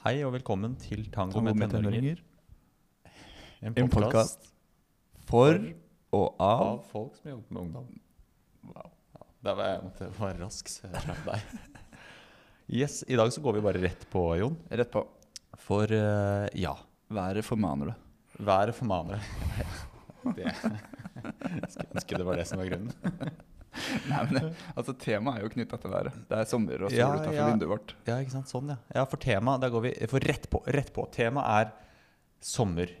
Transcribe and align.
Hei 0.00 0.22
og 0.24 0.32
velkommen 0.32 0.74
til 0.80 1.02
Tango, 1.12 1.36
Tango 1.42 1.52
med 1.60 1.72
tenåringer. 1.74 2.20
En 3.60 3.74
podkast 3.92 4.46
for 5.28 5.58
og 6.16 6.38
av 6.40 6.62
av 6.64 6.78
folk 6.88 7.18
som 7.18 7.28
jobber 7.34 7.52
med 7.52 7.60
ungdom. 7.66 7.90
Wow. 8.70 8.88
Ja, 9.14 9.26
det 9.46 9.54
var 9.58 9.68
jeg 9.68 9.82
måtte 9.84 10.08
være 10.16 10.38
rask, 10.40 10.72
slapp 10.72 11.20
deg. 11.26 11.52
Yes, 12.80 13.00
I 13.12 13.18
dag 13.20 13.32
så 13.34 13.42
går 13.44 13.58
vi 13.58 13.64
bare 13.66 13.82
rett 13.82 14.06
på, 14.12 14.24
Jon. 14.40 14.56
Rett 14.70 14.90
på. 14.94 15.04
For 15.60 15.92
uh, 15.92 16.46
ja, 16.56 16.72
Været 17.10 17.44
formaner 17.44 17.92
det. 17.92 17.96
været 18.46 18.74
formaner 18.74 19.20
det. 20.38 20.46
Jeg 20.46 21.70
skulle 21.74 21.90
ønske 21.92 22.16
det 22.16 22.26
var 22.26 22.40
det 22.40 22.46
som 22.48 22.62
var 22.62 22.70
grunnen. 22.70 23.40
Nei, 24.10 24.22
men 24.30 24.48
altså 24.76 24.94
Temaet 25.00 25.38
er 25.40 25.44
jo 25.46 25.50
knytta 25.54 25.78
til 25.82 25.92
været. 25.92 26.16
Det 26.30 26.38
er 26.38 26.48
sommer 26.50 26.82
og 26.86 26.90
sol 26.90 26.98
Ja, 26.98 27.08
utenfor 27.14 27.36
ja. 27.36 27.46
vinduet 27.50 27.70
vårt. 27.72 27.94
Ja, 28.08 28.18
ikke 28.22 28.34
sant? 28.34 28.50
Sånn, 28.52 28.72
ja. 28.74 28.78
ja 28.96 29.04
for 29.10 29.20
tema, 29.22 29.56
der 29.62 29.72
går 29.74 29.84
vi 29.88 29.92
for 30.10 30.26
rett 30.30 30.48
på. 30.52 30.62
Rett 30.66 30.92
på. 30.96 31.06
Temaet 31.14 31.70
er 31.70 31.72
sommer 32.40 32.92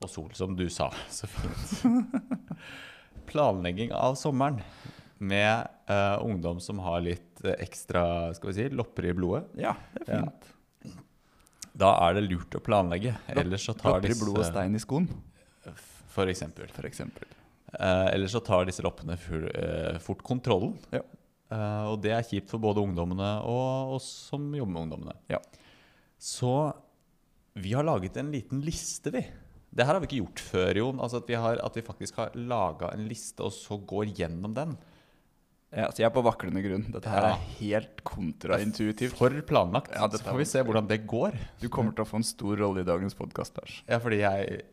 og 0.00 0.08
sol, 0.10 0.30
som 0.34 0.54
du 0.56 0.64
sa 0.72 0.88
så 1.18 1.28
fint. 1.28 2.22
Planlegging 3.30 3.92
av 3.94 4.14
sommeren 4.18 4.60
med 5.20 5.66
uh, 5.90 6.16
ungdom 6.24 6.60
som 6.64 6.78
har 6.82 7.02
litt 7.04 7.42
uh, 7.44 7.52
ekstra 7.60 8.32
skal 8.34 8.50
vi 8.50 8.56
si, 8.56 8.68
lopper 8.72 9.10
i 9.10 9.12
blodet. 9.14 9.44
Ja, 9.60 9.74
det 10.00 10.08
er 10.08 10.16
Ja. 10.16 10.22
fint. 10.30 10.56
Da 11.80 11.92
er 12.08 12.16
det 12.18 12.24
lurt 12.26 12.56
å 12.58 12.60
planlegge. 12.60 13.12
Ellers 13.30 13.62
så 13.68 13.72
tar 13.78 13.94
Lopper 14.00 14.10
i 14.10 14.16
blodet 14.18 14.24
blod 14.34 14.40
og 14.42 14.48
stein 14.48 14.74
i 14.74 14.80
skoen, 14.82 15.06
For 16.10 16.26
eksempel. 16.28 16.66
for 16.74 16.84
eksempel. 16.88 17.28
Eh, 17.72 18.06
ellers 18.14 18.34
så 18.34 18.42
tar 18.42 18.66
disse 18.66 18.82
loppene 18.82 19.16
full, 19.20 19.46
uh, 19.46 19.98
fort 20.02 20.22
kontrollen. 20.26 20.74
Ja. 20.94 21.04
Uh, 21.50 21.92
og 21.92 22.00
det 22.02 22.12
er 22.14 22.26
kjipt 22.26 22.50
for 22.50 22.62
både 22.62 22.82
ungdommene 22.82 23.30
og 23.46 23.96
oss 23.96 24.06
som 24.30 24.44
jobber 24.54 24.74
med 24.74 24.82
ungdommene. 24.86 25.16
Ja. 25.30 25.40
Så 26.20 26.72
vi 27.58 27.74
har 27.74 27.86
laget 27.86 28.18
en 28.20 28.30
liten 28.34 28.62
liste, 28.62 29.10
vi. 29.14 29.24
Det 29.70 29.86
her 29.86 29.94
har 29.94 30.02
vi 30.02 30.08
ikke 30.10 30.22
gjort 30.24 30.42
før, 30.42 30.78
Jon. 30.82 31.02
Altså 31.02 31.20
at, 31.22 31.28
vi 31.30 31.38
har, 31.38 31.60
at 31.62 31.76
vi 31.78 31.86
faktisk 31.86 32.18
har 32.18 32.34
laga 32.34 32.90
en 32.94 33.06
liste, 33.10 33.42
og 33.46 33.54
så 33.54 33.78
går 33.78 34.10
gjennom 34.18 34.54
den. 34.56 34.74
Ja, 35.70 35.84
altså 35.86 36.02
jeg 36.02 36.08
er 36.08 36.14
på 36.16 36.24
vaklende 36.26 36.62
grunn. 36.64 36.88
Dette 36.90 37.10
her 37.12 37.22
Ja. 37.28 37.34
er 37.36 37.44
helt 37.60 38.00
kontraintuitivt. 38.02 39.14
For 39.14 39.30
planlagt. 39.46 39.92
Ja, 39.94 40.08
så 40.10 40.18
får 40.18 40.38
vi 40.40 40.48
se 40.50 40.62
hvordan 40.66 40.88
det 40.90 41.06
går. 41.06 41.38
Du 41.62 41.68
kommer 41.68 41.94
til 41.94 42.02
å 42.02 42.08
få 42.10 42.18
en 42.18 42.26
stor 42.26 42.58
rolle 42.58 42.82
i 42.82 42.88
dagens 42.88 43.14
podkast, 43.14 43.58
Ja, 43.86 43.98
fordi 43.98 44.18
jeg, 44.18 44.64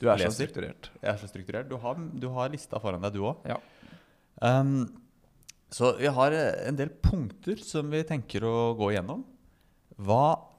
Du 0.00 0.08
er 0.10 0.20
så 0.20 0.32
strukturert. 0.34 0.90
jeg 1.00 1.10
er 1.12 1.20
så 1.20 1.30
strukturert. 1.30 1.70
Du 1.70 1.76
har, 1.80 1.98
du 1.98 2.28
har 2.34 2.50
lista 2.52 2.80
foran 2.82 3.04
deg, 3.04 3.14
du 3.14 3.26
òg. 3.28 3.44
Ja. 3.48 3.60
Um, 4.42 4.88
så 5.74 5.94
vi 5.98 6.10
har 6.10 6.34
eh, 6.34 6.68
en 6.68 6.78
del 6.78 6.90
punkter 7.02 7.60
som 7.62 7.90
vi 7.90 8.02
tenker 8.06 8.44
å 8.46 8.74
gå 8.78 8.92
igjennom. 8.94 9.22
Hva 10.02 10.50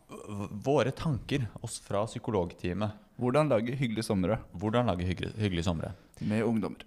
Våre 0.65 0.91
tanker, 0.93 1.47
oss 1.65 1.79
fra 1.81 2.03
psykologteamet. 2.05 2.93
Hvordan 3.17 3.49
lage 3.49 3.73
hyggelige 3.73 4.05
somre 4.05 4.37
Hvordan 4.53 4.89
lage 4.91 5.07
hyggelige, 5.07 5.33
hyggelige 5.39 5.65
somre. 5.65 5.93
med 6.21 6.43
ungdommer. 6.43 6.83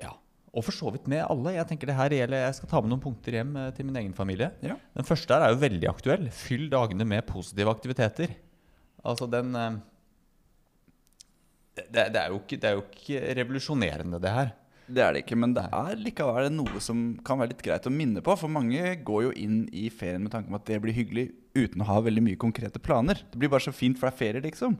Ja. 0.00 0.14
Og 0.54 0.64
for 0.64 0.72
så 0.74 0.90
vidt 0.90 1.06
med 1.06 1.24
alle. 1.28 1.52
Jeg 1.54 1.68
tenker 1.68 1.86
det 1.86 1.98
her 1.98 2.10
gjelder, 2.10 2.46
jeg 2.46 2.54
skal 2.56 2.70
ta 2.70 2.80
med 2.80 2.90
noen 2.90 3.02
punkter 3.02 3.36
hjem 3.36 3.52
eh, 3.56 3.70
til 3.76 3.86
min 3.86 4.00
egen 4.00 4.14
familie. 4.16 4.50
Ja. 4.64 4.78
Den 4.96 5.06
første 5.06 5.34
her 5.36 5.46
er 5.46 5.52
jo 5.52 5.60
veldig 5.60 5.90
aktuell. 5.90 6.26
Fyll 6.34 6.66
dagene 6.72 7.06
med 7.06 7.26
positive 7.28 7.70
aktiviteter. 7.70 8.34
Altså 9.04 9.28
den 9.30 9.54
eh, 9.54 9.78
det, 11.88 12.08
det, 12.14 12.22
er 12.22 12.34
ikke, 12.36 12.58
det 12.60 12.68
er 12.68 12.76
jo 12.76 12.84
ikke 12.86 13.22
revolusjonerende, 13.40 14.20
det 14.22 14.34
her. 14.34 14.52
Det 14.90 15.02
er 15.04 15.14
det 15.14 15.22
ikke, 15.22 15.38
men 15.38 15.52
det 15.54 15.62
er 15.70 15.98
likevel 16.02 16.48
noe 16.50 16.80
som 16.82 17.02
kan 17.26 17.38
være 17.38 17.52
litt 17.52 17.62
greit 17.62 17.86
å 17.86 17.92
minne 17.94 18.22
på. 18.26 18.34
For 18.38 18.50
mange 18.50 18.96
går 19.06 19.28
jo 19.28 19.32
inn 19.38 19.62
i 19.70 19.86
ferien 19.94 20.24
med 20.24 20.34
tanke 20.34 20.50
om 20.50 20.58
at 20.58 20.66
det 20.66 20.80
blir 20.82 20.96
hyggelig 20.96 21.28
uten 21.54 21.84
å 21.84 21.88
ha 21.92 22.00
veldig 22.02 22.24
mye 22.26 22.40
konkrete 22.40 22.82
planer. 22.82 23.22
Det 23.30 23.38
blir 23.38 23.52
bare 23.52 23.68
så 23.68 23.74
fint, 23.74 23.98
for 24.00 24.08
det 24.08 24.16
er 24.16 24.18
ferie, 24.18 24.44
liksom. 24.48 24.74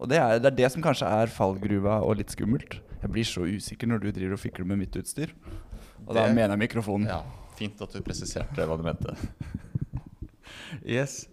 Og 0.00 0.08
det 0.08 0.20
er, 0.22 0.40
det 0.40 0.50
er 0.52 0.58
det 0.62 0.72
som 0.72 0.84
kanskje 0.84 1.08
er 1.20 1.32
fallgruva 1.32 2.00
og 2.04 2.16
litt 2.20 2.32
skummelt. 2.32 2.78
Jeg 3.02 3.12
blir 3.12 3.28
så 3.28 3.44
usikker 3.44 3.92
når 3.92 4.06
du 4.06 4.10
driver 4.10 4.36
og 4.38 4.42
fikler 4.42 4.68
med 4.72 4.80
mitt 4.86 4.96
utstyr. 4.96 5.36
Og 6.06 6.14
da 6.16 6.26
mener 6.32 6.54
jeg 6.54 6.64
mikrofonen. 6.66 7.08
Ja, 7.12 7.20
Fint 7.56 7.80
at 7.80 7.94
du 7.94 8.02
presiserte 8.04 8.66
hva 8.68 8.76
du 8.76 8.84
mente. 8.86 9.16
Yes. 10.86 11.26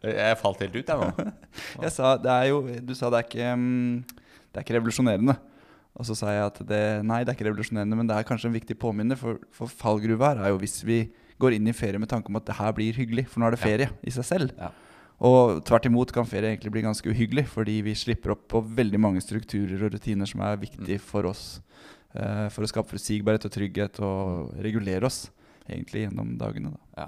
Jeg 0.00 0.36
falt 0.40 0.60
helt 0.62 0.76
ut, 0.76 0.88
jeg 0.88 0.96
nå. 0.96 1.32
Jeg 1.84 1.92
sa, 1.92 2.14
det 2.20 2.30
er 2.32 2.46
jo, 2.48 2.60
du 2.84 2.92
sa 2.96 3.10
det 3.12 3.18
er 3.20 3.26
ikke, 3.26 3.48
mm, 3.58 4.13
det 4.54 4.60
er 4.62 4.64
ikke 4.68 4.76
revolusjonerende. 4.78 5.34
Og 5.94 6.06
så 6.08 6.14
sa 6.18 6.30
jeg 6.34 6.46
at 6.46 6.56
det, 6.66 6.80
nei, 7.06 7.20
det 7.22 7.30
er 7.34 7.36
ikke 7.36 7.46
revolusjonerende, 7.50 7.98
men 7.98 8.08
det 8.10 8.16
er 8.16 8.26
kanskje 8.26 8.48
en 8.50 8.54
viktig 8.56 8.74
påminner. 8.82 9.18
For, 9.18 9.42
for 9.54 9.70
fallgruva 9.70 10.32
her 10.32 10.40
er 10.46 10.54
jo 10.54 10.58
hvis 10.62 10.80
vi 10.86 11.02
går 11.42 11.54
inn 11.58 11.66
i 11.70 11.74
ferie 11.74 11.98
med 12.02 12.08
tanke 12.10 12.30
om 12.30 12.38
at 12.38 12.46
det 12.48 12.56
her 12.58 12.72
blir 12.74 12.94
hyggelig. 12.98 13.26
For 13.30 13.42
nå 13.42 13.46
er 13.50 13.54
det 13.56 13.60
Ja. 13.60 13.66
ferie 13.68 13.90
i 14.06 14.10
seg 14.14 14.26
selv. 14.26 14.54
Ja. 14.58 14.70
Og 15.24 15.60
tvert 15.66 15.86
imot 15.86 16.10
kan 16.14 16.26
ferie 16.26 16.50
egentlig 16.54 16.72
bli 16.74 16.82
ganske 16.82 17.06
uhyggelig, 17.10 17.44
fordi 17.50 17.76
vi 17.86 17.94
slipper 17.94 18.32
opp 18.34 18.48
på 18.50 18.62
veldig 18.74 18.98
mange 19.02 19.22
strukturer 19.22 19.84
og 19.86 19.94
rutiner 19.94 20.26
som 20.26 20.40
er 20.46 20.56
viktige 20.62 20.98
for 21.00 21.26
oss. 21.30 21.60
eh, 22.14 22.48
for 22.54 22.62
å 22.62 22.68
skape 22.70 22.86
forutsigbarhet 22.92 23.44
og 23.46 23.50
trygghet 23.50 23.98
og 24.06 24.52
regulere 24.62 25.02
oss 25.06 25.30
egentlig 25.68 26.04
gjennom 26.08 26.36
dagene. 26.38 26.70
Da. 26.70 27.02
Ja. 27.02 27.06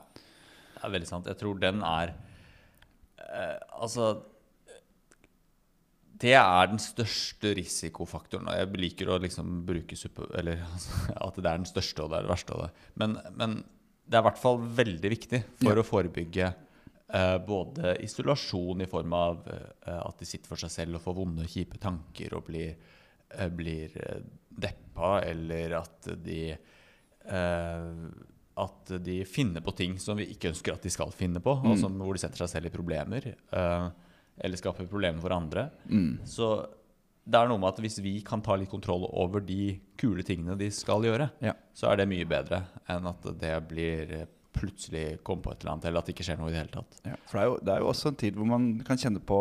Det 0.74 0.82
er 0.84 0.90
veldig 0.94 1.06
sant. 1.06 1.26
Jeg 1.30 1.38
tror 1.38 1.60
den 1.62 1.82
er 1.86 2.14
eh, 3.18 3.58
Altså 3.80 4.08
Det 6.16 6.32
er 6.38 6.66
den 6.70 6.78
største 6.80 7.50
risikofaktoren. 7.58 8.46
Og 8.48 8.56
jeg 8.56 8.80
liker 8.80 9.10
å 9.12 9.18
liksom 9.20 9.58
bruke 9.68 9.96
super, 9.98 10.30
Eller 10.38 10.62
altså, 10.64 10.92
at 11.28 11.36
det 11.40 11.50
er 11.50 11.58
den 11.62 11.68
største 11.68 12.04
og 12.04 12.12
det 12.12 12.18
er 12.20 12.28
det 12.28 12.32
verste 12.32 12.60
det. 12.62 12.70
Men, 13.02 13.18
men 13.36 13.56
det 14.06 14.16
er 14.16 14.22
i 14.24 14.28
hvert 14.30 14.40
fall 14.40 14.60
veldig 14.78 15.10
viktig 15.12 15.42
for 15.60 15.72
Ja. 15.74 15.82
å 15.82 15.86
forebygge 15.86 16.46
eh, 17.10 17.36
både 17.46 17.96
isolasjon 18.06 18.80
i 18.84 18.88
form 18.90 19.12
av 19.18 19.42
eh, 19.50 19.98
at 20.00 20.18
de 20.22 20.28
sitter 20.30 20.48
for 20.48 20.62
seg 20.62 20.70
selv 20.72 20.98
og 21.00 21.04
får 21.08 21.16
vonde, 21.18 21.48
kjipe 21.50 21.78
tanker 21.82 22.34
og 22.38 22.46
blir, 22.48 22.76
eh, 23.34 23.50
blir 23.50 23.96
eh, 23.98 24.22
deppa, 24.56 25.18
eller 25.26 25.74
at 25.82 26.08
de 26.24 26.40
eh, 27.26 27.92
at 28.56 28.92
de 29.04 29.18
finner 29.28 29.60
på 29.60 29.74
ting 29.76 29.98
som 30.00 30.16
vi 30.16 30.30
ikke 30.32 30.48
ønsker 30.54 30.72
at 30.78 30.86
de 30.86 30.88
skal 30.94 31.10
finne 31.12 31.42
på, 31.44 31.52
og 31.58 31.74
Mm. 31.74 31.80
som, 31.82 31.98
hvor 32.00 32.14
de 32.16 32.22
setter 32.22 32.40
seg 32.40 32.48
selv 32.54 32.66
i 32.70 32.76
problemer, 32.78 33.34
eh, 33.52 33.90
eller 34.40 34.56
skaper 34.56 34.86
problemer 34.90 35.20
for 35.20 35.30
andre. 35.36 35.70
Mm. 35.88 36.18
Så 36.24 36.66
det 37.26 37.34
er 37.40 37.48
noe 37.48 37.58
med 37.58 37.68
at 37.72 37.80
hvis 37.82 37.98
vi 38.02 38.20
kan 38.22 38.40
ta 38.42 38.54
litt 38.54 38.70
kontroll 38.70 39.06
over 39.12 39.40
de 39.40 39.80
kule 39.98 40.22
tingene 40.22 40.56
de 40.58 40.68
skal 40.70 41.02
gjøre, 41.02 41.30
Ja. 41.42 41.52
så 41.74 41.90
er 41.90 41.96
det 41.96 42.08
mye 42.08 42.24
bedre 42.28 42.64
enn 42.88 43.06
at 43.06 43.22
det 43.40 43.68
blir 43.68 44.12
eh, 44.12 44.26
plutselig 44.56 45.22
kom 45.24 45.42
på 45.42 45.50
et 45.52 45.60
eller 45.64 45.72
annet, 45.74 45.84
eller 45.84 45.98
at 45.98 46.06
det 46.06 46.14
ikke 46.14 46.24
skjer 46.24 46.38
noe 46.38 46.48
i 46.48 46.52
det 46.54 46.60
hele 46.62 46.72
tatt. 46.76 47.00
Ja, 47.04 47.16
for 47.26 47.38
det 47.38 47.42
er, 47.42 47.48
jo, 47.50 47.56
det 47.64 47.72
er 47.74 47.80
jo 47.80 47.88
også 47.90 48.08
en 48.08 48.14
tid 48.22 48.34
hvor 48.36 48.46
man 48.46 48.68
kan 48.86 48.96
kjenne 48.96 49.20
på 49.20 49.40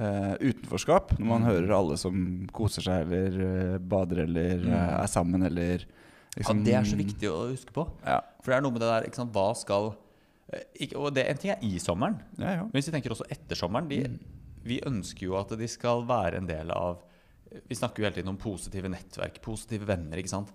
Uh, 0.00 0.36
utenforskap. 0.40 1.10
Når 1.18 1.26
man 1.26 1.42
Mm. 1.42 1.46
hører 1.50 1.72
alle 1.76 1.96
som 1.98 2.46
koser 2.54 2.80
seg 2.80 3.02
eller 3.10 3.74
uh, 3.74 3.78
bader 3.78 4.20
eller 4.22 4.56
Mm. 4.62 4.70
uh, 4.72 5.02
er 5.02 5.06
sammen 5.10 5.42
eller 5.44 5.78
liksom- 6.38 6.58
ja, 6.58 6.64
det 6.64 6.74
er 6.74 6.84
så 6.84 6.96
viktig 6.96 7.28
å 7.28 7.50
huske 7.50 7.72
på. 7.74 7.90
Ja, 8.06 8.20
For 8.40 8.52
det 8.52 8.56
er 8.56 8.60
noe 8.62 8.70
med 8.70 8.80
det 8.80 8.88
der, 8.88 9.24
hva 9.26 9.54
skal 9.56 9.96
Og 10.98 11.10
det, 11.14 11.24
en 11.30 11.38
ting 11.38 11.52
er 11.54 11.64
i 11.66 11.78
sommeren, 11.82 12.18
ja. 12.38 12.56
ja. 12.58 12.62
Men 12.66 12.74
hvis 12.74 12.88
vi 12.90 12.94
tenker 12.96 13.14
også 13.14 13.28
etter 13.30 13.58
sommeren 13.58 13.90
de, 13.90 14.04
Mm. 14.10 14.20
Vi 14.66 14.80
ønsker 14.84 15.24
jo 15.24 15.38
at 15.38 15.54
de 15.56 15.68
skal 15.70 16.04
være 16.08 16.40
en 16.40 16.48
del 16.48 16.72
av 16.74 17.00
Vi 17.66 17.74
snakker 17.74 18.02
jo 18.02 18.06
hele 18.06 18.18
tiden 18.18 18.30
om 18.30 18.38
positive 18.40 18.90
nettverk, 18.92 19.40
positive 19.42 19.88
venner. 19.88 20.20
ikke 20.20 20.34
sant? 20.36 20.52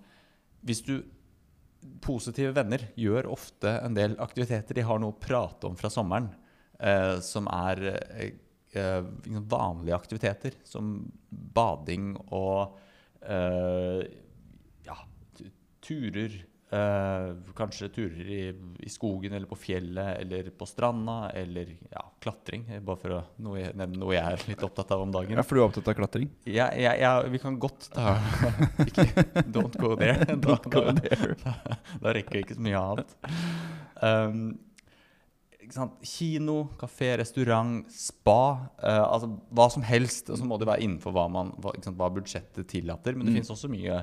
Hvis 0.61 0.83
du 0.85 0.99
Positive 2.01 2.49
venner 2.55 2.81
gjør 2.97 3.27
ofte 3.29 3.69
en 3.85 3.93
del 3.93 4.15
aktiviteter. 4.17 4.73
De 4.73 4.81
har 4.81 4.97
noe 4.97 5.13
å 5.13 5.19
prate 5.21 5.67
om 5.67 5.75
fra 5.77 5.91
sommeren 5.93 6.31
eh, 6.79 7.19
som 7.21 7.45
er 7.51 7.81
eh, 7.91 8.31
eh, 8.73 9.03
liksom 9.21 9.45
vanlige 9.51 9.93
aktiviteter. 9.93 10.55
Som 10.65 11.11
bading 11.29 12.15
og 12.33 12.79
eh, 13.21 14.01
ja, 14.87 14.97
turer. 15.85 16.39
Eh, 16.73 17.27
kanskje 17.55 17.87
turer 17.93 18.29
i, 18.33 18.39
i 18.83 18.89
skogen 18.89 19.35
eller 19.37 19.45
på 19.47 19.55
fjellet 19.55 20.17
eller 20.23 20.47
på 20.57 20.65
stranda. 20.67 21.29
Eller 21.37 21.75
ja, 21.93 22.01
klatring. 22.23 22.65
Bare 22.83 22.97
for 22.99 23.13
å 23.15 23.19
noe, 23.45 23.67
nevne 23.77 23.99
noe 24.01 24.15
jeg 24.15 24.25
er 24.39 24.45
litt 24.49 24.63
opptatt 24.65 24.91
av 24.95 25.03
om 25.05 25.11
dagen. 25.13 25.37
ja, 25.37 25.43
for 25.45 25.55
du 25.55 25.61
er 25.61 25.67
opptatt 25.69 25.91
av 25.93 25.97
klatring? 25.99 26.29
Ja, 26.49 26.71
ja, 26.73 26.95
ja, 26.99 27.13
vi 27.29 27.39
kan 27.43 27.59
godt 27.61 27.89
ta 27.93 28.15
ikke, 28.87 29.05
Don't 29.45 29.77
go 29.79 29.93
there. 29.95 30.25
Da, 30.35 30.57
go 30.65 30.87
da, 30.89 30.93
da, 31.45 31.55
da 32.01 32.15
rekker 32.17 32.39
vi 32.41 32.45
ikke 32.47 32.57
så 32.57 32.65
mye 32.65 32.81
annet. 32.81 33.17
Um? 34.01 34.45
Kino, 36.05 36.67
kafé, 36.77 37.15
restaurant, 37.17 37.87
spa. 37.91 38.69
Uh, 38.77 39.05
altså 39.05 39.29
hva 39.57 39.65
som 39.73 39.85
helst. 39.85 40.29
Og 40.29 40.37
så 40.41 40.45
må 40.45 40.59
det 40.61 40.67
være 40.69 40.83
innenfor 40.85 41.13
hva, 41.15 41.27
man, 41.31 41.53
hva, 41.61 41.73
sant, 41.81 41.97
hva 41.97 42.09
budsjettet 42.13 42.67
tillater. 42.69 43.15
Men 43.17 43.25
det 43.29 43.33
Mm. 43.33 43.39
finnes 43.39 43.53
også 43.55 43.69
mye 43.71 44.01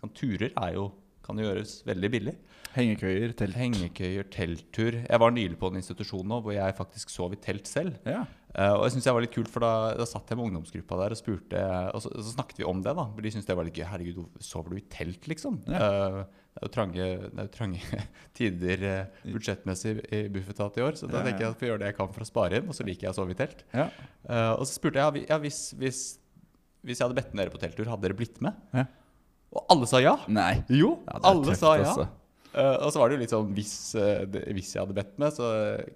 sant, 0.00 0.14
Turer 0.18 0.52
er 0.56 0.74
jo, 0.76 0.88
kan 1.28 1.44
gjøres 1.44 1.78
veldig 1.88 2.10
billig. 2.14 2.34
Hengekøyer, 2.74 3.32
telt. 3.36 3.56
Hengekøyer, 3.58 4.26
telttur. 4.32 4.98
Jeg 5.02 5.20
var 5.22 5.32
nylig 5.34 5.56
på 5.60 5.70
en 5.70 5.78
institusjon 5.80 6.26
nå 6.28 6.40
hvor 6.44 6.54
jeg 6.54 6.76
faktisk 6.76 7.12
sov 7.12 7.34
i 7.34 7.40
telt 7.42 7.68
selv. 7.70 7.96
Ja. 8.08 8.24
Uh, 8.54 8.74
og 8.78 8.82
jeg 8.86 8.94
synes 8.94 9.06
det 9.06 9.14
var 9.14 9.24
litt 9.24 9.34
kult, 9.34 9.50
for 9.52 9.64
da, 9.64 9.72
da 9.98 10.06
satt 10.08 10.30
jeg 10.30 10.38
med 10.38 10.48
ungdomsgruppa 10.48 10.96
der 11.02 11.12
og 11.12 11.18
spurte 11.20 11.62
Og 11.92 12.00
så, 12.00 12.10
så 12.16 12.32
snakket 12.32 12.62
vi 12.62 12.66
om 12.68 12.80
det, 12.84 12.94
da. 12.96 13.06
For 13.14 13.24
de 13.24 13.32
syntes 13.34 13.48
det 13.48 13.56
var 13.58 13.68
litt 13.68 13.78
gøy. 13.78 13.86
Herregud, 13.88 14.20
sover 14.44 14.74
du 14.74 14.80
i 14.80 14.84
telt, 14.92 15.28
liksom? 15.30 15.58
Eh, 15.68 16.20
det 16.58 16.62
er 16.62 16.66
jo 16.66 16.72
trange, 16.74 17.08
er 17.28 17.42
jo 17.44 17.50
trange 17.54 18.04
tider 18.38 18.86
uh, 18.86 19.26
budsjettmessig 19.34 19.98
i 20.16 20.22
Bufetat 20.34 20.80
i 20.80 20.86
år, 20.86 20.96
så 20.98 21.10
da 21.10 21.20
Ja, 21.20 21.26
tenker 21.28 21.44
jeg 21.44 21.50
at 21.50 21.54
jeg 21.54 21.60
får 21.60 21.70
gjøre 21.72 21.82
det 21.84 21.90
jeg 21.92 21.98
kan 22.00 22.14
for 22.14 22.24
å 22.24 22.30
spare 22.30 22.60
inn, 22.60 22.70
og 22.70 22.78
så 22.78 22.86
liker 22.88 23.08
jeg 23.08 23.14
å 23.14 23.18
sove 23.20 23.36
i 23.36 23.38
telt. 23.38 23.62
Ja. 23.76 23.90
Og 24.56 24.64
så 24.66 24.72
spurte 24.74 25.04
jeg 25.04 25.28
ja, 25.28 25.38
hvis, 25.42 25.60
hvis, 25.78 26.00
hvis 26.82 26.98
jeg 26.98 27.06
hadde 27.06 27.20
bedt 27.20 27.36
dere 27.38 27.54
på 27.54 27.60
telttur, 27.62 27.92
hadde 27.92 28.08
dere 28.08 28.18
blitt 28.18 28.40
med? 28.44 28.58
Ja. 28.74 28.88
Og 29.54 29.64
alle 29.72 29.88
sa 29.88 30.00
ja! 30.04 30.16
Nei. 30.28 30.62
Jo, 30.68 30.98
Ja, 31.08 31.20
alle 31.30 31.46
tøft, 31.48 31.60
sa 31.62 31.74
ja. 31.78 31.86
Også. 31.88 32.08
Uh, 32.48 32.74
og 32.82 32.90
så 32.92 32.98
var 33.00 33.10
det 33.10 33.18
jo 33.18 33.22
litt 33.22 33.32
sånn 33.32 33.50
hvis, 33.54 33.72
uh, 33.94 34.24
det, 34.26 34.40
hvis 34.56 34.70
jeg 34.74 34.80
hadde 34.82 34.96
bedt 34.96 35.18
med, 35.20 35.34
så 35.36 35.48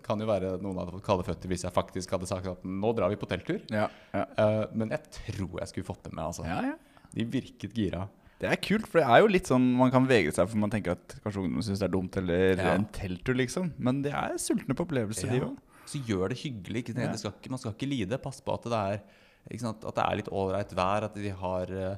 kan 0.05 0.21
jo 0.21 0.27
være 0.29 0.55
noen 0.63 0.79
hadde 0.83 0.93
fått 0.95 1.05
kalde 1.07 1.25
føtter 1.27 1.51
hvis 1.51 1.65
jeg 1.67 1.75
faktisk 1.75 2.13
hadde 2.15 2.29
sagt 2.29 2.49
at 2.51 2.65
nå 2.69 2.91
drar 2.97 3.11
vi 3.13 3.19
på 3.21 3.29
telttur. 3.31 3.61
Ja, 3.73 3.89
ja. 4.13 4.25
Uh, 4.39 4.65
men 4.77 4.93
jeg 4.95 5.09
tror 5.17 5.59
jeg 5.63 5.71
skulle 5.73 5.89
fått 5.89 6.05
det 6.07 6.13
med, 6.15 6.25
altså. 6.29 6.45
ja, 6.49 6.61
ja. 6.73 7.09
De 7.13 7.27
virket 7.29 7.75
gira. 7.77 8.07
Det 8.43 8.49
er 8.51 8.59
kult, 8.59 8.87
for 8.91 8.99
det 8.99 9.07
er 9.07 9.21
jo 9.23 9.29
litt 9.31 9.47
sånn 9.47 9.67
man 9.79 9.91
kan 9.95 10.07
vegre 10.09 10.33
seg 10.35 10.49
for 10.51 10.59
man 10.59 10.71
tenker 10.73 10.97
at 10.97 11.13
kanskje 11.23 11.45
ungdom 11.45 11.63
syns 11.63 11.79
det 11.83 11.87
er 11.87 11.93
dumt, 11.95 12.17
eller 12.19 12.57
Ja. 12.59 12.73
en 12.75 12.87
telttur, 12.91 13.37
liksom. 13.39 13.69
Men 13.79 14.01
det 14.03 14.11
er 14.19 14.35
sultne 14.43 14.75
på 14.75 14.83
opplevelser, 14.87 15.31
de 15.31 15.43
òg. 15.47 15.59
Så 15.87 16.01
gjør 16.09 16.33
det 16.33 16.41
hyggelig. 16.41 16.83
Ikke, 16.85 16.95
det 16.97 17.21
skal 17.21 17.35
ikke, 17.37 17.51
man 17.53 17.61
skal 17.63 17.75
ikke 17.77 17.89
lide. 17.91 18.19
Pass 18.23 18.41
på 18.43 18.55
at 18.55 18.67
det 18.73 18.81
er, 18.81 19.03
ikke 19.51 19.63
sant? 19.67 19.85
At 19.87 19.95
det 19.99 20.05
er 20.09 20.19
litt 20.21 20.31
ålreit 20.33 20.75
vær, 20.79 21.07
at 21.09 21.15
de 21.19 21.33
har, 21.43 21.71
eh, 21.71 21.97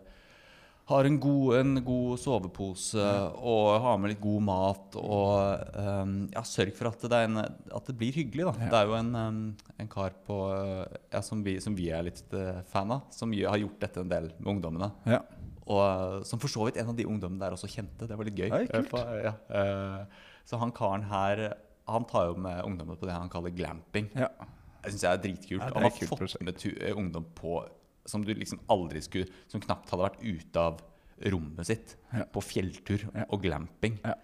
har 0.91 1.07
en, 1.09 1.15
god, 1.21 1.55
en 1.57 1.79
god 1.85 2.19
sovepose 2.21 3.05
og 3.41 3.69
har 3.81 4.01
med 4.01 4.13
litt 4.13 4.21
god 4.21 4.43
mat. 4.45 4.99
Og 5.01 5.79
um, 5.81 6.17
ja, 6.35 6.43
sørg 6.45 6.75
for 6.77 6.91
at 6.91 7.07
det, 7.09 7.21
en, 7.29 7.41
at 7.41 7.89
det 7.89 7.95
blir 8.01 8.13
hyggelig. 8.13 8.45
Da. 8.51 8.53
Ja. 8.67 8.69
Det 8.73 8.81
er 8.81 8.91
jo 8.91 8.99
en, 8.99 9.15
eh, 9.21 9.71
en 9.81 9.91
kar 9.93 10.17
på, 10.27 10.39
ja, 11.09 11.23
som, 11.25 11.41
vi, 11.47 11.57
som 11.65 11.77
vi 11.79 11.89
er 11.95 12.05
litt 12.11 12.37
eh, 12.37 12.61
fan 12.69 12.93
av, 12.93 13.07
som 13.17 13.33
har 13.33 13.61
gjort 13.63 13.81
dette 13.87 14.05
en 14.05 14.13
del 14.13 14.29
med 14.37 14.51
ungdommene. 14.57 14.91
Ja. 15.09 15.23
Og 15.65 15.81
eh, 15.85 16.19
som 16.29 16.43
for 16.43 16.53
så 16.53 16.67
vidt 16.69 16.81
en 16.83 16.93
av 16.93 16.99
de 16.99 17.07
ungdommene 17.09 17.41
der 17.41 17.57
også 17.57 17.71
kjente. 17.73 18.09
Det 18.11 18.19
var 18.21 18.29
litt 18.29 18.43
gøy. 18.45 18.51
Oi, 18.53 18.67
kult. 18.69 18.93
Eh, 19.49 20.27
så 20.45 20.61
han 20.61 20.75
karen 20.77 21.07
her 21.09 21.47
Han 21.89 22.05
tar 22.09 22.27
jo 22.29 22.37
med 22.41 22.61
ungdommer 22.65 22.97
på 22.97 23.09
det 23.09 23.17
han 23.17 23.33
kaller 23.33 23.53
glamping. 23.57 24.11
ja. 24.17 24.29
Jeg 24.85 24.93
syns 24.93 25.05
jeg 25.05 25.17
er 25.17 25.21
dritkult. 25.23 25.63
Ja, 25.63 25.67
er 25.71 25.75
Han 25.79 25.87
har 25.87 25.95
fått 25.97 26.19
prosjekt. 26.21 26.45
med 26.45 26.93
ungdom 26.93 27.25
på 27.39 27.63
som 28.07 28.25
du 28.25 28.35
liksom 28.35 28.61
aldri 28.69 29.01
skulle 29.05 29.27
Som 29.49 29.61
knapt 29.65 29.91
hadde 29.91 30.05
vært 30.11 30.23
ute 30.23 30.61
av 30.61 30.81
rommet 31.31 31.67
sitt. 31.67 31.97
Ja. 32.13 32.25
På 32.35 32.43
fjelltur 32.43 33.05
Ja. 33.15 33.25
og 33.31 33.43
glamping. 33.43 33.99
Ja. 34.05 34.15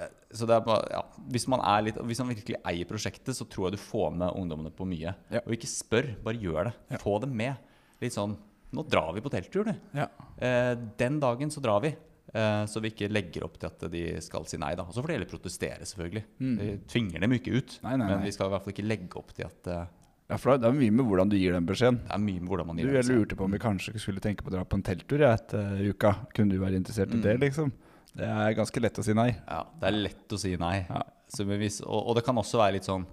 Eh, 0.00 0.08
Så 0.32 0.46
det 0.48 0.64
bare, 0.64 0.86
ja, 0.90 1.02
hvis, 1.28 1.46
man 1.48 1.60
litt, 1.84 1.96
hvis 1.96 2.18
man 2.24 2.28
virkelig 2.34 2.56
eier 2.64 2.86
prosjektet, 2.88 3.34
så 3.36 3.44
tror 3.46 3.68
jeg 3.70 3.76
du 3.76 3.82
får 3.84 4.14
med 4.16 4.32
ungdommene 4.34 4.72
på 4.72 4.86
mye. 4.88 5.14
Og 5.44 5.52
ikke 5.52 5.68
spør, 5.68 6.14
bare 6.24 6.40
gjør 6.40 6.70
det. 6.88 7.00
Få 7.02 7.18
dem 7.20 7.36
med. 7.36 7.56
Litt 8.00 8.12
sånn 8.16 8.36
Nå 8.72 8.86
drar 8.88 9.12
vi 9.12 9.20
på 9.20 9.28
telttur, 9.28 9.64
du. 9.68 9.74
Ja. 9.92 10.06
Eh, 10.40 10.74
den 10.96 11.20
dagen 11.20 11.50
så 11.52 11.60
drar 11.60 11.82
vi. 11.82 11.90
Eh, 12.32 12.64
så 12.64 12.80
vi 12.80 12.88
ikke 12.88 13.10
legger 13.12 13.44
opp 13.44 13.58
til 13.60 13.68
at 13.68 13.82
de 13.92 14.18
skal 14.24 14.46
si 14.48 14.56
nei. 14.56 14.74
da. 14.74 14.82
Og 14.88 14.94
så 14.94 15.02
får 15.04 15.08
de 15.08 15.16
heller 15.18 15.28
protestere, 15.28 15.84
selvfølgelig. 15.84 16.22
Vi 16.40 16.78
tvinger 16.88 17.20
dem 17.20 17.32
ikke 17.36 17.52
ut. 17.58 17.74
Nei, 17.82 17.96
Nei, 17.98 18.06
nei, 18.06 18.14
Men 18.16 18.24
vi 18.24 18.32
skal 18.32 18.46
i 18.48 18.54
hvert 18.54 18.64
fall 18.64 18.72
ikke 18.72 18.86
legge 18.88 19.18
opp 19.20 19.34
til 19.36 19.44
at 19.44 19.66
eh, 19.68 19.84
ja, 20.30 20.36
for 20.38 20.56
det 20.56 20.68
er 20.68 20.72
mye 20.76 20.90
med 20.94 21.04
hvordan 21.08 21.28
du 21.32 21.36
gir 21.36 21.52
den 21.52 21.66
beskjeden. 21.68 21.98
det 22.06 22.14
er 22.14 22.18
mye 22.22 22.40
med 22.40 22.48
hvordan 22.48 22.66
man 22.66 22.76
Du, 22.76 22.82
gjør 22.86 22.94
jeg 23.00 23.04
det. 23.08 23.16
lurte 23.16 23.36
på 23.36 23.44
om 23.44 23.52
vi 23.52 23.58
kanskje 23.58 23.94
skulle 24.00 24.20
tenke 24.24 24.42
på 24.44 24.48
å 24.48 24.54
dra 24.54 24.64
på 24.64 24.78
en 24.78 24.82
telttur 24.86 25.20
ja, 25.20 25.32
etter 25.36 25.82
uka. 25.90 26.14
Kunne 26.34 26.50
du 26.54 26.58
være 26.62 26.78
interessert 26.80 27.12
i 27.14 27.20
det, 27.20 27.34
Mm. 27.38 27.40
liksom? 27.46 27.72
Det 28.14 28.24
er 28.28 28.54
ganske 28.54 28.80
lett 28.80 28.98
å 28.98 29.02
si 29.04 29.12
nei. 29.14 29.30
Ja, 29.48 29.62
det 29.80 29.86
er 29.88 29.96
lett 29.96 30.28
å 30.32 30.38
si 30.38 30.56
nei. 30.56 30.86
Ja. 30.88 31.02
Så 31.28 31.44
hvis, 31.48 31.80
og, 31.82 32.08
og 32.08 32.16
det 32.16 32.24
kan 32.24 32.36
også 32.36 32.58
være 32.60 32.74
litt 32.78 32.84
sånn 32.88 33.06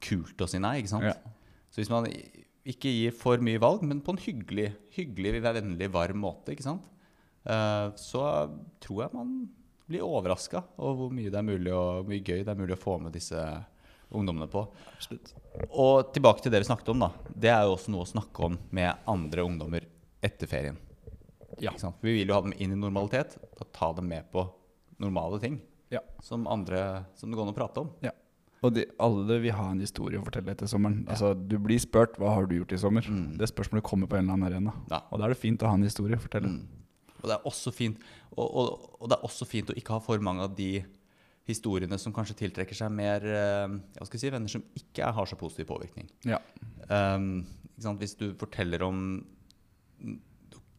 kult 0.00 0.36
å 0.38 0.48
si 0.48 0.58
nei, 0.62 0.78
ikke 0.82 0.92
sant? 0.94 1.04
Ja. 1.04 1.14
Så 1.70 1.80
hvis 1.82 1.90
man 1.90 2.06
ikke 2.64 2.88
gir 2.94 3.10
for 3.12 3.36
mye 3.44 3.58
valg, 3.60 3.82
men 3.82 4.00
på 4.00 4.14
en 4.14 4.22
hyggelig, 4.22 4.72
hyggelig 4.94 5.42
vennlig, 5.42 5.90
varm 5.92 6.22
måte, 6.22 6.54
ikke 6.54 6.62
sant? 6.66 6.82
Eh, 7.44 7.90
så 8.00 8.22
tror 8.80 9.02
jeg 9.04 9.12
man 9.14 9.48
blir 9.86 10.00
overraska 10.06 10.62
over 10.78 10.94
hvor 11.02 11.10
mye 11.12 11.28
det 11.30 11.36
er 11.36 11.44
mulig 11.44 11.72
og 11.74 12.04
hvor 12.04 12.08
mye 12.08 12.22
gøy 12.24 12.40
det 12.44 12.48
er 12.54 12.56
mulig 12.62 12.72
å 12.78 12.80
få 12.80 12.94
med 13.02 13.12
disse 13.12 13.36
ungdommene 14.14 14.48
på. 14.50 14.64
Absolutt. 14.94 15.34
Og 15.70 16.10
tilbake 16.14 16.44
til 16.44 16.54
det 16.54 16.62
vi 16.62 16.70
snakket 16.70 16.90
om, 16.94 17.04
da. 17.06 17.10
Det 17.30 17.52
er 17.52 17.66
jo 17.66 17.76
også 17.76 17.92
noe 17.94 18.06
å 18.06 18.10
snakke 18.10 18.48
om 18.48 18.58
med 18.74 19.06
andre 19.10 19.46
ungdommer 19.46 19.86
etter 20.24 20.50
ferien. 20.50 20.78
Ja. 21.62 21.74
Vi 22.00 22.16
vil 22.16 22.28
jo 22.28 22.34
ha 22.34 22.42
dem 22.42 22.54
inn 22.56 22.74
i 22.74 22.78
normalitet. 22.78 23.38
Da 23.58 23.66
ta 23.72 23.92
dem 23.94 24.08
med 24.10 24.26
på 24.32 24.46
normale 25.02 25.38
ting. 25.42 25.60
Ja. 25.92 26.00
Som 26.22 26.48
andre 26.50 27.04
Som 27.14 27.30
det 27.30 27.38
går 27.38 27.46
an 27.46 27.54
å 27.54 27.56
prate 27.56 27.84
om. 27.84 27.92
Ja. 28.02 28.14
Og 28.64 28.72
de, 28.72 28.86
alle 29.02 29.36
vil 29.42 29.52
ha 29.52 29.66
en 29.74 29.82
historie 29.84 30.18
å 30.18 30.24
fortelle 30.24 30.54
etter 30.54 30.70
sommeren. 30.70 31.02
Altså, 31.10 31.34
Du 31.36 31.58
blir 31.60 31.80
spurt 31.82 32.16
hva 32.18 32.32
har 32.32 32.48
du 32.48 32.56
gjort 32.56 32.72
i 32.72 32.80
sommer. 32.80 33.04
Mm. 33.04 33.36
Det 33.40 33.50
spørsmålet 33.50 33.84
kommer 33.84 34.08
på 34.08 34.16
en 34.16 34.24
eller 34.24 34.38
annen 34.38 34.48
arena. 34.48 34.74
Ja. 34.90 35.02
Og 35.10 35.20
da 35.20 35.28
er 35.28 35.34
det 35.34 35.42
fint 35.42 35.62
å 35.62 35.68
ha 35.68 35.76
en 35.76 35.84
historie 35.84 36.16
å 36.16 36.22
fortelle. 36.22 36.48
Mm. 36.48 36.84
Og 37.20 37.28
det 37.28 37.36
er 37.36 37.48
også 37.48 37.72
fint 37.72 38.00
og, 38.34 38.44
og, 38.44 38.88
og 38.98 39.08
det 39.08 39.16
er 39.16 39.24
også 39.28 39.46
fint 39.48 39.70
å 39.70 39.76
ikke 39.78 39.94
ha 39.96 40.02
for 40.02 40.20
mange 40.24 40.44
av 40.44 40.56
de 40.58 40.82
historiene 41.48 41.98
som 42.00 42.14
kanskje 42.16 42.38
tiltrekker 42.40 42.76
seg 42.76 42.92
mer 42.94 43.24
eh, 43.28 43.76
hva 43.98 44.08
skal 44.08 44.20
si, 44.20 44.32
venner 44.32 44.52
som 44.52 44.64
ikke 44.78 45.10
har 45.16 45.28
så 45.28 45.38
positiv 45.40 45.68
påvirkning. 45.72 46.08
Ja. 46.28 46.40
Um? 46.88 47.44
Hvis 47.98 48.14
du 48.16 48.28
forteller 48.38 48.84
om 48.86 48.98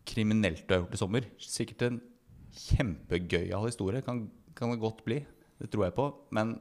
kriminelt 0.07 0.63
du 0.67 0.73
har 0.73 0.83
gjort 0.83 0.95
i 0.95 1.01
sommer, 1.01 1.27
sikkert 1.41 1.83
en 1.87 1.99
kjempegøyal 2.55 3.67
historie, 3.67 4.03
kan, 4.05 4.25
kan 4.55 4.71
det 4.71 4.81
godt 4.81 5.03
bli. 5.07 5.19
Det 5.59 5.69
tror 5.71 5.87
jeg 5.87 5.95
på. 5.97 6.07
Men 6.35 6.55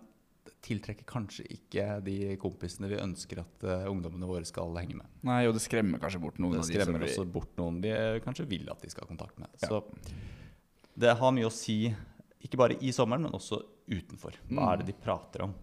det 0.44 0.56
tiltrekker 0.64 1.06
kanskje 1.08 1.46
ikke 1.54 2.00
de 2.04 2.16
kompisene 2.40 2.90
vi 2.90 3.00
ønsker 3.00 3.40
at 3.44 3.66
uh, 3.68 3.86
ungdommene 3.92 4.28
våre 4.28 4.48
skal 4.48 4.74
henge 4.80 4.98
med. 4.98 5.12
Nei, 5.26 5.44
og 5.48 5.54
det 5.56 5.62
skremmer 5.64 6.02
kanskje 6.02 6.22
bort 6.24 6.40
noen 6.42 6.56
Det 6.56 6.64
av 6.64 6.66
de 6.66 6.74
skremmer 6.74 7.04
som 7.04 7.10
også 7.12 7.34
bort 7.36 7.54
noen 7.60 7.80
vi 7.84 7.92
eh, 7.94 8.18
kanskje 8.24 8.48
vil 8.50 8.68
at 8.72 8.82
de 8.82 8.90
skal 8.92 9.06
ha 9.06 9.12
kontakt 9.12 9.38
med. 9.40 9.52
Ja. 9.62 9.70
Så 9.70 9.84
det 11.00 11.14
har 11.20 11.34
mye 11.34 11.48
å 11.48 11.54
si, 11.54 11.78
ikke 12.44 12.60
bare 12.60 12.76
i 12.84 12.92
sommeren, 12.94 13.26
men 13.26 13.36
også 13.36 13.62
utenfor. 13.88 14.32
Hva 14.48 14.60
Mm. 14.62 14.72
er 14.72 14.76
det 14.78 14.86
de 14.86 14.92
prater 15.04 15.42
om? 15.42 15.54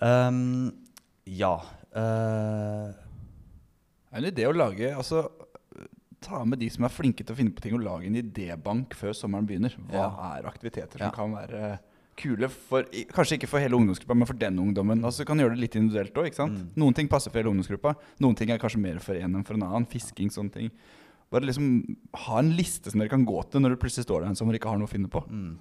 Um, 0.00 0.72
ja 1.26 1.56
uh, 1.58 2.92
Det 2.92 4.14
er 4.14 4.20
en 4.22 4.28
idé 4.30 4.46
å 4.46 4.54
lage 4.54 4.92
altså, 4.94 5.24
Ta 6.22 6.44
med 6.44 6.58
de 6.60 6.68
som 6.70 6.84
er 6.86 6.92
flinke 6.92 7.22
til 7.24 7.34
å 7.34 7.38
finne 7.38 7.54
på 7.54 7.62
ting, 7.62 7.74
og 7.74 7.82
lage 7.84 8.06
en 8.08 8.16
idébank 8.18 8.94
før 8.98 9.12
sommeren 9.14 9.46
begynner. 9.46 9.70
Hva 9.88 9.92
Ja. 9.94 10.36
er 10.38 10.48
aktiviteter 10.50 10.98
Ja. 10.98 11.10
som 11.10 11.14
kan 11.14 11.32
være 11.32 11.78
kule 12.16 12.48
for 12.50 12.82
Kanskje 13.14 13.38
ikke 13.38 13.46
for 13.46 13.60
hele 13.60 13.76
ungdomsgruppa, 13.78 14.16
men 14.16 14.26
for 14.26 14.34
den 14.34 14.58
ungdommen. 14.58 15.04
Altså, 15.04 15.18
du 15.18 15.24
kan 15.26 15.38
gjøre 15.38 15.54
det 15.54 15.60
litt 15.60 15.76
individuelt 15.76 16.12
òg. 16.14 16.34
Mm. 16.50 16.70
Noen 16.76 16.94
ting 16.94 17.06
passer 17.08 17.30
for 17.30 17.38
hele 17.40 17.52
ungdomsgruppa. 17.54 17.94
Noen 18.20 18.34
ting 18.36 18.50
er 18.50 18.58
kanskje 18.58 18.80
mer 18.80 18.98
for 18.98 19.14
en 19.14 19.36
enn 19.36 19.44
for 19.46 19.54
en 19.54 19.62
annen. 19.62 19.86
Fisking, 19.86 20.28
sånne 20.28 20.50
ting. 20.52 20.70
Bare 21.30 21.42
liksom 21.46 21.96
ha 22.14 22.38
en 22.40 22.50
liste 22.50 22.90
som 22.90 22.98
dere 22.98 23.08
kan 23.10 23.24
gå 23.24 23.48
til 23.50 23.60
når 23.60 23.70
du 23.70 23.76
plutselig 23.76 24.04
står 24.08 24.22
der 24.22 24.28
en 24.30 24.34
sommer 24.34 24.54
og 24.54 24.60
ikke 24.60 24.70
har 24.70 24.78
noe 24.78 24.88
å 24.88 24.90
finne 24.90 25.08
på. 25.08 25.22
mm. 25.28 25.56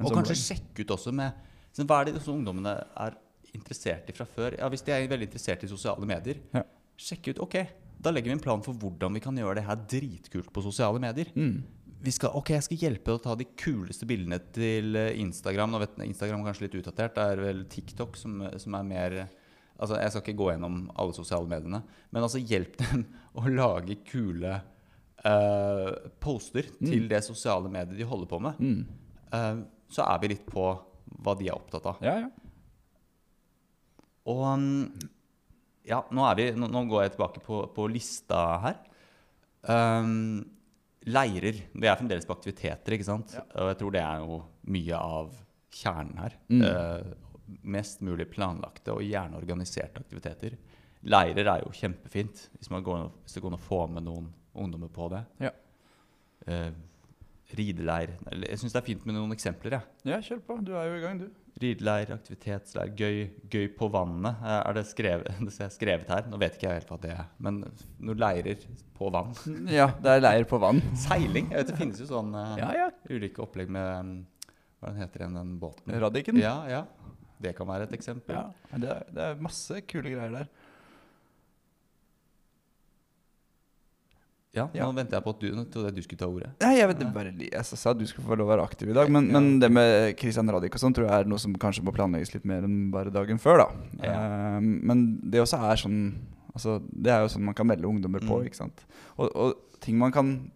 Og 0.00 0.14
kanskje 0.16 0.38
sjekke 0.38 0.84
ut 0.84 0.94
også 0.96 1.12
med 1.14 1.32
sånn, 1.74 1.86
Hva 1.86 2.00
er 2.00 2.08
det 2.08 2.16
disse 2.18 2.32
ungdommene 2.32 2.72
er 3.04 3.16
interessert 3.54 4.08
i 4.10 4.14
fra 4.16 4.26
før? 4.28 4.56
Ja, 4.58 4.68
Hvis 4.72 4.84
de 4.86 4.94
er 4.94 5.08
veldig 5.10 5.28
interessert 5.28 5.64
i 5.64 5.70
sosiale 5.70 6.06
medier, 6.06 6.40
Ja. 6.54 6.62
sjekke 6.96 7.34
ut 7.34 7.40
Ok, 7.40 7.56
da 8.00 8.10
legger 8.10 8.30
vi 8.30 8.38
en 8.38 8.40
plan 8.40 8.62
for 8.62 8.72
hvordan 8.74 9.12
vi 9.12 9.20
kan 9.20 9.36
gjøre 9.36 9.56
det 9.56 9.64
her 9.66 9.76
dritkult 9.76 10.52
på 10.52 10.62
sosiale 10.62 10.98
medier. 10.98 11.26
Mm. 11.34 11.62
vi 12.02 12.10
skal, 12.10 12.30
ok, 12.32 12.48
jeg 12.48 12.62
skal 12.64 12.78
hjelpe 12.78 13.04
deg 13.04 13.18
å 13.18 13.22
ta 13.22 13.34
de 13.36 13.44
kuleste 13.44 14.06
bildene 14.08 14.38
til 14.54 14.96
eh, 14.96 15.18
Instagram. 15.20 15.70
Nå 15.70 15.80
vet 15.82 15.98
Instagram 16.00 16.40
er 16.40 16.48
kanskje 16.48 16.64
litt 16.64 16.78
utdatert. 16.80 17.14
Det 17.14 17.26
er 17.28 17.36
vel 17.36 17.64
TikTok 17.68 18.16
som, 18.16 18.40
som 18.56 18.74
er 18.74 18.82
mer 18.82 19.28
Altså, 19.80 19.96
Jeg 19.96 20.10
skal 20.12 20.20
ikke 20.20 20.36
gå 20.36 20.48
gjennom 20.52 20.90
alle 21.00 21.14
sosiale 21.16 21.48
mediene. 21.48 21.82
Men 22.12 22.22
altså, 22.22 22.38
hjelp 22.38 22.76
dem 22.76 23.06
å 23.40 23.48
lage 23.48 23.96
kule 24.04 24.58
uh, 25.24 25.90
poster 26.20 26.68
til 26.80 27.06
det 27.08 27.22
sosiale 27.24 27.70
mediet 27.72 27.96
de 27.96 28.04
holder 28.08 28.28
på 28.28 28.40
med. 28.44 28.60
Mm. 28.60 28.82
Eh, 29.32 29.60
så 29.90 30.06
er 30.06 30.20
vi 30.22 30.32
litt 30.34 30.46
på 30.48 30.68
hva 31.20 31.34
de 31.38 31.48
er 31.48 31.56
opptatt 31.56 31.88
av. 31.90 32.04
Ja, 32.04 32.16
ja. 32.22 32.30
Og 34.30 34.44
mm, 34.60 35.08
ja, 35.88 36.02
nå, 36.12 36.24
er 36.28 36.38
vi, 36.38 36.46
nå, 36.54 36.68
nå 36.70 36.84
går 36.90 37.04
jeg 37.04 37.14
tilbake 37.16 37.42
på, 37.44 37.62
på 37.74 37.86
lista 37.90 38.40
her. 38.62 38.80
Um, 39.66 40.42
leirer. 41.10 41.64
Det 41.72 41.88
er 41.88 41.98
fremdeles 41.98 42.28
på 42.28 42.36
aktiviteter, 42.36 42.96
ikke 42.96 43.08
sant? 43.08 43.34
Ja. 43.36 43.46
Og 43.62 43.72
jeg 43.72 43.80
tror 43.80 43.96
det 43.96 44.04
er 44.04 44.24
jo 44.24 44.40
mye 44.70 45.00
av 45.00 45.32
kjernen 45.80 46.20
her. 46.20 46.36
Mm. 46.52 46.62
Uh, 46.62 47.30
mest 47.66 48.04
mulig 48.06 48.28
planlagte 48.30 48.94
og 48.94 49.02
gjerne 49.02 49.40
organiserte 49.40 50.02
aktiviteter. 50.04 50.54
Leirer 51.10 51.48
er 51.48 51.64
jo 51.64 51.72
kjempefint, 51.74 52.44
hvis, 52.58 52.70
man 52.70 52.84
går, 52.84 53.08
hvis 53.24 53.36
det 53.36 53.42
går 53.42 53.54
an 53.54 53.58
å 53.58 53.64
få 53.64 53.80
med 53.90 54.06
noen 54.06 54.28
ungdommer 54.60 54.90
på 54.92 55.08
det. 55.12 55.22
Ja. 55.40 55.52
Eh, 56.46 56.70
rideleir. 57.58 58.12
Jeg 58.46 58.58
syns 58.60 58.74
det 58.74 58.80
er 58.80 58.86
fint 58.86 59.04
med 59.08 59.16
noen 59.16 59.32
eksempler. 59.34 59.76
jeg. 59.78 60.10
ja, 60.12 60.18
kjør 60.24 60.40
på. 60.46 60.56
Du 60.66 60.72
er 60.78 60.86
jo 60.90 60.96
i 60.98 61.02
gang, 61.04 61.20
du. 61.22 61.28
Rideleir, 61.60 62.12
aktivitetsleir, 62.14 62.92
gøy, 62.96 63.18
gøy 63.52 63.66
på 63.76 63.88
vannet. 63.92 64.38
Eh, 64.40 64.60
Er 64.70 64.76
det 64.78 64.84
skrevet, 64.88 65.26
det 65.46 65.56
er 65.66 65.72
skrevet 65.74 66.08
her? 66.14 66.28
Nå 66.30 66.38
vet 66.40 66.56
ikke 66.56 66.68
jeg 66.70 66.80
helt 66.80 66.92
hva 66.94 67.00
det 67.02 67.10
er. 67.16 67.26
Men 67.42 67.62
noen 67.98 68.20
leirer 68.22 68.62
på 68.96 69.10
vann. 69.12 69.34
Ja, 69.80 69.90
det 70.00 70.14
er 70.16 70.24
leir 70.24 70.46
på 70.48 70.60
vann. 70.62 70.80
Seiling. 71.06 71.50
Jeg 71.50 71.64
vet 71.64 71.72
Det 71.72 71.78
finnes 71.80 72.00
jo 72.00 72.08
sånn 72.12 72.32
eh, 72.38 72.54
Ja, 72.62 72.70
ja. 72.84 72.88
ulike 73.10 73.42
opplegg 73.44 73.68
med 73.72 73.90
mm, 74.06 74.16
Hva 74.80 74.92
den 74.94 75.02
heter 75.02 75.26
den, 75.26 75.36
den 75.40 75.54
båten? 75.60 75.94
Radiken. 76.00 76.38
Ja, 76.40 76.56
ja. 76.70 76.84
Det 77.40 77.54
kan 77.56 77.66
være 77.68 77.86
et 77.88 77.94
eksempel. 77.96 78.36
Ja, 78.36 78.76
det 78.76 78.88
er, 78.92 79.04
det 79.16 79.22
er 79.30 79.38
masse 79.40 79.78
kule 79.88 80.10
greier 80.12 80.34
der. 80.42 80.48
Ja, 84.52 84.68
Ja. 84.74 84.86
nå 84.86 84.94
venter 84.96 85.14
jeg 85.16 85.22
på 85.24 85.30
at 85.30 85.40
du, 85.40 85.48
nå 85.54 85.64
trodde 85.70 85.86
jeg 85.92 85.94
du 85.94 86.02
skulle 86.02 86.18
ta 86.18 86.26
ordet. 86.26 86.48
Nei, 86.60 86.72
jeg 86.80 86.88
vet 86.90 87.04
bare 87.14 87.30
Jeg 87.38 87.64
sa 87.64 87.92
du 87.94 88.04
skulle 88.06 88.26
få 88.26 88.36
lov 88.36 88.48
å 88.48 88.50
være 88.56 88.64
aktiv 88.66 88.90
i 88.90 88.96
dag, 88.96 89.08
men, 89.08 89.28
men 89.30 89.60
det 89.62 89.70
med 89.70 90.16
Christian 90.18 90.50
Radich 90.50 90.74
og 90.74 90.80
sånn 90.82 90.92
tror 90.96 91.06
jeg 91.06 91.20
er 91.22 91.30
noe 91.30 91.38
som 91.38 91.54
kanskje 91.54 91.84
må 91.86 91.92
planlegges 91.94 92.34
litt 92.34 92.44
mer 92.44 92.66
enn 92.66 92.90
bare 92.90 93.12
dagen 93.14 93.38
før, 93.38 93.62
da. 93.62 93.68
Ja. 94.02 94.16
uh, 94.56 94.60
men 94.60 95.20
det 95.22 95.40
også 95.44 95.60
er 95.70 95.76
sånn 95.86 96.02
Altså, 96.50 96.80
det 96.90 97.12
er 97.14 97.20
jo 97.22 97.28
sånn 97.30 97.44
man 97.46 97.54
kan 97.54 97.64
melde 97.70 97.86
ungdommer 97.86 98.18
på, 98.26 98.40
Mm. 98.40 98.46
ikke 98.50 98.56
sant. 98.58 98.80
Og, 99.22 99.30
og 99.38 99.54
ting 99.80 99.96
man 99.96 100.10
kan 100.10 100.50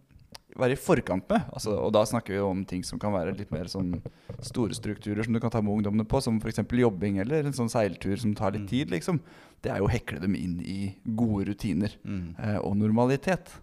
være 0.59 0.73
i 0.75 0.77
forkant 0.77 1.23
med, 1.31 1.45
altså, 1.55 1.71
og 1.87 1.93
da 1.95 2.03
snakker 2.03 2.35
vi 2.35 2.41
jo 2.41 2.49
om 2.51 2.65
ting 2.67 2.83
som 2.83 2.99
kan 2.99 3.13
være 3.15 3.37
litt 3.39 3.53
mer 3.55 3.71
sånn 3.71 4.01
store 4.43 4.75
strukturer 4.75 5.23
som 5.23 5.33
du 5.33 5.39
kan 5.39 5.51
ta 5.55 5.63
med 5.63 5.71
ungdommene 5.71 6.05
på, 6.05 6.19
som 6.21 6.41
f.eks. 6.43 6.59
jobbing 6.67 7.21
eller 7.23 7.47
en 7.47 7.55
sånn 7.55 7.71
seiltur 7.71 8.17
som 8.19 8.35
tar 8.35 8.51
litt 8.57 8.63
Mm. 8.67 8.69
tid, 8.69 8.91
liksom. 8.91 9.21
Det 9.63 9.71
er 9.71 9.79
jo 9.79 9.87
å 9.87 9.91
hekle 9.95 10.19
dem 10.21 10.35
inn 10.35 10.59
i 10.67 10.97
gode 11.15 11.47
rutiner 11.53 11.95
Mm. 12.05 12.35
uh, 12.43 12.59
og 12.67 12.75
normalitet. 12.77 13.55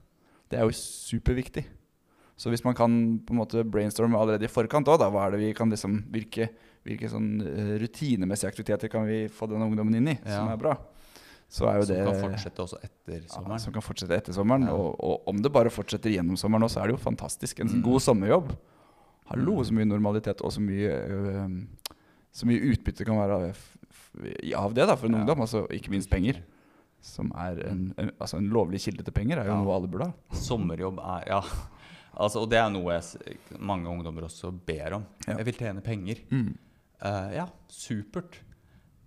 Det 0.52 0.60
er 0.60 0.68
jo 0.68 0.76
superviktig. 0.76 1.64
Så 2.42 2.50
hvis 2.50 2.64
man 2.66 2.74
kan 2.76 3.20
på 3.26 3.34
en 3.36 3.40
måte 3.40 3.62
brainstorme 3.64 4.18
allerede 4.18 4.48
i 4.48 4.52
forkant 4.52 4.88
òg, 4.90 5.00
hva 5.14 5.28
er 5.28 5.36
det 5.36 5.40
vi 5.44 5.52
kan 5.56 5.70
liksom 5.72 6.00
hvilke, 6.12 6.50
hvilke 6.88 7.10
sånn 7.12 7.28
eh, 7.46 7.76
rutinemessige 7.84 8.50
aktiviteter 8.50 8.90
kan 8.92 9.06
vi 9.06 9.28
få 9.32 9.48
denne 9.52 9.68
ungdommen 9.70 9.96
inn 10.00 10.10
i, 10.10 10.16
som 10.26 10.50
er 10.50 10.58
bra, 10.58 10.74
så 11.52 11.68
er 11.70 11.78
jo 11.82 11.86
Som 11.86 11.96
det 11.96 12.06
kan 12.08 12.20
fortsette 12.24 12.64
også 12.64 12.80
etter 12.82 13.18
ja, 13.22 13.28
sommeren. 13.30 13.60
som 13.60 13.74
kan 13.76 13.84
fortsette 13.86 14.18
etter 14.18 14.34
sommeren. 14.34 14.66
Ja. 14.68 14.74
Og, 14.74 14.96
og 15.04 15.28
om 15.30 15.42
det 15.44 15.52
bare 15.54 15.70
fortsetter 15.70 16.10
gjennom 16.16 16.40
sommeren 16.40 16.64
òg, 16.66 16.72
så 16.74 16.82
er 16.82 16.88
det 16.90 16.96
jo 16.98 17.04
fantastisk. 17.06 17.60
En 17.60 17.68
Mm. 17.68 17.82
god 17.84 18.02
sommerjobb. 18.02 18.56
Hallo, 19.32 19.58
Mm. 19.60 19.64
så 19.68 19.74
mye 19.78 19.86
normalitet 19.88 20.42
og 20.42 20.52
så 20.52 20.60
mye, 20.64 20.90
øh, 20.90 21.68
så 22.34 22.48
mye 22.48 22.72
utbytte 22.72 23.06
kan 23.06 23.16
være 23.20 23.54
av, 24.56 24.74
det 24.74 24.88
da, 24.88 24.96
for 24.96 25.06
en 25.08 25.14
Ja. 25.14 25.20
ungdom. 25.22 25.42
Altså 25.42 25.68
ikke 25.70 25.92
minst 25.92 26.10
penger. 26.10 26.42
Som 27.02 27.32
er 27.34 27.58
en, 27.66 27.86
en, 27.98 28.12
altså 28.22 28.38
en 28.38 28.50
lovlig 28.54 28.82
kilde 28.84 29.04
til 29.08 29.14
penger, 29.16 29.40
er 29.42 29.50
jo 29.50 29.56
Ja. 29.56 29.62
noe 29.64 29.76
alle 29.76 29.90
burde 29.90 30.10
ha. 30.12 30.38
Sommerjobb 30.38 31.00
er 31.02 31.28
Ja. 31.32 31.42
Altså, 32.22 32.42
og 32.44 32.50
det 32.52 32.60
er 32.60 32.70
noe 32.70 32.92
jeg, 32.98 33.38
mange 33.58 33.88
ungdommer 33.88 34.26
også 34.28 34.52
ber 34.68 34.98
om. 34.98 35.06
Ja. 35.26 35.38
Jeg 35.40 35.46
vil 35.48 35.56
tjene 35.62 35.82
penger. 35.82 36.20
Mm. 36.30 36.50
Uh, 37.02 37.30
ja, 37.34 37.46
supert. 37.72 38.36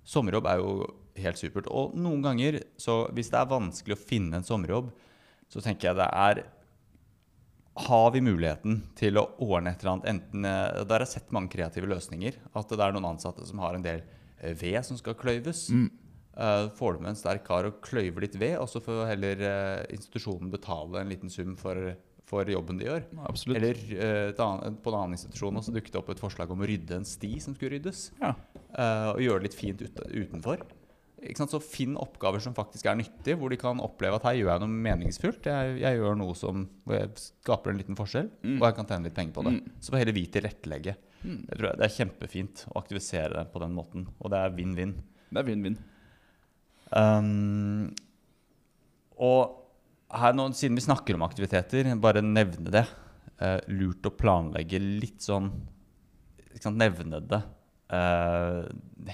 Sommerjobb 0.08 0.46
er 0.50 0.56
jo 0.62 0.70
helt 1.20 1.38
supert. 1.38 1.68
Og 1.70 1.92
noen 1.94 2.22
ganger, 2.24 2.62
så 2.80 3.04
hvis 3.14 3.28
det 3.30 3.38
er 3.38 3.50
vanskelig 3.52 3.94
å 3.94 4.00
finne 4.08 4.40
en 4.40 4.46
sommerjobb, 4.48 4.88
så 5.52 5.60
tenker 5.62 5.90
jeg 5.92 5.96
det 6.00 6.08
er 6.10 6.42
Har 7.76 8.10
vi 8.14 8.20
muligheten 8.24 8.80
til 8.96 9.18
å 9.18 9.26
ordne 9.42 9.72
et 9.74 9.80
eller 9.82 9.92
annet 9.96 10.08
enten 10.12 10.44
eh, 10.46 10.84
Der 10.86 10.94
har 10.94 11.02
jeg 11.04 11.12
sett 11.16 11.32
mange 11.34 11.50
kreative 11.52 11.86
løsninger. 11.90 12.36
At 12.54 12.68
det 12.70 12.80
er 12.80 12.92
noen 12.94 13.08
ansatte 13.12 13.44
som 13.46 13.58
har 13.58 13.74
en 13.74 13.82
del 13.84 14.00
eh, 14.40 14.54
ved 14.54 14.80
som 14.86 14.96
skal 14.96 15.14
kløyves. 15.18 15.68
Mm. 15.74 15.90
Eh, 16.36 16.68
får 16.74 16.96
du 16.96 17.04
med 17.04 17.12
en 17.12 17.18
sterk 17.20 17.44
kar 17.46 17.68
og 17.68 17.76
kløyver 17.84 18.24
litt 18.26 18.34
ved, 18.40 18.56
og 18.58 18.66
så 18.70 18.80
får 18.82 19.04
heller 19.12 19.44
eh, 19.46 19.84
institusjonen 19.94 20.50
betale 20.50 21.00
en 21.04 21.12
liten 21.12 21.30
sum 21.30 21.54
for, 21.60 21.92
for 22.26 22.48
jobben 22.50 22.80
de 22.80 22.88
gjør. 22.88 23.04
Absolutt. 23.28 23.60
Eller 23.60 23.78
eh, 23.94 24.30
et 24.32 24.40
annet, 24.42 24.80
på 24.82 24.90
en 24.90 24.98
annen 25.02 25.14
institusjon 25.18 25.60
også 25.62 25.74
dukket 25.76 25.94
det 25.94 26.00
opp 26.02 26.10
et 26.10 26.22
forslag 26.24 26.50
om 26.50 26.64
å 26.64 26.70
rydde 26.70 26.98
en 26.98 27.06
sti 27.06 27.36
som 27.44 27.54
skulle 27.54 27.76
ryddes. 27.76 28.08
Ja. 28.22 28.32
eh, 28.74 29.10
og 29.14 29.22
gjøre 29.22 29.44
det 29.44 29.50
litt 29.52 29.60
fint 29.60 29.84
ut, 29.86 30.02
utenfor. 30.10 30.64
Så 31.24 31.56
finn 31.62 31.94
oppgaver 31.96 32.42
som 32.42 32.52
faktisk 32.52 32.84
er 32.90 32.98
nyttige, 33.00 33.38
hvor 33.40 33.48
de 33.48 33.56
kan 33.56 33.78
oppleve 33.80 34.18
at 34.18 34.26
her 34.26 34.34
gjør 34.36 34.50
jeg 34.50 34.60
noe 34.60 34.74
meningsfullt. 34.90 35.46
Jeg, 35.48 35.78
jeg 35.80 35.96
gjør 35.96 36.18
noe 36.20 36.34
som 36.36 36.66
hvor 36.84 36.98
jeg 36.98 37.14
skaper 37.22 37.72
en 37.72 37.78
liten 37.80 37.96
forskjell, 37.96 38.28
Mm. 38.44 38.58
og 38.58 38.66
jeg 38.66 38.76
kan 38.76 38.90
tjene 38.90 39.08
litt 39.08 39.16
penger 39.16 39.32
på 39.38 39.44
det. 39.46 39.54
Mm. 39.54 39.78
Så 39.80 39.94
får 39.94 40.02
heller 40.02 40.18
vi 40.18 40.26
tilrettelegge. 40.34 40.96
Mm. 41.22 41.38
Det, 41.46 41.56
tror 41.56 41.70
jeg, 41.70 41.78
det 41.80 41.86
er 41.86 41.94
kjempefint 41.96 42.66
å 42.68 42.76
aktivisere 42.82 43.32
det 43.38 43.46
på 43.54 43.62
den 43.64 43.72
måten, 43.78 44.04
og 44.20 44.34
det 44.34 44.42
er 44.42 44.52
vinn-vinn. 44.58 44.92
Det 45.30 45.40
er 45.40 45.48
vinn-vinn. 45.48 45.78
Um, 46.92 47.92
og 49.16 49.60
her 50.14 50.34
nå, 50.36 50.50
siden 50.54 50.76
vi 50.78 50.84
snakker 50.84 51.16
om 51.16 51.24
aktiviteter, 51.26 51.88
bare 52.02 52.22
nevne 52.24 52.72
det. 52.74 52.84
Uh, 53.40 53.58
lurt 53.72 54.06
å 54.06 54.14
planlegge 54.14 54.78
litt 54.78 55.24
sånn 55.24 55.48
ikke 56.54 56.68
sant, 56.68 56.78
Nevne 56.78 57.18
det 57.26 57.40
uh, 57.90 58.62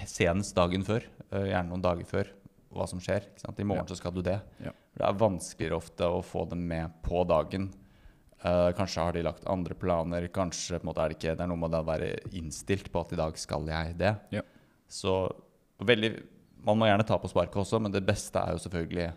senest 0.05 0.55
dagen 0.57 0.85
før. 0.85 1.05
Uh, 1.31 1.47
gjerne 1.49 1.69
noen 1.71 1.83
dager 1.83 2.07
før 2.07 2.31
hva 2.71 2.87
som 2.87 3.01
skjer. 3.03 3.25
Ikke 3.31 3.43
sant? 3.43 3.59
I 3.59 3.67
morgen 3.67 3.83
Ja. 3.83 3.89
så 3.89 3.97
skal 3.99 4.13
du 4.15 4.21
det. 4.21 4.39
Ja. 4.63 4.71
Det 4.95 5.05
er 5.07 5.19
vanskeligere 5.19 5.79
ofte 5.79 6.07
å 6.07 6.21
få 6.23 6.45
dem 6.49 6.67
med 6.67 7.01
på 7.03 7.23
dagen. 7.27 7.71
Uh, 8.41 8.71
kanskje 8.73 9.03
har 9.03 9.13
de 9.13 9.25
lagt 9.25 9.45
andre 9.45 9.75
planer. 9.77 10.27
Kanskje 10.33 10.79
måte 10.83 11.01
er 11.03 11.09
det 11.09 11.17
ikke 11.19 11.35
Det 11.35 11.43
er 11.43 11.51
noe 11.51 11.61
med 11.61 11.75
å 11.77 11.85
være 11.85 12.13
innstilt 12.31 12.91
på 12.91 13.01
at 13.01 13.13
i 13.13 13.19
dag 13.19 13.37
skal 13.37 13.67
jeg 13.67 13.97
det. 13.97 14.15
Ja. 14.31 14.41
Så 14.87 15.29
veldig 15.81 16.15
Man 16.65 16.79
må 16.79 16.87
gjerne 16.89 17.05
ta 17.07 17.17
på 17.21 17.29
sparket 17.31 17.61
også, 17.63 17.79
men 17.81 17.93
det 17.93 18.03
beste 18.05 18.41
er 18.41 18.55
jo 18.55 18.61
selvfølgelig 18.61 19.09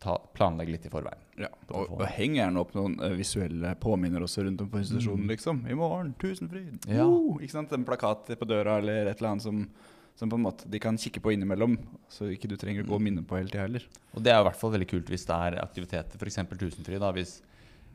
ta, 0.00 0.16
planlegge 0.34 0.74
litt 0.74 0.88
i 0.88 0.92
forveien. 0.92 1.22
Ja, 1.40 1.50
og, 1.68 1.92
og 1.98 2.04
heng 2.16 2.36
gjerne 2.38 2.62
opp 2.62 2.72
noen 2.76 2.96
eh, 3.04 3.14
visuelle 3.18 3.74
påminner 3.80 4.24
også 4.24 4.44
rundt 4.46 4.64
om 4.64 4.70
på 4.72 4.80
institusjonen, 4.80 5.28
liksom. 5.30 5.62
I 5.70 5.76
morgen, 5.78 6.14
tusenfryd! 6.20 6.88
Ja. 6.88 7.06
Uh, 7.06 7.38
ikke 7.40 7.54
sant? 7.54 7.74
En 7.76 7.86
plakat 7.86 8.32
på 8.40 8.48
døra 8.48 8.78
eller 8.80 9.10
et 9.10 9.20
eller 9.20 9.34
annet 9.34 9.46
som, 9.46 9.62
som 10.18 10.32
på 10.32 10.40
en 10.40 10.46
måte 10.48 10.68
de 10.70 10.80
kan 10.82 10.98
kikke 11.00 11.22
på 11.24 11.34
innimellom, 11.36 11.76
så 12.12 12.30
ikke 12.32 12.50
du 12.50 12.56
trenger 12.60 12.86
å 12.86 12.90
gå 12.90 12.98
og 12.98 13.04
minne 13.04 13.24
på 13.26 13.38
hele 13.38 13.52
tida 13.52 13.66
heller. 13.66 13.86
Og 14.14 14.24
det 14.24 14.34
er 14.34 14.42
i 14.42 14.48
hvert 14.48 14.60
fall 14.60 14.74
veldig 14.74 14.90
kult 14.90 15.12
hvis 15.12 15.28
det 15.28 15.38
er 15.50 15.60
aktiviteter, 15.62 16.20
f.eks. 16.20 16.42
Tusenfryd, 16.56 17.00
da, 17.04 17.12
hvis, 17.16 17.38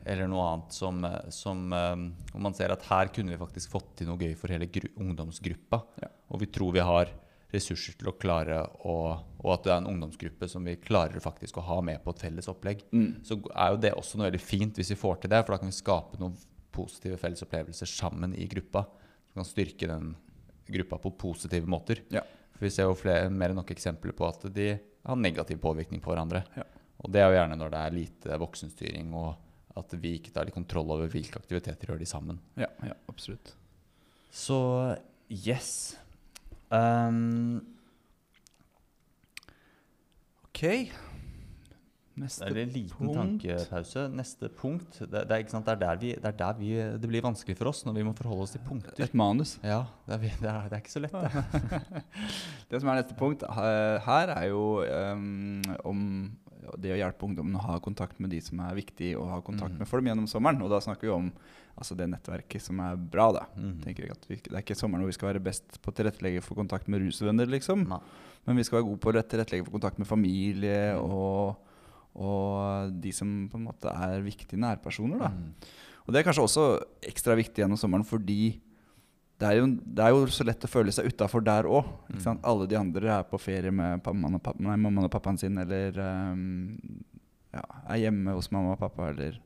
eller 0.06 0.30
noe 0.30 0.48
annet 0.52 0.78
som, 0.78 1.04
eh, 1.10 1.20
som 1.34 1.66
eh, 1.74 1.94
man 2.38 2.56
ser 2.56 2.74
at 2.74 2.86
her 2.88 3.10
kunne 3.14 3.34
vi 3.34 3.42
faktisk 3.42 3.74
fått 3.74 3.96
til 3.98 4.10
noe 4.10 4.20
gøy 4.22 4.34
for 4.38 4.54
hele 4.54 4.70
gru, 4.70 4.88
ungdomsgruppa. 5.02 5.82
Ja. 6.04 6.12
Og 6.30 6.42
vi 6.42 6.50
tror 6.54 6.74
vi 6.76 6.86
har 6.86 7.10
ressurser 7.56 7.96
til 7.98 8.10
å 8.10 8.16
klare 8.20 8.60
å 8.86 8.96
Og 9.46 9.52
at 9.54 9.64
det 9.66 9.72
er 9.72 9.80
en 9.80 9.88
ungdomsgruppe 9.92 10.48
som 10.50 10.64
vi 10.66 10.74
klarer 10.82 11.22
faktisk 11.22 11.58
å 11.60 11.64
ha 11.66 11.78
med 11.84 12.00
på 12.02 12.10
et 12.12 12.22
felles 12.24 12.48
opplegg. 12.50 12.80
Mm. 12.90 13.22
Så 13.26 13.38
er 13.52 13.72
jo 13.72 13.82
det 13.84 13.92
også 13.94 14.18
noe 14.18 14.26
veldig 14.30 14.42
fint 14.42 14.78
hvis 14.78 14.90
vi 14.90 14.98
får 14.98 15.20
til 15.22 15.30
det, 15.30 15.42
for 15.44 15.54
da 15.54 15.60
kan 15.62 15.70
vi 15.70 15.76
skape 15.76 16.18
noen 16.18 16.34
positive 16.74 17.18
felles 17.20 17.44
opplevelser 17.46 17.90
sammen 17.90 18.34
i 18.34 18.48
gruppa. 18.50 18.82
Som 19.28 19.42
kan 19.42 19.46
styrke 19.46 19.86
den 19.90 20.16
gruppa 20.66 20.98
på 20.98 21.14
positive 21.20 21.70
måter. 21.70 22.02
Ja. 22.10 22.24
For 22.56 22.66
vi 22.66 22.72
ser 22.74 22.88
jo 22.88 22.96
flere, 22.98 23.30
mer 23.30 23.52
enn 23.52 23.60
nok 23.60 23.70
eksempler 23.74 24.16
på 24.16 24.26
at 24.26 24.48
de 24.56 24.70
har 25.06 25.20
negativ 25.20 25.60
påvirkning 25.62 26.02
på 26.02 26.10
hverandre. 26.10 26.42
Ja. 26.56 26.64
Og 27.04 27.12
det 27.12 27.22
er 27.22 27.30
jo 27.30 27.36
gjerne 27.38 27.58
når 27.60 27.72
det 27.72 27.82
er 27.82 27.96
lite 28.00 28.38
voksenstyring, 28.40 29.12
og 29.14 29.76
at 29.76 29.92
vi 30.00 30.16
ikke 30.16 30.32
tar 30.34 30.48
litt 30.48 30.56
kontroll 30.56 30.94
over 30.94 31.10
hvilke 31.12 31.38
aktiviteter 31.38 31.92
gjør 31.92 32.00
de 32.00 32.08
sammen. 32.08 32.40
Ja, 32.58 32.70
ja, 32.86 32.96
absolutt. 33.12 33.52
Så 34.32 34.58
yes. 35.28 35.96
Um, 36.70 37.62
Ok. 40.56 40.62
det 42.16 42.30
er 42.40 42.58
en 42.62 42.70
liten 42.72 42.96
punkt. 42.96 43.42
tankepause. 43.42 44.06
Neste 44.08 44.48
punkt. 44.48 45.00
Det, 45.00 45.10
det, 45.28 45.36
er? 45.36 45.42
Det, 45.42 45.68
er 45.68 45.74
der 45.74 45.98
vi, 46.00 46.12
det 46.14 46.24
er 46.24 46.38
der 46.38 46.54
vi, 46.56 46.70
det 47.02 47.10
blir 47.10 47.20
vanskelig 47.20 47.58
for 47.58 47.68
oss 47.68 47.84
når 47.84 47.92
vi 47.98 48.04
må 48.08 48.14
forholde 48.16 48.46
oss 48.46 48.54
til 48.56 48.62
punkter. 48.64 49.04
Et 49.04 49.12
manus. 49.14 49.58
Ja, 49.60 49.82
det 50.06 50.14
er, 50.14 50.24
det 50.40 50.48
er, 50.48 50.62
det 50.70 50.72
er 50.72 50.80
ikke 50.80 50.94
så 50.94 51.04
lett, 51.04 51.12
det. 51.12 52.02
Det 52.70 52.80
som 52.80 52.88
er 52.88 53.02
neste 53.02 53.18
punkt 53.20 53.44
eh, 53.44 53.98
her, 54.08 54.32
er 54.32 54.48
jo 54.48 54.80
um, 54.80 55.60
om 55.84 56.00
det 56.80 56.94
å 56.94 56.98
hjelpe 56.98 57.28
ungdommen 57.28 57.60
å 57.60 57.66
ha 57.66 57.76
kontakt 57.78 58.18
med 58.18 58.32
de 58.32 58.40
som 58.40 58.64
er 58.64 58.80
viktig 58.80 59.12
å 59.20 59.28
ha 59.28 59.42
kontakt 59.44 59.76
mm. 59.76 59.82
med 59.82 59.90
for 59.90 60.00
dem 60.00 60.08
gjennom 60.08 60.30
sommeren. 60.30 60.64
Og 60.64 60.72
da 60.72 60.80
snakker 60.82 61.10
vi 61.10 61.14
om 61.14 61.28
altså, 61.76 61.96
det 61.98 62.08
nettverket 62.10 62.64
som 62.64 62.80
er 62.82 62.96
bra. 62.96 63.28
da. 63.36 63.44
Mm. 63.56 63.76
Tenker 63.84 64.06
jeg 64.06 64.16
at 64.16 64.26
vi, 64.30 64.40
Det 64.42 64.54
er 64.54 64.64
ikke 64.64 64.78
sommeren 64.78 65.04
hvor 65.04 65.12
vi 65.12 65.18
skal 65.18 65.30
være 65.32 65.44
best 65.44 65.78
på 65.82 65.92
å 65.92 65.96
tilrettelegge 65.96 66.42
for 66.44 66.58
kontakt 66.58 66.90
med 66.92 67.04
rusvenner, 67.04 67.48
liksom. 67.52 67.86
Nei. 67.90 68.02
Men 68.46 68.60
vi 68.60 68.66
skal 68.66 68.80
være 68.80 68.88
gode 68.90 69.02
på 69.02 69.10
å 69.10 69.16
tilrettelegge 69.22 69.66
for 69.66 69.78
kontakt 69.78 69.98
med 69.98 70.08
familie 70.08 70.94
mm. 70.94 71.16
og, 71.16 71.72
og 72.22 72.94
de 73.02 73.10
som 73.14 73.32
på 73.50 73.58
en 73.58 73.66
måte 73.66 73.90
er 73.90 74.22
viktige 74.24 74.60
nærpersoner. 74.62 75.26
da. 75.26 75.32
Mm. 75.34 75.74
Og 76.06 76.14
det 76.14 76.20
er 76.20 76.28
kanskje 76.28 76.46
også 76.46 76.66
ekstra 77.10 77.34
viktig 77.38 77.64
gjennom 77.64 77.80
sommeren 77.80 78.06
fordi 78.06 78.56
det 79.36 79.48
er 79.50 79.58
jo, 79.58 79.66
det 79.68 80.04
er 80.04 80.14
jo 80.14 80.28
så 80.32 80.46
lett 80.48 80.64
å 80.64 80.70
føle 80.70 80.92
seg 80.94 81.10
utafor 81.12 81.42
der 81.44 81.66
òg. 81.68 81.88
Mm. 82.08 82.38
Alle 82.40 82.68
de 82.70 82.78
andre 82.78 83.10
er 83.18 83.26
på 83.28 83.40
ferie 83.40 83.72
med 83.74 84.00
mammaen 84.06 84.38
og, 84.38 84.42
pappa, 84.46 84.64
nei, 84.64 84.78
mammaen 84.80 85.08
og 85.08 85.12
pappaen 85.12 85.40
sin, 85.40 85.58
eller 85.60 85.98
um, 86.00 86.70
ja, 87.52 87.64
er 87.92 88.06
hjemme 88.06 88.36
hos 88.38 88.48
mamma 88.54 88.72
og 88.72 88.80
pappa, 88.80 89.10
eller 89.12 89.36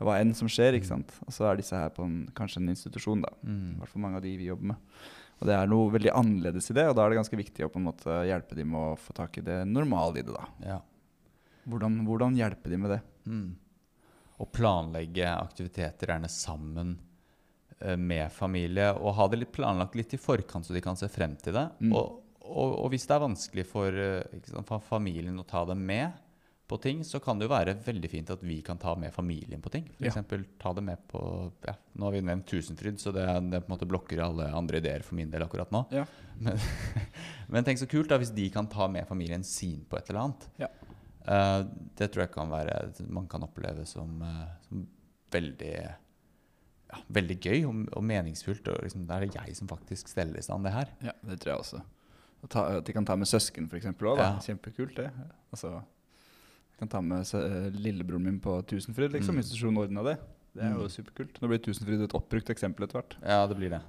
hva 0.00 0.16
enn 0.20 0.34
som 0.34 0.48
skjer. 0.50 0.74
ikke 0.74 0.86
sant? 0.90 1.12
Og 1.26 1.32
så 1.32 1.46
er 1.50 1.56
disse 1.60 1.76
her 1.76 1.90
på 1.94 2.02
en, 2.04 2.26
kanskje 2.34 2.58
en 2.62 2.68
institusjon, 2.72 3.22
da. 3.22 3.28
I 3.44 3.46
Mm. 3.46 3.76
hvert 3.78 3.88
fall 3.92 4.02
mange 4.02 4.16
av 4.16 4.22
de 4.22 4.36
vi 4.36 4.46
jobber 4.50 4.72
med. 4.72 4.76
Og 5.40 5.46
det 5.48 5.54
er 5.54 5.66
noe 5.66 5.90
veldig 5.90 6.12
annerledes 6.14 6.70
i 6.70 6.74
det, 6.74 6.88
og 6.88 6.94
da 6.96 7.04
er 7.04 7.10
det 7.10 7.18
ganske 7.20 7.36
viktig 7.36 7.64
å 7.66 7.68
på 7.70 7.78
en 7.78 7.86
måte 7.90 8.18
hjelpe 8.26 8.54
dem 8.56 8.70
med 8.70 8.80
å 8.80 8.98
få 8.98 9.12
tak 9.14 9.38
i 9.38 9.40
det 9.42 9.64
normale 9.66 10.18
i 10.18 10.22
det. 10.22 10.32
da. 10.34 10.46
Ja. 10.64 10.80
Hvordan, 11.68 12.04
hvordan 12.06 12.36
hjelpe 12.38 12.70
dem 12.70 12.80
med 12.86 12.90
det? 12.90 13.00
Mm. 13.26 13.56
Å 14.38 14.46
planlegge 14.50 15.26
aktiviteter 15.30 16.10
gjerne 16.10 16.28
sammen 16.30 16.98
eh, 17.80 17.96
med 17.96 18.30
familie, 18.32 18.92
og 18.98 19.14
ha 19.14 19.28
det 19.28 19.38
litt 19.42 19.52
planlagt 19.52 19.94
litt 19.94 20.14
i 20.14 20.18
forkant, 20.20 20.66
så 20.66 20.74
de 20.74 20.80
kan 20.84 20.96
se 20.96 21.08
frem 21.08 21.36
til 21.36 21.52
det. 21.54 21.68
Mm. 21.80 21.92
Og, 21.94 22.20
og, 22.44 22.74
og 22.84 22.90
hvis 22.92 23.06
det 23.06 23.14
er 23.16 23.24
vanskelig 23.26 23.66
for, 23.66 23.90
eh, 23.94 24.40
sant, 24.50 24.66
for 24.68 24.80
familien 24.80 25.38
å 25.38 25.46
ta 25.46 25.64
det 25.64 25.76
med 25.78 26.12
på 26.66 26.78
ting, 26.80 27.02
så 27.04 27.20
kan 27.20 27.38
det 27.38 27.44
jo 27.44 27.52
være 27.52 27.74
veldig 27.84 28.08
fint 28.08 28.30
at 28.32 28.42
vi 28.44 28.56
kan 28.64 28.78
ta 28.80 28.94
med 28.96 29.12
familien 29.12 29.60
på 29.62 29.72
ting. 29.72 29.88
Ja. 29.98 30.08
eksempel, 30.08 30.46
ta 30.60 30.72
det 30.72 30.84
med 30.86 31.02
på 31.10 31.20
ja, 31.66 31.74
Nå 31.92 32.06
har 32.08 32.14
vi 32.16 32.22
nevnt 32.24 32.46
Tusenfryd, 32.48 32.96
så 33.00 33.12
det, 33.12 33.26
det 33.52 33.60
på 33.64 33.68
en 33.68 33.74
måte 33.74 33.88
blokker 33.88 34.22
alle 34.24 34.48
andre 34.56 34.80
ideer 34.80 35.04
for 35.04 35.18
min 35.18 35.32
del 35.32 35.44
akkurat 35.44 35.74
nå. 35.74 35.84
Ja. 35.92 36.06
Men, 36.40 36.56
men 37.52 37.66
tenk 37.66 37.82
så 37.82 37.88
kult 37.90 38.08
da 38.12 38.18
hvis 38.22 38.32
de 38.34 38.48
kan 38.54 38.70
ta 38.72 38.88
med 38.88 39.04
familien 39.08 39.44
sin 39.44 39.84
på 39.88 40.00
et 40.00 40.08
eller 40.08 40.24
annet. 40.24 40.48
Ja. 40.62 40.70
Eh, 41.24 41.60
det 42.00 42.10
tror 42.12 42.24
jeg 42.24 42.34
kan 42.34 42.52
være 42.52 42.80
man 43.12 43.28
kan 43.28 43.44
oppleve 43.44 43.84
som, 43.88 44.16
uh, 44.24 44.48
som 44.68 44.86
veldig 45.32 45.74
ja, 45.74 47.00
veldig 47.16 47.36
gøy 47.40 47.64
og, 47.68 47.84
og 47.98 48.04
meningsfullt. 48.08 48.68
Og 48.72 48.86
liksom, 48.86 49.04
det 49.08 49.16
er 49.16 49.26
det 49.26 49.36
jeg 49.36 49.58
som 49.60 49.68
faktisk 49.70 50.08
steller 50.12 50.40
i 50.40 50.44
stand 50.44 50.64
det 50.64 50.74
her. 50.74 50.92
Ja, 51.04 51.16
det 51.28 51.42
tror 51.42 51.54
jeg 51.54 51.66
også. 51.66 51.82
Ta, 52.52 52.64
at 52.78 52.84
de 52.84 52.92
kan 52.92 53.06
ta 53.08 53.16
med 53.16 53.28
søsken, 53.28 53.70
f.eks. 53.72 53.88
Ja. 53.88 54.34
Kjempekult, 54.44 54.98
det. 54.98 55.08
Altså, 55.54 55.78
kan 56.78 56.88
ta 56.90 57.00
med 57.00 57.26
seg 57.28 57.44
eh, 57.44 57.70
lillebroren 57.78 58.24
min 58.24 58.40
på 58.42 58.56
Tusenfryd, 58.66 59.12
liksom, 59.14 59.34
Mm. 59.36 59.42
Institusjonen 59.44 59.78
ordna 59.84 60.02
det. 60.02 60.16
Det 60.54 60.62
er 60.62 60.72
jo 60.74 60.82
Mm. 60.86 60.90
superkult. 60.90 61.40
Nå 61.42 61.48
blir 61.48 61.58
Tusenfryd 61.62 62.02
et 62.04 62.14
oppbrukt 62.14 62.50
eksempel 62.50 62.84
etter 62.84 62.98
hvert. 63.00 63.14
Ja, 63.22 63.46
det 63.46 63.56
blir 63.56 63.70
det. 63.70 63.80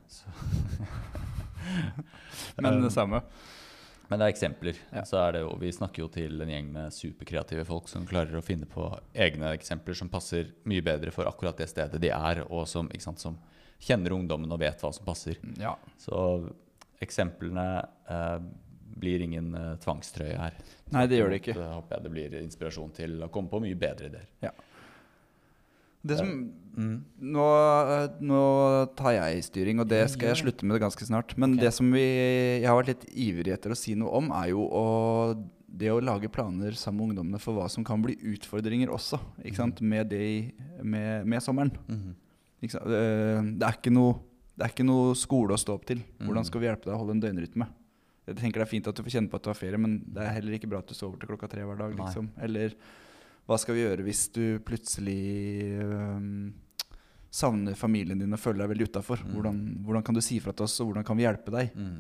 Men 2.58 2.82
det 2.82 2.92
samme. 2.94 3.22
Men 4.08 4.20
det 4.22 4.26
er 4.28 4.34
eksempler. 4.36 4.78
Ja. 4.94 5.02
Så 5.08 5.18
er 5.18 5.32
det 5.34 5.40
jo, 5.42 5.56
vi 5.58 5.72
snakker 5.74 6.04
jo 6.04 6.08
til 6.14 6.42
en 6.44 6.50
gjeng 6.52 6.68
med 6.76 6.94
superkreative 6.94 7.64
folk 7.66 7.88
som 7.90 8.06
klarer 8.06 8.38
å 8.38 8.44
finne 8.46 8.68
på 8.70 8.86
egne 9.18 9.50
eksempler 9.58 9.96
som 9.98 10.10
passer 10.14 10.52
mye 10.70 10.84
bedre 10.86 11.10
for 11.12 11.26
akkurat 11.26 11.58
det 11.58 11.66
stedet 11.72 11.98
de 12.04 12.12
er, 12.14 12.44
og 12.46 12.68
som, 12.70 12.86
sant, 13.02 13.18
som 13.20 13.38
kjenner 13.82 14.14
ungdommen 14.14 14.52
og 14.54 14.60
vet 14.62 14.78
hva 14.82 14.92
som 14.94 15.06
passer. 15.08 15.36
Ja. 15.58 15.74
Så 15.98 16.14
eksemplene 17.02 17.66
eh, 18.10 18.40
blir 19.00 19.22
ingen 19.26 19.54
uh, 19.56 19.76
tvangstrøye 19.84 20.38
her. 20.40 20.54
Nei, 20.96 21.06
det 21.12 21.18
gjør 21.20 21.30
det 21.34 21.42
ikke. 21.42 21.56
Så 21.58 21.66
håper 21.74 21.96
jeg 21.98 22.04
det 22.06 22.12
blir 22.16 22.36
inspirasjon 22.42 22.94
til 22.96 23.18
å 23.26 23.30
komme 23.34 23.50
på 23.52 23.60
mye 23.64 23.76
bedre 23.76 24.08
ideer. 24.12 24.54
Det 26.06 26.20
som, 26.20 26.32
Mm. 26.76 27.06
nå, 27.32 27.44
nå 28.20 28.40
tar 29.00 29.14
jeg 29.16 29.44
styring, 29.48 29.80
og 29.80 29.88
det 29.88 30.02
skal 30.12 30.28
jeg 30.34 30.42
slutte 30.44 30.66
med 30.68 30.82
ganske 30.84 31.06
snart. 31.08 31.32
Men 31.40 31.54
okay. 31.56 31.64
det 31.66 31.72
som 31.74 31.88
vi, 31.96 32.04
jeg 32.62 32.68
har 32.68 32.76
vært 32.82 32.92
litt 32.92 33.06
ivrig 33.16 33.54
etter 33.56 33.72
å 33.72 33.78
si 33.80 33.96
noe 33.96 34.12
om, 34.20 34.28
er 34.36 34.50
jo 34.52 34.66
å, 34.68 34.84
det 35.66 35.90
å 35.94 36.02
lage 36.04 36.28
planer 36.30 36.76
sammen 36.78 37.00
med 37.08 37.16
ungdommene 37.16 37.40
for 37.42 37.56
hva 37.56 37.70
som 37.72 37.84
kan 37.88 38.04
bli 38.04 38.18
utfordringer 38.36 38.92
også, 38.92 39.18
sant? 39.56 39.80
Med, 39.82 40.10
det, 40.12 40.52
med, 40.84 41.26
med 41.26 41.42
sommeren. 41.42 41.72
Mhm. 41.88 42.14
Eh, 42.66 43.42
Det, 43.56 43.66
er 43.72 43.92
noe, 43.96 44.20
det 44.58 44.64
er 44.68 44.72
ikke 44.76 44.86
noe 44.86 45.16
skole 45.16 45.54
å 45.56 45.60
stå 45.64 45.74
opp 45.80 45.86
til. 45.86 46.04
Hvordan 46.20 46.44
Mm. 46.44 46.50
skal 46.52 46.62
vi 46.62 46.68
hjelpe 46.68 46.86
deg 46.86 46.94
å 46.96 46.98
holde 47.02 47.16
en 47.16 47.22
døgnrytme? 47.24 47.68
Jeg 48.26 48.38
tenker 48.40 48.62
Det 48.62 48.66
er 48.66 48.72
fint 48.72 48.88
at 48.90 48.98
du 48.98 49.04
får 49.06 49.18
kjenne 49.18 49.30
på 49.30 49.38
at 49.38 49.46
du 49.46 49.52
har 49.52 49.58
ferie, 49.58 49.80
men 49.82 50.00
det 50.02 50.24
er 50.24 50.38
heller 50.40 50.58
ikke 50.58 50.70
bra 50.72 50.82
at 50.82 50.90
du 50.90 50.98
sover 50.98 51.20
til 51.22 51.30
klokka 51.30 51.50
tre 51.52 51.66
hver 51.66 51.78
dag. 51.78 51.94
Liksom. 52.00 52.30
Eller 52.48 52.74
hva 53.46 53.58
skal 53.62 53.78
vi 53.78 53.84
gjøre 53.84 54.06
hvis 54.08 54.24
du 54.34 54.44
plutselig 54.66 55.20
um, 55.86 56.48
savner 57.30 57.78
familien 57.78 58.22
din 58.22 58.34
og 58.34 58.42
føler 58.42 58.64
deg 58.64 58.72
veldig 58.74 58.88
utafor? 58.90 59.22
Mm. 59.22 59.36
Hvordan, 59.36 59.60
hvordan 59.86 60.08
kan 60.08 60.18
du 60.18 60.24
si 60.26 60.40
fra 60.42 60.56
til 60.56 60.66
oss, 60.66 60.80
og 60.82 60.90
hvordan 60.90 61.06
kan 61.06 61.20
vi 61.20 61.28
hjelpe 61.28 61.54
deg? 61.54 61.78
Mm. 61.78 62.00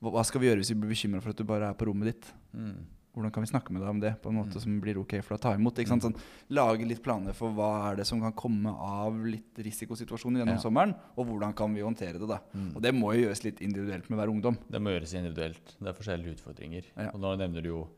Hva, 0.00 0.24
skal 0.24 0.40
vi 0.40 0.48
gjøre 0.48 0.62
hvis 0.62 0.72
vi 0.72 0.78
blir 0.80 0.94
bekymra 0.94 1.20
for 1.20 1.34
at 1.34 1.42
du 1.42 1.44
bare 1.48 1.68
er 1.68 1.76
på 1.76 1.90
rommet 1.90 2.14
ditt? 2.14 2.30
Mm. 2.56 2.80
Hvordan 3.12 3.32
kan 3.34 3.42
vi 3.42 3.48
snakke 3.50 3.72
med 3.74 3.82
deg 3.82 3.88
om 3.90 3.98
det 4.00 4.12
på 4.22 4.28
en 4.30 4.36
måte 4.38 4.54
Mm. 4.54 4.60
som 4.62 4.80
blir 4.80 4.96
ok 5.00 5.16
for 5.22 5.34
deg 5.34 5.40
å 5.40 5.42
ta 5.42 5.54
imot? 5.56 5.74
Ikke 5.82 5.88
sant? 5.88 6.02
Sånn, 6.04 6.16
lage 6.50 6.86
litt 6.86 7.02
planer 7.02 7.32
for 7.34 7.50
hva 7.50 7.90
er 7.90 7.96
det 7.96 8.06
som 8.06 8.20
kan 8.20 8.32
komme 8.32 8.70
av 8.70 9.12
litt 9.26 9.54
risikosituasjoner 9.58 10.40
gjennom 10.44 10.54
Ja. 10.54 10.62
sommeren, 10.62 10.94
og 11.18 11.26
hvordan 11.26 11.52
kan 11.56 11.74
vi 11.74 11.80
håndtere 11.82 12.18
det. 12.20 12.28
da. 12.28 12.38
Mm. 12.54 12.76
Og 12.76 12.82
det 12.82 12.94
må 12.94 13.12
jo 13.14 13.26
gjøres 13.26 13.42
litt 13.42 13.58
individuelt 13.60 14.08
med 14.10 14.18
hver 14.18 14.28
ungdom. 14.30 14.56
Det 14.70 14.80
må 14.80 14.90
gjøres 14.94 15.14
individuelt. 15.14 15.74
Det 15.80 15.88
er 15.88 15.92
forskjellige 15.92 16.36
utfordringer. 16.38 16.84
Ja. 16.96 17.10
Og 17.12 17.20
nå 17.20 17.36
nevner 17.36 17.62
du 17.62 17.68
jo 17.68 17.88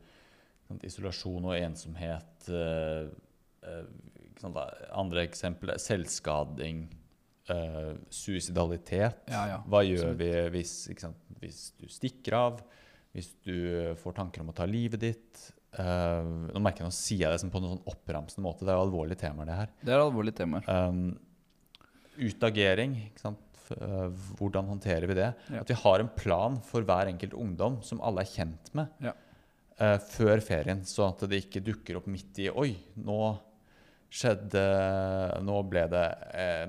sant, 0.67 0.81
isolasjon 0.83 1.45
og 1.45 1.53
ensomhet. 1.61 2.49
eh, 2.49 3.09
eh, 3.69 3.85
sant, 4.41 4.55
andre 4.91 5.27
eksempler 5.27 5.75
selvskading, 5.77 6.87
eh, 7.49 7.93
suicidalitet. 8.09 9.15
Ja. 9.29 9.59
Hva 9.67 9.83
gjør 9.85 10.15
vi 10.17 10.31
hvis, 10.57 10.87
ikke 10.89 11.01
sant, 11.01 11.15
hvis 11.39 11.71
du 11.79 11.85
stikker 11.87 12.33
av, 12.33 12.61
hvis 13.13 13.29
du 13.45 13.55
får 14.01 14.15
tanker 14.17 14.41
om 14.43 14.49
å 14.49 14.57
ta 14.57 14.65
livet 14.69 15.01
ditt? 15.03 15.43
uh, 15.79 16.49
nå 16.53 16.61
merker 16.61 16.83
jeg 16.83 16.89
nå 16.89 16.95
sier 16.95 17.23
jeg 17.25 17.33
det 17.33 17.41
som 17.41 17.51
på 17.53 17.61
en 17.61 17.71
sånn 17.71 17.87
oppramsende 17.89 18.45
måte. 18.45 18.65
Det 18.65 18.73
er 18.73 18.77
jo 18.77 18.85
alvorlige 18.87 19.23
temaer, 19.23 19.49
det 19.49 19.59
her. 19.61 19.71
Det 19.81 19.95
er 19.95 20.03
alvorlige 20.03 20.37
temaer. 20.41 20.67
Um, 20.69 21.07
utagering, 22.21 22.97
ikke 23.09 23.23
sant? 23.23 23.39
Øh, 23.73 24.09
hvordan 24.37 24.67
håndterer 24.69 25.07
vi 25.09 25.15
det? 25.17 25.29
Ja. 25.49 25.61
At 25.63 25.69
vi 25.71 25.77
har 25.79 26.01
en 26.03 26.09
plan 26.13 26.59
for 26.67 26.85
hver 26.85 27.09
enkelt 27.09 27.33
ungdom 27.33 27.79
som 27.85 28.01
alle 28.05 28.21
er 28.25 28.29
kjent 28.29 28.69
med 28.77 28.91
Ja. 29.01 29.13
uh, 29.79 29.95
før 30.11 30.43
ferien, 30.45 30.83
så 30.85 31.07
at 31.07 31.23
det 31.31 31.39
ikke 31.45 31.63
dukker 31.65 31.97
opp 31.97 32.09
midt 32.11 32.37
i 32.43 32.49
Oi, 32.51 32.75
nå 33.01 33.17
skjedde 34.13 34.61
Nå 35.41 35.55
ble 35.65 35.87
det 35.89 36.03
eh, 36.37 36.67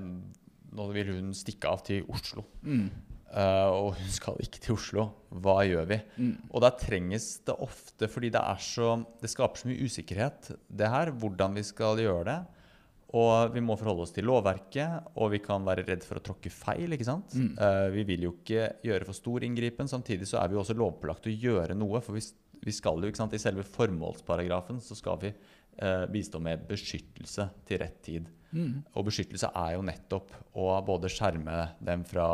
Nå 0.75 0.87
vil 0.95 1.11
hun 1.13 1.27
stikke 1.37 1.69
av 1.69 1.83
til 1.85 2.07
Oslo. 2.09 2.41
Mm. 2.65 2.87
Eh, 3.35 3.67
og 3.67 3.97
hun 3.99 4.11
skal 4.15 4.39
ikke 4.43 4.61
til 4.63 4.77
Oslo. 4.77 5.05
Hva 5.43 5.59
gjør 5.67 5.87
vi? 5.89 5.99
Mm. 6.15 6.35
Og 6.53 6.63
da 6.63 6.71
trenges 6.79 7.27
det 7.47 7.55
ofte, 7.65 8.07
fordi 8.11 8.31
det 8.31 8.41
er 8.41 8.61
så 8.63 8.93
Det 9.21 9.31
skaper 9.31 9.59
så 9.59 9.67
mye 9.67 9.87
usikkerhet, 9.87 10.53
det 10.69 10.91
her, 10.91 11.11
hvordan 11.11 11.57
vi 11.57 11.65
skal 11.67 11.99
gjøre 11.99 12.27
det. 12.29 12.37
Og 13.15 13.53
vi 13.53 13.61
må 13.63 13.77
forholde 13.79 14.03
oss 14.03 14.13
til 14.15 14.25
lovverket, 14.27 15.11
og 15.15 15.29
vi 15.31 15.39
kan 15.43 15.63
være 15.63 15.85
redd 15.87 16.03
for 16.03 16.19
å 16.19 16.23
tråkke 16.23 16.51
feil. 16.51 16.95
ikke 16.95 17.07
sant? 17.07 17.35
Mm. 17.35 17.51
Uh, 17.59 17.87
vi 17.93 18.03
vil 18.07 18.25
jo 18.27 18.33
ikke 18.35 18.71
gjøre 18.83 19.07
for 19.07 19.15
stor 19.15 19.45
inngripen. 19.47 19.87
Samtidig 19.87 20.27
så 20.27 20.41
er 20.41 20.49
vi 20.49 20.57
jo 20.57 20.63
også 20.63 20.75
lovpålagt 20.75 21.29
å 21.29 21.35
gjøre 21.35 21.77
noe. 21.77 22.01
For 22.03 22.17
vi, 22.17 22.25
vi 22.65 22.73
skal 22.75 22.99
jo, 22.99 23.11
ikke 23.11 23.21
sant, 23.21 23.35
i 23.37 23.39
selve 23.39 23.63
formålsparagrafen 23.67 24.81
så 24.83 24.97
skal 24.99 25.21
vi 25.21 25.31
uh, 25.31 26.03
bistå 26.11 26.41
med 26.43 26.65
beskyttelse 26.67 27.47
til 27.67 27.83
rett 27.85 28.01
tid. 28.03 28.27
Mm. 28.55 28.83
Og 28.95 29.07
beskyttelse 29.07 29.51
er 29.63 29.75
jo 29.75 29.85
nettopp 29.85 30.35
å 30.59 30.67
både 30.87 31.11
skjerme 31.11 31.61
dem 31.83 32.03
fra 32.07 32.27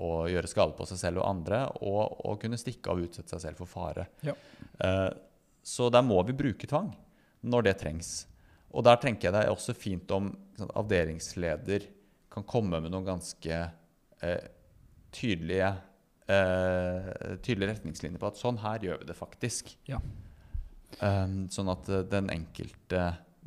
å 0.00 0.24
gjøre 0.30 0.50
skade 0.50 0.74
på 0.76 0.86
seg 0.88 1.00
selv 1.00 1.22
og 1.22 1.28
andre, 1.28 1.60
og 1.86 2.26
å 2.26 2.34
kunne 2.40 2.58
stikke 2.60 2.90
av 2.90 3.00
og 3.00 3.08
utsette 3.08 3.34
seg 3.34 3.42
selv 3.46 3.62
for 3.62 3.70
fare. 3.70 4.08
Ja. 4.26 4.34
Eh, 4.82 5.10
så 5.64 5.88
der 5.92 6.04
må 6.04 6.18
vi 6.28 6.36
bruke 6.36 6.68
tvang 6.68 6.90
når 7.44 7.68
det 7.68 7.76
trengs. 7.82 8.12
Og 8.74 8.84
der 8.86 8.98
tenker 9.00 9.28
jeg 9.28 9.36
det 9.36 9.44
er 9.44 9.54
også 9.54 9.76
fint 9.76 10.10
om 10.14 10.32
sånn, 10.58 10.72
avdelingsleder 10.74 11.88
kan 12.34 12.46
komme 12.48 12.80
med 12.82 12.90
noen 12.90 13.06
ganske 13.06 13.58
eh, 14.24 14.46
tydelige, 15.14 15.70
eh, 16.26 17.10
tydelige 17.44 17.76
retningslinjer 17.76 18.20
på 18.20 18.32
at 18.32 18.40
sånn 18.40 18.58
her 18.64 18.82
gjør 18.88 19.02
vi 19.02 19.10
det 19.12 19.18
faktisk. 19.18 19.76
Ja. 19.90 20.02
Um, 21.00 21.48
sånn 21.50 21.70
at 21.72 21.88
den 22.06 22.28
enkelte 22.30 23.00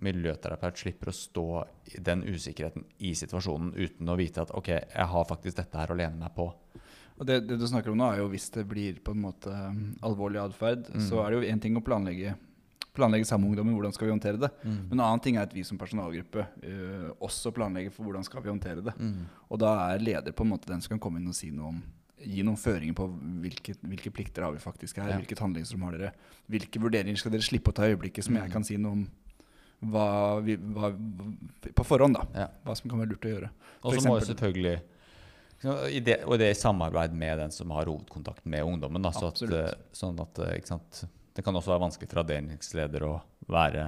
miljøterapeut 0.04 0.78
slipper 0.78 1.10
å 1.12 1.16
stå 1.16 1.46
i 1.96 2.02
den 2.04 2.24
usikkerheten 2.28 2.84
i 3.00 3.14
situasjonen 3.18 3.74
uten 3.76 4.10
å 4.10 4.18
vite 4.20 4.42
at 4.44 4.52
ok, 4.56 4.68
jeg 4.68 5.08
har 5.14 5.26
faktisk 5.30 5.58
dette 5.58 5.78
her 5.82 5.94
å 5.94 5.98
lene 5.98 6.18
meg 6.22 6.34
på. 6.36 6.52
Og 7.18 7.26
det, 7.26 7.40
det 7.50 7.58
du 7.58 7.66
snakker 7.66 7.90
om 7.92 7.98
nå, 7.98 8.12
er 8.14 8.20
jo 8.22 8.28
hvis 8.30 8.50
det 8.54 8.68
blir 8.70 9.00
på 9.02 9.16
en 9.16 9.24
måte 9.24 9.50
um, 9.50 9.96
alvorlig 10.06 10.38
atferd, 10.44 10.86
Mm. 10.94 11.02
så 11.02 11.24
er 11.26 11.32
det 11.34 11.40
jo 11.40 11.48
én 11.54 11.60
ting 11.62 11.76
å 11.78 11.82
planlegge 11.82 12.36
planlegge 12.98 13.28
sammen 13.30 13.46
med 13.52 13.60
ungdommen 13.60 13.76
hvordan 13.78 13.94
skal 13.94 14.08
vi 14.08 14.14
håndtere 14.16 14.40
det. 14.42 14.48
Men 14.66 14.96
en 14.98 15.02
annen 15.06 15.20
ting 15.22 15.36
er 15.38 15.44
at 15.46 15.52
vi 15.54 15.62
som 15.64 15.78
personalgruppe 15.78 16.42
uh, 16.66 17.12
også 17.22 17.52
planlegger 17.54 17.92
for 17.94 18.08
hvordan 18.08 18.24
skal 18.26 18.42
vi 18.42 18.50
håndtere 18.50 18.82
det. 18.82 18.94
Mm. 18.98 19.20
Og 19.54 19.60
da 19.62 19.70
er 19.92 20.02
leder 20.02 20.34
på 20.34 20.42
en 20.46 20.50
måte 20.56 20.66
den 20.72 20.82
som 20.82 20.96
kan 20.96 21.00
komme 21.04 21.20
inn 21.22 21.30
og 21.30 21.36
si 21.38 21.52
noe 21.54 21.74
om 21.76 21.84
Gi 22.18 22.42
noen 22.42 22.58
føringer 22.58 22.96
på 22.98 23.06
hvilke, 23.44 23.76
hvilke 23.86 24.10
plikter 24.10 24.42
har 24.42 24.52
vi 24.52 24.58
faktisk 24.58 24.98
her, 24.98 25.12
Ja. 25.12 25.18
hvilket 25.20 25.38
handlingsrom 25.38 25.84
har 25.86 25.92
dere. 25.94 26.10
Hvilke 26.50 26.80
vurderinger 26.82 27.16
skal 27.22 27.30
dere 27.36 27.46
slippe 27.46 27.70
å 27.70 27.76
ta 27.78 27.86
i 27.86 27.92
øyeblikket, 27.94 28.24
som 28.26 28.34
jeg 28.34 28.48
Mm. 28.50 28.52
kan 28.56 28.64
si 28.66 28.76
noe 28.76 28.92
om 28.92 29.04
hva 29.80 30.40
vi, 30.42 30.56
hva, 30.58 30.90
på 31.78 31.86
forhånd, 31.86 32.18
da. 32.18 32.26
Ja. 32.34 32.48
Hva 32.66 32.76
som 32.80 32.90
kan 32.90 33.02
være 33.02 33.14
lurt 33.14 33.28
å 33.28 33.34
gjøre. 33.36 33.50
Og 33.84 33.94
så 33.94 34.08
må 34.08 34.18
jo 34.20 34.26
selvfølgelig 34.26 34.78
i 35.90 36.00
det, 36.06 36.20
Og 36.30 36.38
det 36.38 36.52
i 36.52 36.58
samarbeid 36.58 37.16
med 37.18 37.40
den 37.42 37.54
som 37.54 37.72
har 37.74 37.90
hovedkontakt 37.90 38.46
med 38.46 38.62
ungdommen. 38.62 39.02
Da, 39.02 39.10
så 39.10 39.32
at, 39.32 39.42
eh, 39.42 39.72
sånn 39.92 40.20
at, 40.22 40.38
eh, 40.46 40.62
sant? 40.62 41.06
Det 41.34 41.44
kan 41.46 41.56
også 41.58 41.72
være 41.74 41.82
vanskelig 41.88 42.10
for 42.12 42.22
avdelingsleder 42.22 43.06
å 43.08 43.16
være 43.50 43.88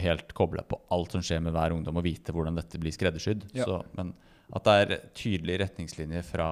helt 0.00 0.32
kobla 0.32 0.62
på 0.64 0.78
alt 0.96 1.12
som 1.12 1.20
skjer 1.20 1.42
med 1.44 1.52
hver 1.52 1.74
ungdom, 1.76 1.96
og 2.00 2.04
vite 2.04 2.32
hvordan 2.32 2.56
dette 2.56 2.80
blir 2.80 2.92
skreddersydd. 2.92 3.44
Ja. 3.52 3.64
Så, 3.68 3.82
men 3.98 4.14
at 4.54 4.64
det 4.64 4.76
er 4.80 5.02
tydelige 5.16 5.60
retningslinjer 5.66 6.24
fra 6.24 6.48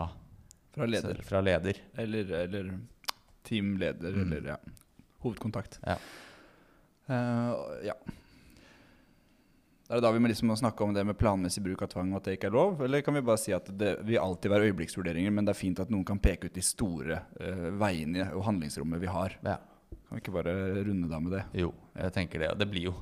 Fra 0.72 0.86
leder. 0.88 1.22
Fra 1.24 1.40
leder. 1.44 1.80
Eller, 2.00 2.30
eller 2.44 2.70
teamleder, 3.44 4.12
Mm. 4.12 4.32
eller 4.32 4.48
ja, 4.48 4.56
hovedkontakt. 5.24 5.78
Ja. 5.84 5.96
Uh, 7.08 7.84
ja. 7.84 7.94
Er 9.92 10.00
det 10.00 10.06
da 10.06 10.10
vi 10.14 10.20
må 10.24 10.28
liksom 10.30 10.48
snakke 10.56 10.86
om 10.86 10.94
det 10.96 11.02
med 11.04 11.18
planmessig 11.20 11.60
bruk 11.60 11.82
av 11.84 11.90
tvang, 11.92 12.14
og 12.14 12.22
at 12.22 12.28
det 12.30 12.38
ikke 12.38 12.48
er 12.48 12.54
lov? 12.54 12.78
Eller 12.80 13.02
kan 13.04 13.12
vi 13.12 13.20
bare 13.28 13.40
si 13.42 13.52
at 13.52 13.66
det 13.76 13.90
vil 14.08 14.22
alltid 14.22 14.48
være 14.48 14.70
øyeblikksvurderinger, 14.70 15.34
men 15.36 15.44
det 15.44 15.52
er 15.52 15.58
fint 15.58 15.82
at 15.84 15.90
noen 15.92 16.06
kan 16.08 16.20
peke 16.22 16.48
ut 16.48 16.56
de 16.56 16.64
store 16.64 17.18
uh, 17.36 17.66
veiene 17.76 18.30
og 18.32 18.46
handlingsrommet 18.46 19.02
vi 19.02 19.10
har? 19.12 19.36
Ja. 19.44 19.58
Kan 19.92 20.16
vi 20.16 20.22
ikke 20.22 20.32
bare 20.38 20.54
runde 20.86 21.10
da 21.10 21.20
med 21.20 21.36
det? 21.36 21.42
Jo, 21.60 21.74
jeg 21.92 22.14
tenker 22.16 22.40
det. 22.40 22.48
Og 22.54 22.62
det 22.62 22.70
blir 22.72 22.88
jo 22.88 22.94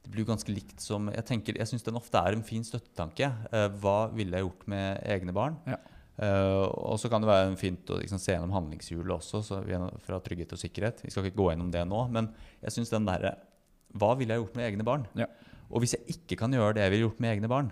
det 0.00 0.14
blir 0.14 0.24
ganske 0.24 0.48
likt 0.48 0.80
som 0.80 1.10
Jeg 1.12 1.26
tenker, 1.28 1.58
jeg 1.60 1.68
syns 1.68 1.84
den 1.84 1.98
ofte 2.00 2.16
er 2.16 2.32
en 2.32 2.46
fin 2.46 2.64
støttetanke. 2.64 3.28
Uh, 3.52 3.66
hva 3.84 3.98
ville 4.08 4.32
jeg 4.32 4.48
gjort 4.48 4.64
med 4.72 5.04
egne 5.12 5.36
barn? 5.36 5.60
Ja. 5.68 5.76
Uh, 6.16 6.64
og 6.88 6.96
så 7.04 7.12
kan 7.12 7.20
det 7.20 7.28
være 7.28 7.52
fint 7.60 7.92
å 7.92 8.00
liksom, 8.00 8.20
se 8.20 8.32
gjennom 8.32 8.56
handlingshjulet 8.56 9.12
også, 9.18 9.44
fra 10.08 10.24
trygghet 10.24 10.56
og 10.56 10.64
sikkerhet. 10.64 11.04
Vi 11.04 11.12
skal 11.12 11.28
ikke 11.28 11.42
gå 11.44 11.52
gjennom 11.52 11.68
det 11.76 11.84
nå, 11.84 12.00
men 12.16 12.32
jeg 12.64 12.78
syns 12.78 12.96
den 12.96 13.12
derre 13.12 13.36
Hva 13.98 14.14
ville 14.18 14.34
jeg 14.34 14.44
gjort 14.44 14.58
med 14.58 14.66
egne 14.68 14.86
barn? 14.86 15.06
Ja. 15.18 15.28
Og 15.70 15.82
hvis 15.82 15.94
jeg 15.96 16.16
ikke 16.16 16.38
kan 16.42 16.54
gjøre 16.54 16.76
det 16.76 16.84
jeg 16.84 16.94
ville 16.94 17.06
gjort 17.08 17.22
med 17.22 17.32
egne 17.34 17.50
barn, 17.50 17.70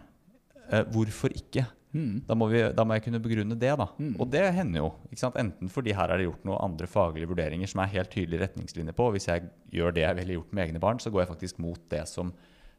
eh, 0.68 0.85
hvorfor 0.94 1.35
ikke? 1.35 1.66
Mm. 1.96 2.20
Da 2.28 2.37
må, 2.37 2.50
vi, 2.52 2.61
da 2.76 2.85
må 2.85 2.96
jeg 2.98 3.07
kunne 3.07 3.20
begrunne 3.22 3.57
det, 3.59 3.70
da. 3.81 3.87
Mm. 3.96 4.12
Og 4.20 4.28
det 4.31 4.42
hender 4.54 4.83
jo. 4.83 4.90
Enten 5.40 5.72
fordi 5.72 5.94
her 5.96 6.12
er 6.12 6.20
det 6.20 6.28
gjort 6.28 6.44
noen 6.48 6.61
andre 6.66 6.88
faglige 6.90 7.31
vurderinger 7.31 7.70
som 7.70 7.83
er 7.83 7.92
helt 7.94 8.12
tydelige 8.12 8.44
retningslinjer 8.44 8.96
på. 8.96 9.09
Og 9.09 9.16
hvis 9.16 9.28
jeg 9.31 9.48
gjør 9.74 9.96
det 9.96 10.04
jeg 10.04 10.18
ville 10.20 10.38
gjort 10.38 10.52
med 10.52 10.66
egne 10.66 10.83
barn, 10.85 11.00
så 11.02 11.12
går 11.12 11.24
jeg 11.24 11.31
faktisk 11.33 11.62
mot 11.64 11.81
det 11.92 12.04
som, 12.11 12.35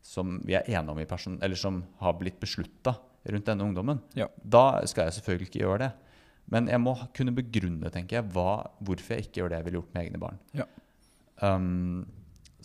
som 0.06 0.38
vi 0.46 0.58
er 0.60 0.68
enige 0.70 0.94
om 0.94 1.02
i 1.02 1.08
person, 1.10 1.40
eller 1.42 1.60
som 1.60 1.82
har 2.04 2.20
blitt 2.22 2.40
beslutta 2.42 2.96
rundt 3.30 3.50
denne 3.50 3.66
ungdommen. 3.66 4.04
Ja. 4.18 4.30
Da 4.44 4.86
skal 4.90 5.10
jeg 5.10 5.18
selvfølgelig 5.20 5.50
ikke 5.50 5.64
gjøre 5.66 5.82
det. 5.88 5.90
Men 6.50 6.70
jeg 6.70 6.82
må 6.82 6.96
kunne 7.18 7.34
begrunne 7.36 7.92
tenker 7.94 8.20
jeg, 8.20 8.30
hva, 8.34 8.62
hvorfor 8.82 9.16
jeg 9.16 9.28
ikke 9.28 9.42
gjør 9.42 9.52
det 9.52 9.60
jeg 9.60 9.68
ville 9.68 9.82
gjort 9.82 9.92
med 9.96 10.06
egne 10.06 10.22
barn. 10.22 10.40
Ja. 10.58 10.66
Um, 11.46 12.08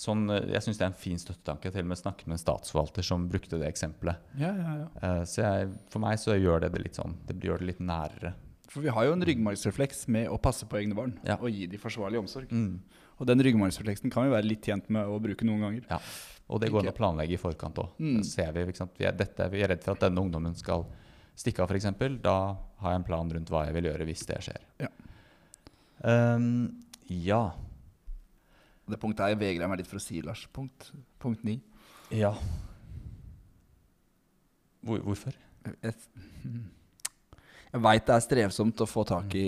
sånn, 0.01 0.25
eh, 0.31 0.49
jeg 0.55 0.67
syns 0.67 0.81
det 0.81 0.87
er 0.87 0.93
en 0.93 0.99
fin 0.99 1.21
støttetanke. 1.21 1.69
Jeg 1.69 1.77
til 1.77 1.87
og 1.87 1.91
med 1.93 2.01
snakket 2.01 2.31
med 2.31 2.39
en 2.39 2.43
statsforvalter 2.43 3.07
som 3.07 3.29
brukte 3.31 3.61
det 3.61 3.69
eksempelet. 3.71 4.33
Ja, 4.41 4.51
ja, 4.57 4.75
ja. 4.83 4.89
Uh, 4.99 5.23
så 5.29 5.45
jeg, 5.45 5.71
for 5.93 6.05
meg 6.05 6.19
så 6.23 6.37
gjør 6.39 6.65
det 6.65 6.75
det 6.75 6.83
litt 6.83 6.99
sånn 6.99 7.15
Det 7.29 7.37
gjør 7.45 7.63
det 7.63 7.71
litt 7.73 7.83
nærere. 7.85 8.35
For 8.73 8.83
vi 8.83 8.91
har 8.91 9.07
jo 9.07 9.15
en 9.15 9.23
ryggmargsrefleks 9.23 10.07
med 10.11 10.29
å 10.33 10.39
passe 10.43 10.67
på 10.67 10.81
egne 10.81 10.97
barn 10.99 11.13
og 11.37 11.47
gi 11.53 11.69
dem 11.71 11.79
forsvarlig 11.79 12.19
omsorg. 12.25 12.51
Mm. 12.51 12.81
Og 13.21 13.29
den 13.29 13.43
ryggmargsrefleksen 13.47 14.11
kan 14.11 14.27
vi 14.27 14.33
være 14.33 14.49
litt 14.49 14.67
tjent 14.67 14.89
med 14.91 15.07
å 15.07 15.21
bruke 15.23 15.47
noen 15.47 15.63
ganger. 15.63 15.85
Ja. 15.93 16.01
Og 16.51 16.61
det 16.61 16.73
går 16.73 16.83
an 16.83 16.91
å 16.91 16.97
planlegge 16.97 17.37
i 17.37 17.41
forkant 17.41 17.79
òg. 17.81 17.93
Mm. 18.03 18.19
Vi. 18.25 18.65
Vi, 18.99 19.07
er, 19.07 19.15
dette, 19.17 19.47
vi 19.53 19.63
er 19.63 19.71
redd 19.73 19.85
for 19.85 19.95
at 19.95 20.09
denne 20.09 20.25
ungdommen 20.25 20.57
skal 20.59 20.89
stikke 21.39 21.63
av, 21.63 21.71
f.eks. 21.71 21.93
Da 22.25 22.37
har 22.83 22.95
jeg 22.95 23.01
en 23.01 23.07
plan 23.07 23.31
rundt 23.37 23.53
hva 23.53 23.65
jeg 23.69 23.77
vil 23.79 23.89
gjøre 23.93 24.09
hvis 24.09 24.27
det 24.29 24.41
skjer. 24.49 24.67
Ja. 24.83 24.91
Um, 26.05 26.49
ja. 27.09 27.45
Det 28.91 28.99
punktet 29.01 29.27
her 29.31 29.37
vegrer 29.41 29.63
jeg 29.65 29.71
meg 29.73 29.79
litt 29.81 29.89
for 29.89 29.97
å 29.97 30.05
si, 30.05 30.21
Lars. 30.25 30.47
Punkt, 30.53 30.91
punkt 31.23 31.45
9. 31.47 31.59
ja. 32.13 32.35
Hvor, 34.85 34.99
hvorfor? 35.01 35.33
Jeg, 35.81 35.95
jeg 37.73 37.81
veit 37.83 38.05
det 38.07 38.15
er 38.19 38.23
strevsomt 38.27 38.83
å 38.85 38.87
få 38.89 39.05
tak 39.09 39.33
i 39.41 39.47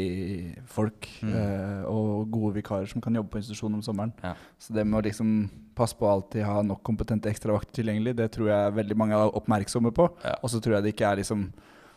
folk 0.72 1.05
Mm. 1.20 1.33
eh, 1.33 1.83
og 1.88 2.31
gode 2.33 2.55
vikarer 2.59 2.88
som 2.88 3.01
kan 3.05 3.14
jobbe 3.14 3.31
på 3.35 3.38
institusjon 3.42 3.75
om 3.77 3.83
sommeren. 3.85 4.12
Ja. 4.25 4.33
Så 4.59 4.72
det 4.75 4.87
med 4.87 4.99
å 4.99 5.05
liksom 5.07 5.35
passe 5.77 5.96
på 5.96 6.07
å 6.09 6.14
alltid 6.16 6.44
ha 6.44 6.62
nok 6.64 6.83
kompetente 6.85 7.29
ekstravakter 7.31 7.83
tilgjengelig, 7.83 8.16
det 8.16 8.31
tror 8.33 8.49
jeg 8.49 8.75
veldig 8.81 8.96
mange 8.96 9.14
er 9.20 9.37
oppmerksomme 9.37 9.92
på. 9.96 10.09
Ja. 10.25 10.35
Og 10.42 10.51
så 10.53 10.61
tror 10.61 10.77
jeg 10.79 10.85
det 10.88 10.94
ikke 10.96 11.11
er 11.12 11.20
liksom 11.20 11.51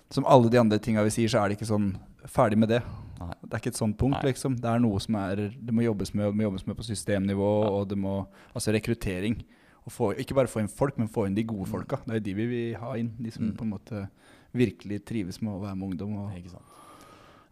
Som 0.09 0.25
alle 0.25 0.49
de 0.49 0.57
andre 0.57 0.79
tinga 0.81 1.03
vi 1.05 1.11
sier, 1.13 1.29
så 1.29 1.43
er 1.43 1.49
det 1.49 1.57
ikke 1.59 1.69
sånn 1.69 1.91
ferdig 2.25 2.57
med 2.57 2.69
det. 2.69 2.81
Nei. 3.19 3.33
Det 3.43 3.53
er 3.53 3.59
ikke 3.61 3.73
et 3.73 3.77
sånt 3.81 3.97
punkt, 3.99 4.17
Nei. 4.23 4.31
liksom. 4.31 4.55
Det 4.59 4.65
er 4.71 4.79
noe 4.79 4.97
som 4.99 5.15
er 5.15 5.35
Det 5.53 5.73
må 5.75 5.83
jobbes 5.83 6.13
med, 6.15 6.25
det 6.31 6.35
må 6.39 6.45
jobbes 6.47 6.65
med 6.67 6.77
på 6.77 6.85
systemnivå, 6.87 7.49
Ja. 7.65 7.69
og 7.69 7.87
det 7.89 7.97
må 7.97 8.27
Altså 8.55 8.71
rekruttering. 8.73 9.43
Og 9.85 9.91
få, 9.91 10.13
ikke 10.17 10.35
bare 10.35 10.47
få 10.47 10.59
inn 10.61 10.67
folk, 10.67 10.97
men 10.97 11.07
få 11.07 11.25
inn 11.27 11.35
de 11.35 11.43
gode 11.43 11.67
folka. 11.67 11.97
Det 12.05 12.09
er 12.11 12.19
jo 12.19 12.25
de 12.25 12.33
vi 12.33 12.45
vil 12.47 12.75
ha 12.79 12.93
inn. 12.95 13.13
De 13.19 13.31
som 13.31 13.43
Mm. 13.45 13.55
på 13.57 13.61
en 13.63 13.69
måte 13.71 14.09
virkelig 14.53 15.05
trives 15.05 15.41
med 15.41 15.53
å 15.53 15.61
være 15.61 15.75
med 15.77 15.89
ungdom. 15.91 16.17
Og, 16.25 16.31
Ikke 16.37 16.51
sant. 16.51 16.63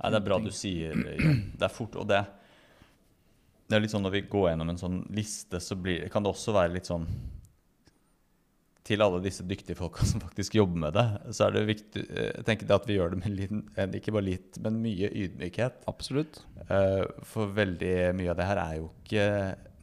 Nei, 0.04 0.10
det 0.12 0.16
er 0.22 0.26
bra 0.30 0.40
du 0.40 0.50
sier 0.52 0.94
ja. 0.94 1.34
Det 1.58 1.62
er 1.62 1.70
fort, 1.70 1.96
og 1.96 2.08
det, 2.08 2.26
det 3.70 3.76
er 3.76 3.80
litt 3.82 3.92
sånn 3.92 4.04
når 4.04 4.12
vi 4.12 4.22
går 4.22 4.50
gjennom 4.52 4.70
en 4.70 4.78
sånn 4.78 5.00
liste, 5.14 5.60
så 5.60 5.76
blir, 5.76 6.10
kan 6.10 6.24
det 6.24 6.32
også 6.32 6.54
være 6.54 6.74
litt 6.74 6.86
sånn 6.86 7.08
Til 8.88 9.04
alle 9.04 9.20
disse 9.20 9.44
dyktige 9.44 9.76
folka 9.76 10.06
som 10.08 10.22
faktisk 10.24 10.56
jobber 10.56 10.80
med 10.86 10.96
det, 10.96 11.06
så 11.36 11.48
er 11.48 11.56
det 11.58 11.68
viktig 11.68 12.04
eh, 12.08 12.30
Jeg 12.38 12.48
tenker 12.48 12.70
det 12.70 12.76
at 12.78 12.86
vi 12.88 12.96
gjør 12.96 13.14
det 13.14 13.22
med 13.24 13.34
litt, 13.36 13.56
eh, 13.76 13.96
ikke 14.00 14.14
bare 14.16 14.28
litt, 14.30 14.60
men 14.64 14.82
mye 14.84 15.10
ydmykhet. 15.12 15.82
Absolutt. 15.92 16.44
Eh, 16.68 17.04
For 17.28 17.52
veldig 17.56 17.96
mye 18.18 18.32
av 18.32 18.38
det 18.40 18.48
her 18.48 18.62
er 18.64 18.78
jo 18.80 18.92
ikke 19.02 19.26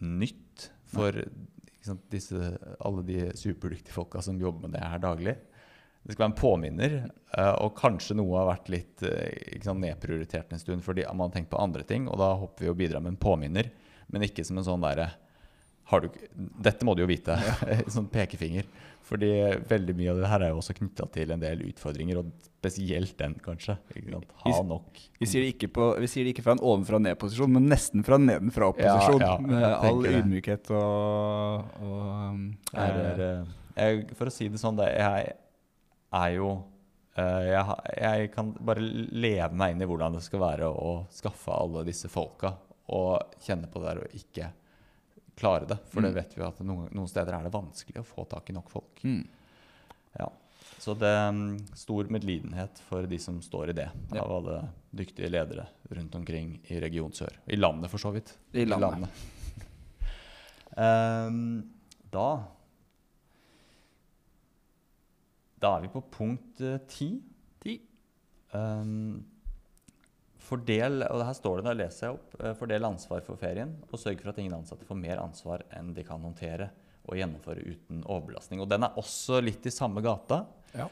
nytt 0.04 0.68
for 0.94 1.18
ikke 1.20 1.90
sant, 1.90 2.06
disse, 2.12 2.54
alle 2.80 3.04
de 3.04 3.26
superdyktige 3.36 3.92
folka 3.92 4.22
som 4.24 4.40
jobber 4.40 4.70
med 4.70 4.78
det 4.78 4.86
her 4.88 5.02
daglig. 5.02 5.34
Det 6.04 6.14
skal 6.14 6.26
være 6.26 6.30
en 6.32 6.36
påminner, 6.38 6.94
og 7.64 7.70
kanskje 7.78 8.14
noe 8.18 8.36
har 8.36 8.50
vært 8.50 8.66
litt 8.72 9.04
sant, 9.64 9.80
nedprioritert 9.80 10.52
en 10.52 10.60
stund 10.60 10.84
fordi 10.84 11.06
man 11.08 11.30
har 11.30 11.32
tenkt 11.38 11.50
på 11.52 11.60
andre 11.60 11.84
ting, 11.88 12.04
og 12.12 12.20
da 12.20 12.28
håper 12.36 12.66
vi 12.66 12.72
å 12.72 12.76
bidra 12.76 13.00
med 13.00 13.14
en 13.14 13.20
påminner, 13.20 13.70
men 14.12 14.26
ikke 14.26 14.44
som 14.44 14.60
en 14.60 14.66
sånn 14.66 14.84
derre 14.84 15.08
du, 15.90 16.08
Dette 16.34 16.86
må 16.86 16.94
du 16.96 17.04
jo 17.04 17.10
vite. 17.10 17.36
sånn 17.94 18.08
pekefinger. 18.12 18.66
Fordi 19.04 19.30
veldig 19.68 19.94
mye 19.98 20.12
av 20.14 20.20
det 20.22 20.28
her 20.30 20.42
er 20.46 20.52
jo 20.54 20.60
også 20.62 20.74
knytta 20.78 21.06
til 21.12 21.32
en 21.34 21.42
del 21.42 21.60
utfordringer, 21.66 22.22
og 22.22 22.30
spesielt 22.64 23.12
den, 23.18 23.34
kanskje. 23.44 23.76
Ikke 23.92 24.14
sant? 24.14 24.30
Ha 24.46 24.62
nok. 24.64 25.00
Vi 25.20 25.28
sier, 25.28 25.44
det 25.44 25.52
ikke 25.58 25.68
på, 25.76 25.88
vi 26.00 26.08
sier 26.08 26.24
det 26.24 26.32
ikke 26.32 26.46
fra 26.46 26.54
en 26.56 26.62
ovenfra 26.64 26.96
og 26.96 27.04
ned-posisjon, 27.04 27.52
men 27.52 27.68
nesten 27.68 28.04
fra 28.06 28.16
nedenfra-opposisjon. 28.22 29.20
Ja, 29.20 29.34
ja, 29.34 29.48
med 29.50 29.66
all 29.68 30.00
det. 30.06 30.14
ydmykhet 30.20 30.72
og, 30.72 31.76
og 31.84 32.06
um, 32.32 32.46
er, 32.72 33.00
er, 33.12 33.24
jeg, 33.76 34.06
For 34.16 34.32
å 34.32 34.34
si 34.34 34.48
det 34.48 34.62
sånn, 34.62 34.80
jeg 34.88 35.34
er 36.14 36.34
jo 36.38 36.50
eh, 37.18 37.46
jeg, 37.50 37.78
jeg 38.00 38.32
kan 38.32 38.56
bare 38.56 38.80
leve 38.80 39.52
meg 39.52 39.74
inn 39.74 39.84
i 39.84 39.88
hvordan 39.90 40.16
det 40.16 40.24
skal 40.24 40.46
være 40.46 40.72
å 40.72 40.96
skaffe 41.12 41.52
alle 41.52 41.84
disse 41.84 42.08
folka, 42.08 42.56
og 42.94 43.36
kjenne 43.44 43.68
på 43.68 43.84
det 43.84 43.90
der 43.90 44.04
og 44.06 44.16
ikke 44.16 44.52
klare 45.36 45.66
det. 45.68 45.78
For 45.90 46.00
det 46.00 46.10
Mm. 46.12 46.14
vet 46.22 46.34
vi 46.36 46.42
at 46.42 46.58
noen, 46.60 46.88
noen 46.94 47.08
steder 47.08 47.34
er 47.34 47.42
det 47.44 47.52
vanskelig 47.52 48.00
å 48.02 48.04
få 48.06 48.28
tak 48.28 48.50
i 48.50 48.52
nok 48.52 48.70
folk. 48.70 49.00
mm, 49.04 49.26
Ja. 50.20 50.28
Så 50.78 50.94
det 50.98 51.08
er 51.08 51.32
stor 51.76 52.04
medlidenhet 52.04 52.78
for 52.88 53.06
de 53.06 53.18
som 53.18 53.40
står 53.40 53.70
i 53.70 53.72
det, 53.72 53.90
Ja. 54.12 54.22
av 54.22 54.30
alle 54.32 54.68
dyktige 54.94 55.30
ledere 55.30 55.66
rundt 55.90 56.14
omkring 56.14 56.60
i 56.70 56.78
Region 56.80 57.10
Sør. 57.12 57.30
I 57.48 57.56
landet, 57.56 57.90
for 57.90 57.98
så 57.98 58.12
vidt. 58.12 58.32
I 58.52 58.64
landet. 58.64 59.08
Ehm, 60.76 61.70
da 62.10 62.44
Da 65.60 65.76
er 65.78 65.82
vi 65.82 65.88
på 65.88 66.02
punkt 66.10 66.60
eh, 66.60 66.78
ti. 66.88 67.22
Ti. 67.62 67.80
Fordel, 70.44 71.02
og 71.08 71.24
her 71.24 71.36
står 71.36 71.60
det, 71.60 71.66
da 71.66 71.74
leser 71.78 72.06
jeg 72.06 72.16
opp, 72.18 72.36
eh, 72.40 72.54
fordel 72.58 72.86
ansvar 72.88 73.24
for 73.26 73.40
ferien, 73.40 73.74
og 73.90 74.00
sørg 74.00 74.20
for 74.20 74.32
at 74.34 74.40
ingen 74.42 74.56
ansatte 74.56 74.86
får 74.88 74.98
mer 75.00 75.22
ansvar 75.22 75.64
enn 75.74 75.94
de 75.96 76.04
kan 76.06 76.22
håndtere 76.24 76.70
og 77.04 77.18
gjennomføre 77.18 77.64
uten 77.64 78.04
overbelastning. 78.04 78.62
Og 78.64 78.68
den 78.70 78.86
er 78.86 78.96
også 79.00 79.40
litt 79.44 79.66
i 79.68 79.72
samme 79.72 80.00
gata. 80.04 80.44
Ja. 80.76 80.88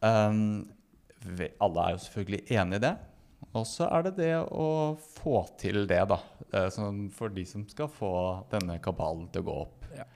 Um, 0.00 0.64
alle 1.60 1.84
er 1.84 1.96
jo 1.96 2.02
selvfølgelig 2.04 2.56
enig 2.56 2.80
i 2.80 2.84
det. 2.86 2.94
Og 3.56 3.64
så 3.68 3.88
er 3.92 4.06
det 4.06 4.16
det 4.18 4.32
å 4.36 4.96
få 5.00 5.40
til 5.60 5.84
det, 5.88 6.02
da. 6.08 6.18
eh, 6.52 7.08
for 7.16 7.32
de 7.32 7.44
som 7.48 7.64
skal 7.68 7.88
få 7.92 8.12
denne 8.52 8.78
kabalen 8.84 9.28
til 9.32 9.44
å 9.44 9.48
gå 9.48 9.56
opp. 9.64 9.88
Ja. 9.96 10.06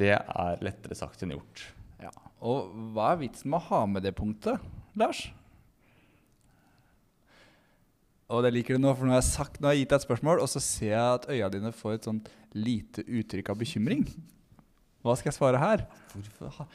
Det 0.00 0.14
er 0.16 0.64
lettere 0.64 0.96
sagt 0.96 1.22
enn 1.24 1.34
gjort. 1.36 1.66
ja. 2.00 2.12
Og 2.40 2.70
hva 2.94 3.10
er 3.12 3.20
vitsen 3.20 3.50
med 3.52 3.60
å 3.60 3.66
ha 3.68 3.80
med 3.86 4.06
det 4.06 4.14
punktet, 4.16 4.62
Lars? 4.96 5.26
Og 8.30 8.44
det 8.46 8.52
liker 8.54 8.78
du 8.78 8.82
nå, 8.84 8.92
for 8.94 9.08
nå 9.08 9.16
har 9.16 9.22
jeg, 9.22 9.32
sagt, 9.32 9.58
nå 9.58 9.66
har 9.66 9.74
jeg 9.74 9.84
gitt 9.84 9.92
deg 9.92 10.00
et 10.00 10.06
spørsmål, 10.06 10.42
og 10.42 10.50
så 10.52 10.62
ser 10.62 10.92
jeg 10.92 11.14
at 11.16 11.24
øya 11.34 11.48
dine 11.50 11.72
får 11.74 11.96
et 11.96 12.06
sånt 12.06 12.28
lite 12.54 13.02
uttrykk 13.02 13.50
av 13.50 13.58
bekymring. 13.58 14.04
Hva 15.02 15.16
skal 15.18 15.32
jeg 15.32 15.38
svare 15.38 15.60
her? 15.60 15.82
Hvorfor 16.12 16.54
ha 16.60 16.66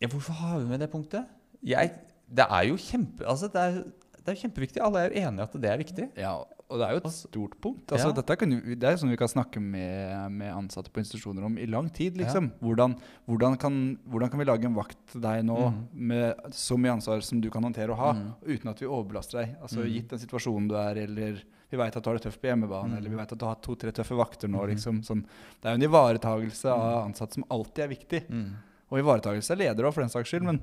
ja, 0.00 0.08
Hvorfor 0.08 0.36
har 0.38 0.60
vi 0.60 0.68
med 0.70 0.80
det 0.80 0.90
punktet? 0.92 1.26
Jeg, 1.66 1.92
det 2.30 2.46
er 2.46 2.68
jo 2.70 2.78
kjempe, 2.80 3.26
altså 3.28 3.50
det 3.52 3.60
er, 3.60 3.80
det 4.24 4.32
er 4.32 4.36
jo 4.36 4.42
kjempeviktig. 4.46 4.80
Alle 4.84 5.04
er 5.04 5.10
jo 5.12 5.20
enige 5.26 5.46
at 5.48 5.54
det 5.60 5.70
er 5.70 5.78
viktig. 5.80 6.06
Ja, 6.20 6.32
og 6.70 6.78
det 6.78 6.86
er 6.86 6.92
jo 6.94 7.00
et 7.02 7.12
stort 7.12 7.54
punkt. 7.60 7.90
Altså, 7.90 8.08
ja. 8.12 8.14
dette 8.20 8.36
kan, 8.38 8.52
jo- 8.54 8.74
det 8.78 8.86
er 8.86 8.92
jo 8.94 9.00
sånn 9.02 9.10
vi 9.10 9.18
kan 9.18 9.30
snakke 9.32 9.60
med, 9.60 10.30
med 10.30 10.52
ansatte 10.54 10.92
på 10.94 11.00
institusjoner 11.02 11.44
om 11.48 11.56
i 11.58 11.66
lang 11.66 11.88
tid. 11.90 12.16
liksom. 12.20 12.52
Hvordan, 12.60 12.94
hvordan, 13.26 13.56
kan, 13.58 13.98
hvordan 14.06 14.30
kan 14.30 14.38
vi 14.38 14.46
lage 14.46 14.68
en 14.68 14.76
vakt 14.76 14.98
til 15.10 15.20
deg 15.24 15.42
nå 15.48 15.56
mm. 15.70 15.80
med 16.12 16.52
så 16.54 16.78
mye 16.78 16.92
ansvar 16.94 17.24
som 17.26 17.40
du 17.42 17.50
kan 17.50 17.64
håndtere 17.66 17.90
og 17.90 17.98
ha, 17.98 18.12
mm. 18.14 18.28
uten 18.46 18.70
at 18.70 18.82
vi 18.84 18.86
overbelaster 18.86 19.40
deg? 19.42 19.56
Altså 19.60 19.80
mm. 19.82 19.88
Gitt 19.96 20.14
den 20.14 20.22
situasjonen 20.22 20.68
du 20.70 20.76
er, 20.78 21.02
eller 21.08 21.40
vi 21.70 21.78
veit 21.78 21.96
at 21.96 22.02
du 22.02 22.08
har 22.10 22.18
det 22.18 22.24
tøft 22.28 22.40
på 22.42 22.48
hjemmebane, 22.50 22.88
Mhm. 22.90 22.98
eller 22.98 23.10
vi 23.10 23.16
vet 23.16 23.32
at 23.32 23.38
du 23.38 23.44
har 23.46 23.58
to-tre 23.62 23.92
tøffe 23.94 24.16
vakter 24.18 24.48
nå. 24.50 24.58
Mhm. 24.62 24.70
liksom. 24.74 25.02
Sånn, 25.06 25.24
det 25.60 25.66
er 25.70 25.74
jo 25.76 25.80
en 25.82 25.88
ivaretagelse 25.90 26.70
av 26.70 27.04
ansatte 27.06 27.34
som 27.38 27.44
alltid 27.50 27.84
er 27.84 27.88
viktig. 27.96 28.22
Mm. 28.28 28.54
Og 28.90 28.98
ivaretagelse 28.98 29.54
av 29.54 29.58
ledere 29.58 29.86
òg, 29.86 29.94
for 29.94 30.02
den 30.02 30.10
saks 30.10 30.30
skyld. 30.32 30.42
Men, 30.42 30.58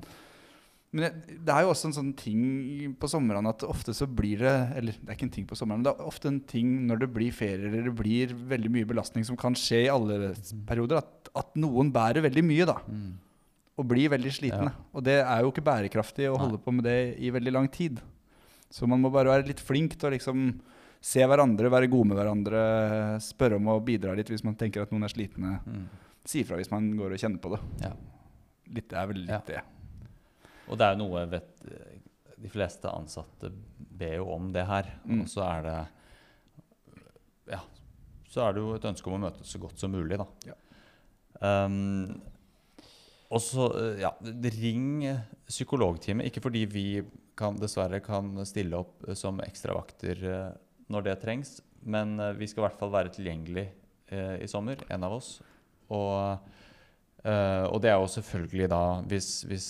men 0.96 1.04
det, 1.28 1.52
er 1.52 1.66
jo 1.66 1.72
også 1.74 1.90
en 1.90 1.96
sånn 1.98 2.12
ting 2.16 2.94
på 2.96 3.08
somrene 3.12 3.50
at 3.52 3.60
ofte 3.68 3.92
så 3.92 4.06
blir 4.08 4.40
det 4.40 4.52
Eller 4.78 4.96
det 4.96 5.10
er 5.10 5.16
ikke 5.18 5.26
en 5.26 5.32
ting 5.34 5.48
på 5.50 5.58
sommeren, 5.58 5.82
men 5.82 5.84
det 5.84 5.92
er 5.92 6.08
ofte 6.08 6.30
en 6.30 6.38
ting 6.48 6.70
når 6.88 7.02
det 7.02 7.08
blir 7.12 7.34
ferie 7.36 7.68
eller 7.68 7.90
det 7.90 7.92
blir 7.98 8.32
veldig 8.32 8.70
mye 8.72 8.88
belastning 8.88 9.26
som 9.28 9.36
kan 9.36 9.56
skje 9.58 9.82
i 9.84 9.90
alle 9.92 10.32
perioder, 10.68 11.02
at, 11.02 11.28
at 11.36 11.58
noen 11.60 11.92
bærer 11.92 12.24
veldig 12.24 12.44
mye, 12.48 12.68
da. 12.70 12.78
Mm. 12.88 13.10
Og 13.78 13.86
blir 13.92 14.08
veldig 14.14 14.32
slitne. 14.32 14.72
Og 14.96 15.04
det 15.06 15.18
er 15.20 15.44
jo 15.44 15.52
ikke 15.52 15.66
bærekraftig 15.68 16.30
å 16.30 16.34
Nei. 16.38 16.40
holde 16.46 16.62
på 16.64 16.72
med 16.74 16.88
det 16.88 16.96
i 17.20 17.28
veldig 17.36 17.52
lang 17.54 17.68
tid. 17.70 18.00
Så 18.72 18.88
man 18.88 19.04
må 19.04 19.12
bare 19.12 19.30
være 19.36 19.46
litt 19.52 19.60
flink 19.62 19.94
til 19.96 20.08
å 20.08 20.14
liksom 20.16 20.48
se 21.04 21.22
hverandre, 21.22 21.70
være 21.70 21.92
gode 21.92 22.10
med 22.10 22.18
hverandre, 22.18 22.62
spørre 23.22 23.60
om 23.60 23.68
å 23.70 23.78
bidra 23.84 24.16
litt 24.18 24.32
hvis 24.32 24.42
man 24.42 24.56
tenker 24.58 24.82
at 24.82 24.90
noen 24.90 25.06
er 25.06 25.12
slitne. 25.12 25.60
Mm. 25.68 25.84
Si 26.26 26.42
ifra 26.42 26.58
hvis 26.58 26.72
man 26.72 26.88
går 26.98 27.14
og 27.14 27.22
kjenner 27.22 27.44
på 27.44 27.52
det. 27.54 27.60
Ja. 27.84 27.92
Litt, 28.72 28.88
det 28.90 28.98
er 28.98 29.12
vel 29.12 29.20
litt 29.26 29.36
Ja. 29.36 29.44
det. 29.46 29.62
Og 30.68 30.78
det 30.78 30.86
er 30.86 30.94
jo 30.94 31.02
noe 31.04 31.24
vet, 31.32 31.50
De 32.38 32.50
fleste 32.52 32.90
ansatte 32.92 33.50
ber 33.76 34.18
jo 34.20 34.28
om 34.34 34.52
det 34.54 34.66
her. 34.68 34.90
Mm. 35.04 35.22
Og 35.22 35.30
så 35.32 35.44
er 35.48 35.62
det 35.66 35.78
Ja. 37.54 37.62
Så 38.28 38.42
er 38.44 38.52
det 38.52 38.60
jo 38.60 38.74
et 38.76 38.84
ønske 38.84 39.08
om 39.08 39.16
å 39.16 39.22
møtes 39.26 39.48
så 39.48 39.58
godt 39.58 39.80
som 39.80 39.90
mulig, 39.90 40.18
da. 40.20 40.26
Ja. 40.46 40.58
Um, 41.40 42.20
Og 43.28 43.42
så, 43.44 43.66
eh, 43.76 44.00
ja, 44.00 44.10
ring 44.54 45.02
psykologteamet. 45.48 46.30
Ikke 46.30 46.40
fordi 46.40 46.64
vi 46.64 47.02
kan, 47.36 47.58
dessverre 47.60 48.00
kan 48.00 48.30
stille 48.48 48.78
opp 48.78 49.04
eh, 49.06 49.16
som 49.18 49.40
ekstravakter 49.44 50.22
eh, 50.24 50.54
når 50.88 51.04
det 51.04 51.18
trengs, 51.20 51.58
men 51.84 52.16
vi 52.38 52.48
skal 52.48 52.62
i 52.62 52.66
hvert 52.66 52.78
fall 52.80 52.90
være 52.94 53.12
tilgjengelig 53.12 53.66
eh, 54.08 54.38
i 54.40 54.48
sommer, 54.48 54.80
en 54.88 55.04
av 55.04 55.18
oss. 55.18 55.42
Og, 55.92 56.48
eh, 57.24 57.66
og 57.68 57.82
det 57.84 57.92
er 57.92 58.00
jo 58.00 58.08
selvfølgelig 58.16 58.70
da 58.72 58.82
hvis, 59.10 59.28
hvis, 59.48 59.68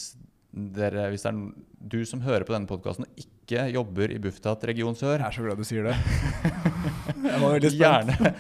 dere, 0.75 1.09
hvis 1.12 1.25
det 1.25 1.33
er 1.33 1.40
du 1.79 2.01
som 2.09 2.23
hører 2.25 2.44
på 2.47 2.55
denne 2.55 2.68
podkasten 2.68 3.07
og 3.07 3.21
ikke 3.23 3.68
jobber 3.73 4.12
i 4.12 4.18
Bufetat 4.23 4.64
region 4.68 4.97
Sør, 4.99 5.21
Jeg 5.21 5.27
er 5.29 5.37
så 5.37 5.44
glad 5.44 5.61
du 5.61 5.64
sier 5.66 5.87
det. 5.88 5.94
Jeg 7.29 7.40
var 7.42 7.55
veldig 7.55 7.71
spent. 7.73 7.81
Gjerne. 7.81 8.33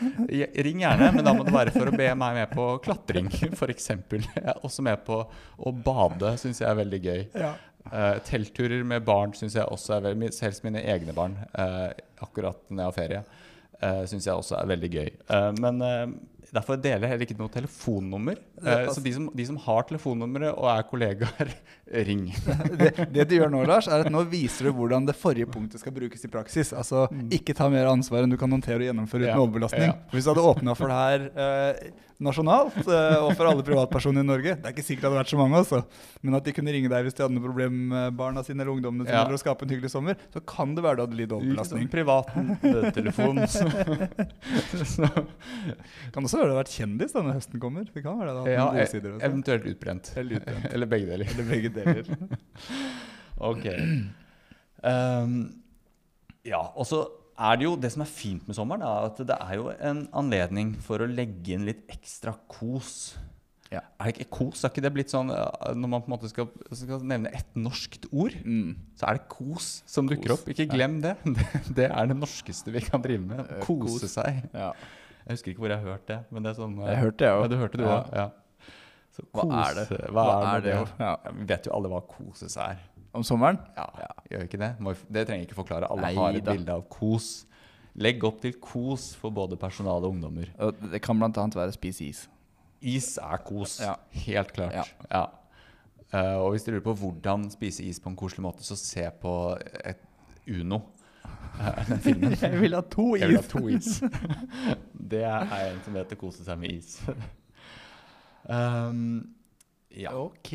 Ring 0.66 0.82
gjerne, 0.82 1.08
men 1.14 1.26
da 1.26 1.34
må 1.34 1.46
det 1.46 1.54
være 1.54 1.74
for 1.74 1.90
å 1.90 1.96
be 1.96 2.08
meg 2.18 2.36
med 2.38 2.52
på 2.52 2.66
klatring, 2.84 3.30
f.eks. 3.52 3.88
Jeg 3.94 4.44
er 4.44 4.60
også 4.66 4.84
med 4.86 5.02
på 5.06 5.22
å 5.24 5.72
bade, 5.72 6.34
syns 6.40 6.62
jeg 6.62 6.68
er 6.70 6.78
veldig 6.78 7.00
gøy. 7.04 7.24
Ja. 7.38 7.54
Uh, 7.88 8.18
teltturer 8.26 8.82
med 8.84 9.04
barn 9.06 9.32
syns 9.36 9.54
jeg 9.56 9.64
også 9.64 9.94
er 9.96 10.02
veldig 10.10 10.28
Helst 10.44 10.64
mine 10.66 10.82
egne 10.92 11.14
barn, 11.16 11.38
uh, 11.56 11.88
akkurat 12.20 12.60
når 12.68 12.82
jeg 12.82 12.90
har 12.90 12.96
ferie, 12.98 13.22
uh, 13.82 14.02
syns 14.10 14.26
jeg 14.26 14.34
også 14.34 14.58
er 14.60 14.66
veldig 14.74 14.90
gøy. 14.96 15.08
Uh, 15.30 15.52
men 15.60 15.82
uh, 15.82 16.06
derfor 16.54 16.78
deler 16.80 17.04
jeg 17.04 17.10
heller 17.12 17.26
ikke 17.28 17.36
noe 17.38 17.52
telefonnummer. 17.52 18.38
Eh, 18.64 18.86
så 18.88 19.02
de 19.04 19.10
som, 19.12 19.26
de 19.36 19.44
som 19.44 19.58
har 19.66 19.84
telefonnummeret 19.90 20.54
og 20.56 20.64
er 20.72 20.86
kollegaer, 20.88 21.50
ring. 22.08 22.24
Det, 22.80 22.88
det 23.12 23.26
du 23.28 23.34
gjør 23.36 23.50
nå, 23.52 23.60
Lars, 23.68 23.86
er 23.88 24.04
at 24.06 24.10
nå 24.12 24.22
viser 24.30 24.68
du 24.68 24.72
hvordan 24.78 25.04
det 25.08 25.14
forrige 25.16 25.46
punktet 25.52 25.80
skal 25.82 25.92
brukes 25.96 26.24
i 26.24 26.30
praksis. 26.32 26.72
Altså 26.76 27.04
ikke 27.32 27.54
ta 27.56 27.68
mer 27.72 27.90
ansvar 27.92 28.24
enn 28.24 28.32
du 28.32 28.38
kan 28.40 28.50
håndtere 28.52 28.80
og 28.80 28.88
gjennomføre 28.88 29.24
uten 29.24 29.28
Mm. 29.28 29.36
Ja, 29.36 29.44
overbelastning. 29.44 29.88
ja. 29.92 29.96
Hvis 30.14 30.24
du 30.24 30.30
hadde 30.32 30.44
åpna 30.48 30.74
for 30.78 30.88
det 30.92 30.98
her 30.98 31.24
eh, 31.44 31.90
nasjonalt 32.24 32.76
eh, 32.82 33.16
og 33.22 33.30
for 33.38 33.46
alle 33.50 33.62
privatpersoner 33.66 34.24
i 34.24 34.26
Norge 34.26 34.54
Det 34.58 34.66
er 34.66 34.72
ikke 34.74 34.84
sikkert 34.88 35.04
det 35.04 35.08
hadde 35.10 35.20
vært 35.20 35.32
så 35.34 35.38
mange, 35.38 35.60
altså. 35.60 35.82
Men 36.24 36.34
at 36.40 36.48
de 36.48 36.54
kunne 36.56 36.72
ringe 36.74 36.90
deg 36.92 37.04
hvis 37.06 37.16
de 37.18 37.24
hadde 37.26 37.36
noe 37.36 37.44
problem 37.44 37.76
med 37.92 38.16
barna 38.18 38.42
sine 38.46 38.64
eller 38.64 38.72
ungdommene 38.74 39.04
sine, 39.06 39.14
Ja. 39.18 39.24
eller 39.28 39.36
å 39.38 39.42
skape 39.44 39.64
en 39.68 39.74
hyggelig 39.76 39.92
sommer, 39.92 40.16
så 40.34 40.42
kan 40.48 40.72
det 40.74 40.82
være 40.86 40.96
du 40.98 41.04
hadde 41.06 41.20
lidd 41.20 41.28
Litt 41.28 41.36
overbelastning. 41.38 41.84
sånn 41.86 41.92
privat 41.92 42.32
nødtelefon. 42.64 43.42
Så, 44.94 45.08
Kan 46.14 46.24
også 46.24 46.40
være 46.40 46.48
det 46.48 46.54
har 46.54 46.60
vært 46.60 46.72
kjendis 46.74 47.14
denne 47.16 47.34
høsten 47.36 47.62
kommer. 47.62 47.86
Det 47.88 48.02
kan 48.04 48.18
være 48.20 48.34
det 48.44 48.54
ja. 48.54 48.66
Også. 48.70 49.02
eventuelt 49.28 49.68
utbrent. 49.70 50.10
Eller 50.16 50.40
utbrent. 50.40 50.68
Eller 50.74 50.90
begge 50.90 51.10
deler. 51.12 51.32
Eller 51.34 51.48
begge 51.52 51.74
deler. 51.76 52.12
Ok. 53.38 53.68
Um, 54.82 55.34
ja, 56.42 56.58
og 56.58 56.88
så 56.90 57.04
er 57.38 57.58
det 57.58 57.68
jo 57.68 57.76
Det 57.78 57.90
som 57.94 58.02
er 58.02 58.10
fint 58.10 58.48
med 58.50 58.56
sommeren, 58.58 58.82
er 58.82 59.06
at 59.06 59.20
det 59.28 59.36
er 59.38 59.52
jo 59.60 59.68
en 59.70 60.00
anledning 60.18 60.72
for 60.82 61.04
å 61.04 61.06
legge 61.06 61.54
inn 61.54 61.68
litt 61.68 61.84
ekstra 61.94 62.34
kos. 62.50 63.14
Ja. 63.70 63.80
Er 64.00 64.08
det 64.08 64.14
ikke 64.22 64.30
kos? 64.38 64.62
Er 64.64 64.70
ikke 64.72 64.80
det 64.86 64.90
blitt 64.94 65.10
sånn 65.12 65.28
eh, 65.28 65.72
Når 65.76 65.90
man 65.92 66.00
på 66.00 66.08
en 66.08 66.14
måte 66.14 66.28
skal, 66.30 66.46
skal 66.72 67.02
nevne 67.04 67.28
et 67.36 67.50
norskt 67.60 68.06
ord, 68.16 68.32
Mm. 68.44 68.76
så 68.96 69.10
er 69.10 69.18
det 69.18 69.26
kos 69.28 69.82
som 69.86 70.08
dukker 70.08 70.32
opp. 70.32 70.46
Ikke 70.48 70.64
glem 70.72 71.00
det. 71.04 71.16
det. 71.36 71.46
Det 71.76 71.88
er 71.90 72.06
det 72.08 72.16
norskeste 72.16 72.72
vi 72.72 72.80
kan 72.80 73.02
drive 73.04 73.26
med. 73.28 73.40
Eh, 73.44 73.60
Kose 73.66 74.06
kos. 74.06 74.14
seg. 74.16 74.40
Ja. 74.54 74.70
Jeg 75.28 75.36
husker 75.36 75.52
ikke 75.52 75.60
hvor 75.66 75.68
jeg 75.74 75.82
har 75.82 75.90
hørt 75.92 76.06
det. 76.08 76.20
Men 76.32 76.42
det 76.46 76.54
er 76.54 76.60
sånn 76.62 76.78
eh, 76.80 76.88
Jeg 76.94 77.02
hørte 77.04 77.18
det, 77.24 77.28
òg. 77.34 77.42
Ja, 77.44 77.48
du 77.52 77.56
hørte 77.60 77.80
det 77.82 77.90
òg? 77.92 78.14
Ja. 78.16 78.28
Så 79.18 79.26
Hva 79.34 79.44
er 79.66 79.74
det? 79.74 79.84
Hva 80.14 80.24
Hva, 80.24 80.38
er 80.54 80.64
det? 80.64 80.76
det? 80.96 81.34
Vi 81.42 81.46
vet 81.52 81.68
jo 81.68 81.74
alle 81.76 81.88
hva 81.92 82.00
kose 82.08 82.48
seg 82.48 82.72
er. 82.76 82.80
Om 83.18 83.24
sommeren? 83.24 83.58
Ja, 83.76 83.84
Ja. 84.00 84.08
Gjør 84.30 84.42
vi 84.44 84.48
ikke 84.48 84.60
det? 84.64 84.72
Det 85.12 85.26
trenger 85.28 85.42
jeg 85.44 85.48
ikke 85.50 85.60
forklare. 85.60 85.88
Alle 85.92 86.08
Nei 86.08 86.14
har 86.16 86.36
et 86.40 86.44
da. 86.44 86.52
bilde 86.56 86.72
av 86.72 86.82
kos. 86.92 87.44
Legg 87.98 88.22
opp 88.24 88.40
til 88.40 88.52
kos 88.62 89.10
for 89.18 89.32
både 89.34 89.56
personale 89.60 90.04
og 90.06 90.14
ungdommer. 90.16 90.48
Det 90.92 91.00
kan 91.02 91.18
bl.a. 91.18 91.28
være 91.52 91.72
spise 91.76 92.04
is. 92.08 92.28
Is 92.80 93.16
er 93.18 93.42
kos. 93.46 93.78
Ja. 93.82 93.96
Helt 94.26 94.52
klart. 94.54 94.94
Ja. 95.10 95.24
Eh, 96.12 96.36
og 96.40 96.52
hvis 96.54 96.64
du 96.64 96.70
lurer 96.72 96.84
på 96.86 96.94
hvordan 97.02 97.48
spise 97.52 97.84
is 97.84 98.00
på 98.00 98.12
en 98.12 98.18
koselig 98.18 98.44
måte, 98.46 98.64
så 98.64 98.78
se 98.78 99.08
på 99.20 99.32
et 99.84 100.04
Uno. 100.48 100.80
Uh, 101.58 101.98
filmen. 102.00 102.32
Jeg 102.40 102.60
vil 102.62 102.76
ha 102.76 102.80
to 102.80 103.10
is! 103.16 103.20
Jeg 103.20 103.28
vil 103.28 103.36
ha 103.36 103.48
to 103.50 103.62
is. 103.68 103.88
det 105.12 105.24
er 105.26 105.52
en 105.58 105.82
som 105.84 105.98
heter 105.98 106.16
'kose 106.16 106.46
seg 106.46 106.60
med 106.60 106.72
is'. 106.78 106.94
um, 108.88 109.34
ja. 109.90 110.14
Ok. 110.14 110.54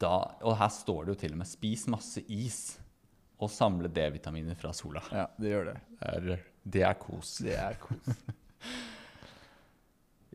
Da, 0.00 0.14
og 0.40 0.56
her 0.60 0.72
står 0.72 1.04
det 1.04 1.16
jo 1.16 1.20
til 1.24 1.36
og 1.36 1.42
med 1.42 1.50
'spis 1.50 1.86
masse 1.92 2.22
is' 2.30 2.78
og 3.36 3.50
samle 3.52 3.90
D-vitaminer 3.92 4.56
fra 4.56 4.72
sola. 4.72 5.02
Ja, 5.12 5.26
det 5.36 5.50
gjør 5.50 5.72
det. 5.72 5.76
er, 6.00 6.44
det 6.64 6.82
er 6.88 6.94
kos. 7.00 7.36
Det 7.44 7.58
er 7.58 7.76
kos. 7.80 8.14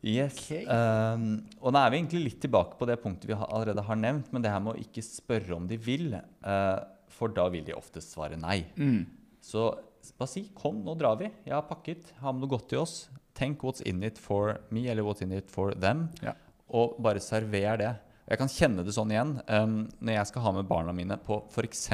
Yes. 0.02 0.38
Okay. 0.48 0.66
Um, 0.66 1.44
og 1.62 1.76
da 1.76 1.84
er 1.86 1.94
vi 1.94 2.00
egentlig 2.00 2.24
litt 2.26 2.42
tilbake 2.42 2.78
på 2.80 2.88
det 2.90 2.98
punktet 3.04 3.30
vi 3.30 3.38
allerede 3.38 3.84
har 3.86 4.00
nevnt, 4.00 4.32
men 4.34 4.42
det 4.42 4.50
her 4.54 4.64
med 4.64 4.74
å 4.74 4.82
ikke 4.82 5.04
spørre 5.06 5.54
om 5.56 5.68
de 5.70 5.78
vil, 5.78 6.16
uh, 6.18 6.80
for 7.12 7.34
da 7.36 7.46
vil 7.54 7.66
de 7.68 7.76
oftest 7.78 8.16
svare 8.16 8.40
nei. 8.40 8.64
Mm. 8.78 9.06
Så 9.46 9.70
bare 10.18 10.28
si 10.28 10.50
'kom, 10.56 10.84
nå 10.84 10.98
drar 10.98 11.18
vi'. 11.18 11.32
Jeg 11.46 11.54
har 11.54 11.62
pakket, 11.70 12.14
har 12.20 12.34
med 12.34 12.42
noe 12.42 12.50
godt 12.58 12.70
til 12.70 12.80
oss. 12.80 13.10
Tenk 13.36 13.62
'what's 13.62 13.82
in 13.86 14.04
it 14.04 14.18
for 14.18 14.60
me', 14.72 14.88
eller 14.90 15.04
'what's 15.04 15.22
in 15.22 15.32
it 15.32 15.50
for 15.52 15.72
them', 15.72 16.10
Ja. 16.24 16.34
og 16.70 16.96
bare 17.02 17.20
server 17.20 17.78
det. 17.78 17.96
Jeg 18.28 18.38
kan 18.38 18.48
kjenne 18.48 18.84
det 18.86 18.94
sånn 18.94 19.12
igjen 19.12 19.42
um, 19.50 19.90
når 20.02 20.14
jeg 20.14 20.28
skal 20.28 20.42
ha 20.42 20.52
med 20.52 20.68
barna 20.68 20.94
mine 20.94 21.18
på 21.18 21.44
f.eks. 21.52 21.90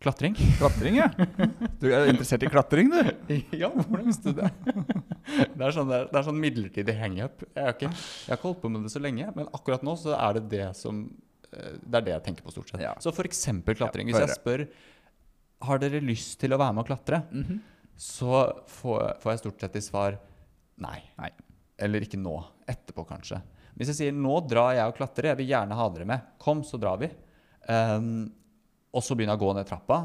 klatring. 0.00 0.34
Klatring, 0.58 0.96
ja. 0.96 1.08
Du 1.80 1.86
er 1.92 2.08
interessert 2.10 2.42
i 2.46 2.50
klatring, 2.50 2.88
du? 2.92 3.34
ja, 3.60 3.68
hvordan 3.74 4.06
visste 4.08 4.32
du 4.32 4.40
det? 4.40 4.50
Det 5.54 5.66
er 5.66 5.74
sånn, 5.76 5.90
det 5.90 5.98
er, 5.98 6.06
det 6.10 6.18
er 6.20 6.26
sånn 6.26 6.38
midlertidig 6.40 6.94
hangup. 6.98 7.42
Jeg, 7.54 7.64
har 7.66 7.74
ikke- 7.74 7.90
jeg 7.92 8.30
har 8.32 8.38
ikke 8.40 8.48
holdt 8.48 8.62
på 8.62 8.70
med 8.72 8.86
det 8.86 8.92
så 8.94 9.02
lenge, 9.04 9.28
men 9.36 9.50
akkurat 9.56 9.84
nå 9.86 9.96
så 10.00 10.14
er 10.16 10.38
det 10.40 10.44
det 10.54 10.70
som 10.78 11.02
eh, 11.52 11.76
Det 11.84 12.00
er 12.00 12.06
det 12.06 12.14
jeg 12.14 12.24
tenker 12.30 12.46
på, 12.46 12.52
stort 12.54 12.70
sett. 12.72 12.80
Ja. 12.80 12.94
Så 13.02 13.12
f.eks. 13.12 13.44
klatring. 13.76 14.08
Hvis 14.10 14.20
jeg 14.22 14.36
spør 14.38 14.66
har 15.68 15.78
dere 15.82 16.00
lyst 16.00 16.38
til 16.40 16.54
å 16.56 16.58
være 16.58 16.72
med 16.74 16.84
og 16.86 16.88
klatre, 16.88 17.22
Mhm. 17.30 17.60
så 18.00 18.62
får, 18.66 19.18
får 19.20 19.32
jeg 19.34 19.38
stort 19.44 19.60
sett 19.60 19.72
til 19.76 19.82
svar 19.84 20.18
nei. 20.80 21.02
Nei. 21.18 21.30
Eller 21.78 22.00
ikke 22.00 22.16
nå. 22.20 22.38
Etterpå, 22.68 23.04
kanskje. 23.08 23.42
Hvis 23.76 23.88
jeg 23.92 23.96
sier 24.00 24.12
nå 24.16 24.40
drar 24.48 24.74
jeg 24.76 24.86
og 24.88 24.96
klatrer, 24.96 25.30
jeg 25.34 25.36
vil 25.42 25.50
gjerne 25.52 25.76
ha 25.76 25.88
dere 25.92 26.06
med, 26.08 26.20
kom, 26.38 26.62
så 26.64 26.80
drar 26.80 26.98
vi. 27.00 27.10
Um, 27.68 28.30
og 28.90 29.04
så 29.04 29.16
begynner 29.16 29.36
jeg 29.36 29.42
å 29.42 29.46
gå 29.46 29.54
ned 29.56 29.68
trappa, 29.68 30.00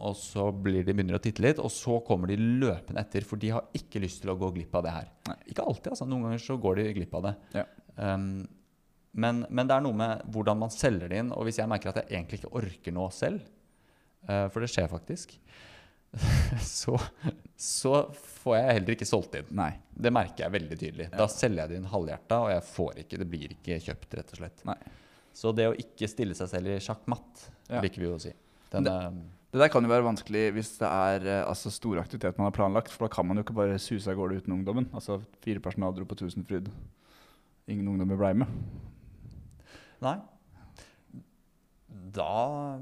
og 0.00 0.14
så 0.16 0.46
blir 0.54 0.84
de 0.84 0.94
begynner 0.94 1.18
å 1.18 1.22
titte 1.22 1.42
litt, 1.44 1.60
og 1.60 1.68
så 1.72 1.98
kommer 2.06 2.30
de 2.30 2.38
løpende 2.40 3.02
etter, 3.02 3.24
for 3.26 3.40
de 3.40 3.52
har 3.52 3.66
ikke 3.76 4.00
lyst 4.00 4.22
til 4.22 4.32
å 4.32 4.38
gå 4.40 4.48
glipp 4.54 4.78
av 4.78 4.86
det 4.86 4.94
her. 4.94 5.10
Nei. 5.28 5.36
Ikke 5.52 5.66
alltid, 5.66 5.90
altså. 5.92 6.06
Noen 6.08 6.28
ganger 6.28 6.42
så 6.44 6.56
går 6.60 6.80
de 6.80 6.86
glipp 6.96 7.16
av 7.18 7.26
det. 7.26 7.34
Ja. 7.58 7.66
Um, 8.00 8.30
men, 9.10 9.42
men 9.50 9.68
det 9.68 9.76
er 9.76 9.84
noe 9.84 9.98
med 9.98 10.22
hvordan 10.32 10.60
man 10.62 10.72
selger 10.72 11.10
det 11.10 11.20
inn, 11.20 11.34
og 11.34 11.44
hvis 11.44 11.58
jeg 11.60 11.68
merker 11.68 11.92
at 11.92 12.00
jeg 12.00 12.14
egentlig 12.14 12.40
ikke 12.40 12.54
orker 12.62 12.96
noe 12.96 13.12
selv, 13.12 13.44
uh, 14.30 14.46
for 14.48 14.64
det 14.64 14.70
skjer 14.72 14.88
faktisk, 14.92 15.36
så, 16.80 16.96
så 17.60 17.94
får 18.40 18.56
jeg 18.56 18.78
heller 18.78 18.96
ikke 18.96 19.10
solgt 19.10 19.36
inn. 19.36 19.52
Nei. 19.58 19.72
Det 20.00 20.14
merker 20.14 20.46
jeg 20.46 20.56
veldig 20.56 20.80
tydelig. 20.80 21.10
Da 21.12 21.28
selger 21.30 21.66
jeg 21.66 21.74
det 21.74 21.82
inn 21.82 21.92
halvhjerta, 21.92 22.40
og 22.46 22.54
jeg 22.54 22.66
får 22.70 23.04
ikke, 23.04 23.20
det 23.20 23.28
blir 23.36 23.54
ikke 23.58 23.82
kjøpt, 23.90 24.16
rett 24.16 24.32
og 24.32 24.42
slett. 24.42 24.64
Nei. 24.70 24.80
Så 25.36 25.52
det 25.56 25.68
å 25.70 25.76
ikke 25.78 26.08
stille 26.10 26.34
seg 26.36 26.48
selv 26.50 26.66
i 26.74 26.78
sjakkmatt, 26.82 27.48
Ja. 27.70 27.80
liker 27.84 28.00
vi 28.02 28.06
jo 28.08 28.16
å 28.16 28.20
si. 28.20 28.32
Den, 28.72 28.86
eh, 28.86 29.10
Det 29.52 29.58
der 29.58 29.68
kan 29.68 29.82
jo 29.82 29.88
være 29.90 30.04
vanskelig 30.06 30.52
hvis 30.54 30.78
det 30.78 30.86
er 30.88 31.26
eh, 31.26 31.44
altså, 31.48 31.70
stor 31.70 31.98
aktivitet 31.98 32.36
man 32.38 32.50
har 32.52 32.54
planlagt. 32.54 32.88
For 32.90 33.06
da 33.08 33.14
kan 33.14 33.26
man 33.26 33.36
jo 33.36 33.42
ikke 33.44 33.54
bare 33.54 33.78
suse 33.78 34.08
av 34.10 34.16
gårde 34.16 34.42
uten 34.42 34.54
ungdommen. 34.58 34.86
Altså 34.94 35.20
Fire 35.42 35.58
personer 35.60 35.92
dro 35.94 36.04
på 36.04 36.16
Tusenfryd. 36.18 36.68
Ingen 37.68 37.86
ungdommer 37.88 38.16
blei 38.18 38.32
med. 38.34 38.48
nei. 40.02 40.16
Da 42.12 42.78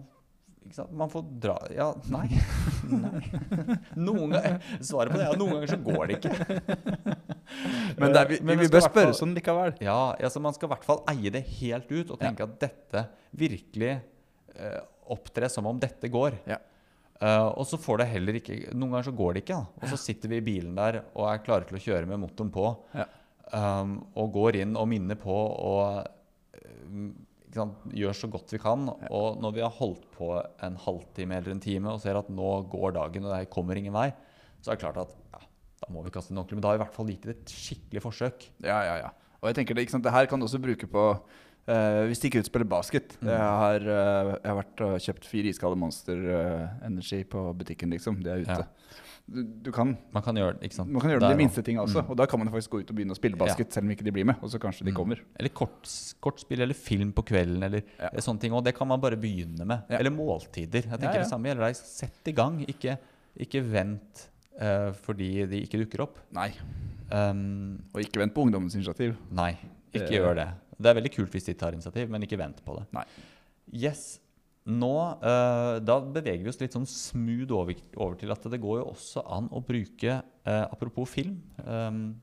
ikke 0.64 0.74
sant? 0.76 0.92
Man 0.92 1.08
får 1.08 1.24
dra 1.40 1.56
Ja, 1.74 1.94
nei. 2.12 2.28
nei. 2.92 3.22
Noen 3.96 4.32
ganger 4.34 4.60
Svaret 4.84 5.12
på 5.12 5.18
det 5.18 5.24
er 5.24 5.32
ja, 5.32 5.38
noen 5.40 5.54
ganger 5.56 5.72
så 5.72 5.78
går 5.84 6.06
det 6.06 6.18
ikke. 6.18 6.32
Men, 8.00 8.12
er, 8.12 8.28
vi, 8.28 8.38
Men 8.42 8.60
vi, 8.60 8.66
vi 8.66 8.72
bør 8.72 8.84
spørre 8.86 9.16
sånn 9.16 9.34
likevel. 9.36 9.74
Ja, 9.84 10.14
altså 10.14 10.42
man 10.44 10.56
skal 10.56 10.68
i 10.68 10.72
hvert 10.74 10.86
fall 10.86 11.02
eie 11.12 11.32
det 11.34 11.44
helt 11.58 11.90
ut 11.90 12.14
og 12.14 12.20
tenke 12.20 12.46
at 12.46 12.56
dette 12.62 13.04
virkelig 13.38 13.94
uh, 14.58 14.80
opptre 15.14 15.50
som 15.52 15.68
om 15.70 15.80
dette 15.80 16.10
går. 16.12 16.38
Ja. 16.48 16.60
Uh, 17.18 17.48
og 17.58 17.64
så 17.66 17.80
får 17.82 17.98
det 17.98 18.12
heller 18.12 18.36
ikke 18.38 18.56
Noen 18.70 18.92
ganger 18.92 19.08
så 19.08 19.16
går 19.18 19.32
det 19.34 19.40
ikke. 19.42 19.56
Da. 19.58 19.82
Og 19.82 19.94
så 19.94 20.00
sitter 20.00 20.30
vi 20.30 20.38
i 20.38 20.44
bilen 20.50 20.76
der 20.78 21.00
og 21.08 21.24
er 21.30 21.42
klare 21.46 21.66
til 21.66 21.78
å 21.80 21.82
kjøre 21.82 22.10
med 22.10 22.22
motoren 22.22 22.52
på. 22.54 22.68
Ja. 22.94 23.08
Um, 23.48 23.96
og 24.20 24.30
går 24.36 24.60
inn 24.60 24.76
og 24.76 24.90
minner 24.90 25.16
på 25.18 25.32
og 25.32 26.04
um, 26.84 27.08
sant, 27.54 27.84
gjør 27.96 28.16
så 28.16 28.30
godt 28.30 28.52
vi 28.54 28.60
kan. 28.62 28.86
Og 29.08 29.40
når 29.42 29.56
vi 29.56 29.64
har 29.64 29.74
holdt 29.80 30.04
på 30.14 30.34
en 30.36 30.78
halvtime 30.84 31.40
eller 31.40 31.56
en 31.56 31.64
time 31.64 31.94
og 31.94 32.02
ser 32.04 32.18
at 32.20 32.30
nå 32.32 32.50
går 32.70 32.96
dagen 32.98 33.26
og 33.26 33.34
det 33.34 33.52
kommer 33.52 33.80
ingen 33.80 33.96
vei, 33.96 34.10
så 34.60 34.72
er 34.72 34.76
det 34.76 34.82
klart 34.82 35.00
at 35.04 35.14
ja, 35.14 35.27
da 35.88 35.94
må 35.96 36.04
vi 36.04 36.12
kaste 36.14 36.32
den 36.34 36.38
ordentlig. 36.42 36.58
Men 36.60 36.64
da 36.66 36.68
har 36.72 36.76
vi 36.78 36.82
i 36.82 36.84
hvert 36.86 36.96
fall 37.00 37.10
gitt 37.14 37.26
det 37.28 37.34
et 37.38 37.52
skikkelig 37.56 38.04
forsøk. 38.04 38.48
Ja, 38.64 38.78
ja, 38.84 38.96
ja. 39.06 39.10
Og 39.40 39.48
jeg 39.50 39.60
tenker 39.60 39.74
det, 39.78 39.86
ikke 39.86 39.96
sant, 39.96 40.04
det 40.04 40.12
her 40.12 40.26
kan 40.28 40.40
du 40.40 40.44
også 40.48 40.60
bruke 40.60 40.86
på 40.90 41.02
uh, 41.14 42.02
hvis 42.08 42.20
de 42.22 42.28
ikke 42.30 42.40
utspiller 42.44 42.68
basket. 42.68 43.16
Mm. 43.22 43.28
Jeg, 43.30 43.38
har, 43.62 43.84
uh, 43.86 44.32
jeg 44.36 44.48
har 44.50 44.56
vært 44.60 44.82
og 44.86 44.96
kjøpt 45.04 45.28
fire 45.30 45.52
iskalde 45.52 45.78
Monster 45.78 46.24
eh, 46.34 46.86
Energy 46.88 47.22
på 47.30 47.44
butikken, 47.60 47.92
liksom. 47.94 48.18
De 48.24 48.32
er 48.34 48.42
ute. 48.44 48.56
Ja. 48.64 48.96
Du, 49.28 49.42
du 49.44 49.68
kan, 49.76 49.90
Man 50.14 50.22
kan 50.24 50.38
gjøre, 50.40 50.54
ikke 50.64 50.72
sant? 50.78 50.88
man 50.88 51.02
kan 51.04 51.10
gjøre 51.12 51.20
Der 51.20 51.34
de 51.36 51.40
minste 51.42 51.60
tinga 51.62 51.82
også. 51.84 52.00
Mm. 52.00 52.10
Og 52.14 52.16
da 52.16 52.24
kan 52.30 52.40
man 52.40 52.48
faktisk 52.48 52.72
gå 52.72 52.80
ut 52.80 52.90
og 52.90 52.96
begynne 52.96 53.12
å 53.12 53.18
spille 53.18 53.36
basket, 53.36 53.74
selv 53.76 53.84
om 53.84 53.92
ikke 53.92 54.06
de 54.06 54.14
blir 54.16 54.24
med. 54.24 54.40
Og 54.40 54.48
så 54.50 54.58
kanskje 54.62 54.86
de 54.88 54.94
Mm. 54.94 54.96
kommer. 54.96 55.20
Eller 55.38 55.52
kort, 55.52 55.84
kortspill 56.24 56.64
eller 56.64 56.74
film 56.74 57.12
på 57.12 57.22
kvelden 57.28 57.62
eller 57.68 57.82
Ja. 58.00 58.08
sånne 58.24 58.40
ting. 58.40 58.52
Og 58.56 58.64
det 58.64 58.74
kan 58.74 58.88
man 58.88 58.98
bare 59.00 59.16
begynne 59.20 59.66
med. 59.68 59.84
Ja. 59.90 59.98
Eller 60.00 60.10
måltider. 60.10 60.82
Jeg 60.88 60.98
tenker 60.98 61.12
Ja, 61.12 61.20
ja. 61.20 61.22
det 61.22 61.30
samme 61.30 61.44
gjelder 61.52 61.66
deg. 61.68 61.76
Sett 61.76 62.26
i 62.26 62.32
gang. 62.32 62.64
Ikke, 62.66 62.96
ikke 63.38 63.62
vent 63.62 64.30
eh, 64.58 64.90
fordi 64.92 65.46
de 65.48 65.62
ikke 65.64 65.80
dukker 65.84 66.02
opp. 66.06 66.18
Nei. 66.34 66.50
Um, 67.10 67.78
Og 67.94 68.02
ikke 68.02 68.20
vent 68.20 68.34
på 68.34 68.44
ungdommens 68.44 68.74
initiativ. 68.76 69.16
nei, 69.32 69.52
ikke 69.92 70.08
Det- 70.08 70.18
gjør 70.20 70.34
det. 70.36 70.48
Det 70.80 70.86
er 70.90 70.94
veldig 71.00 71.12
kult 71.14 71.30
hvis 71.32 71.46
de 71.46 71.54
tar 71.54 71.72
initiativ, 71.72 72.08
men 72.10 72.22
ikke 72.22 72.38
vent 72.38 72.64
på 72.64 72.76
det. 72.78 72.86
Nei. 72.92 73.04
Yes. 73.72 74.20
Nå, 74.66 75.18
eh, 75.22 75.78
Da 75.80 76.00
beveger 76.00 76.42
vi 76.42 76.48
oss 76.48 76.60
litt 76.60 76.72
sånn 76.72 76.86
smooth 76.86 77.50
over, 77.50 77.74
over 77.96 78.14
til 78.16 78.30
at 78.30 78.42
det 78.42 78.60
går 78.60 78.82
jo 78.84 78.90
også 78.92 79.22
an 79.26 79.48
å 79.48 79.64
bruke 79.64 80.22
eh, 80.44 80.66
Apropos 80.70 81.08
film. 81.08 81.40
um, 81.66 82.20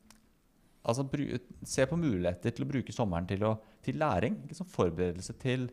altså 0.85 1.03
bru, 1.09 1.39
Se 1.63 1.85
på 1.85 1.97
muligheter 1.97 2.53
til 2.53 2.65
å 2.65 2.69
bruke 2.69 2.93
sommeren 2.93 3.27
til, 3.27 3.39
å, 3.39 3.57
til 3.81 3.95
læring. 3.95 4.37
Liksom 4.47 4.67
forberedelse 4.67 5.33
til, 5.39 5.69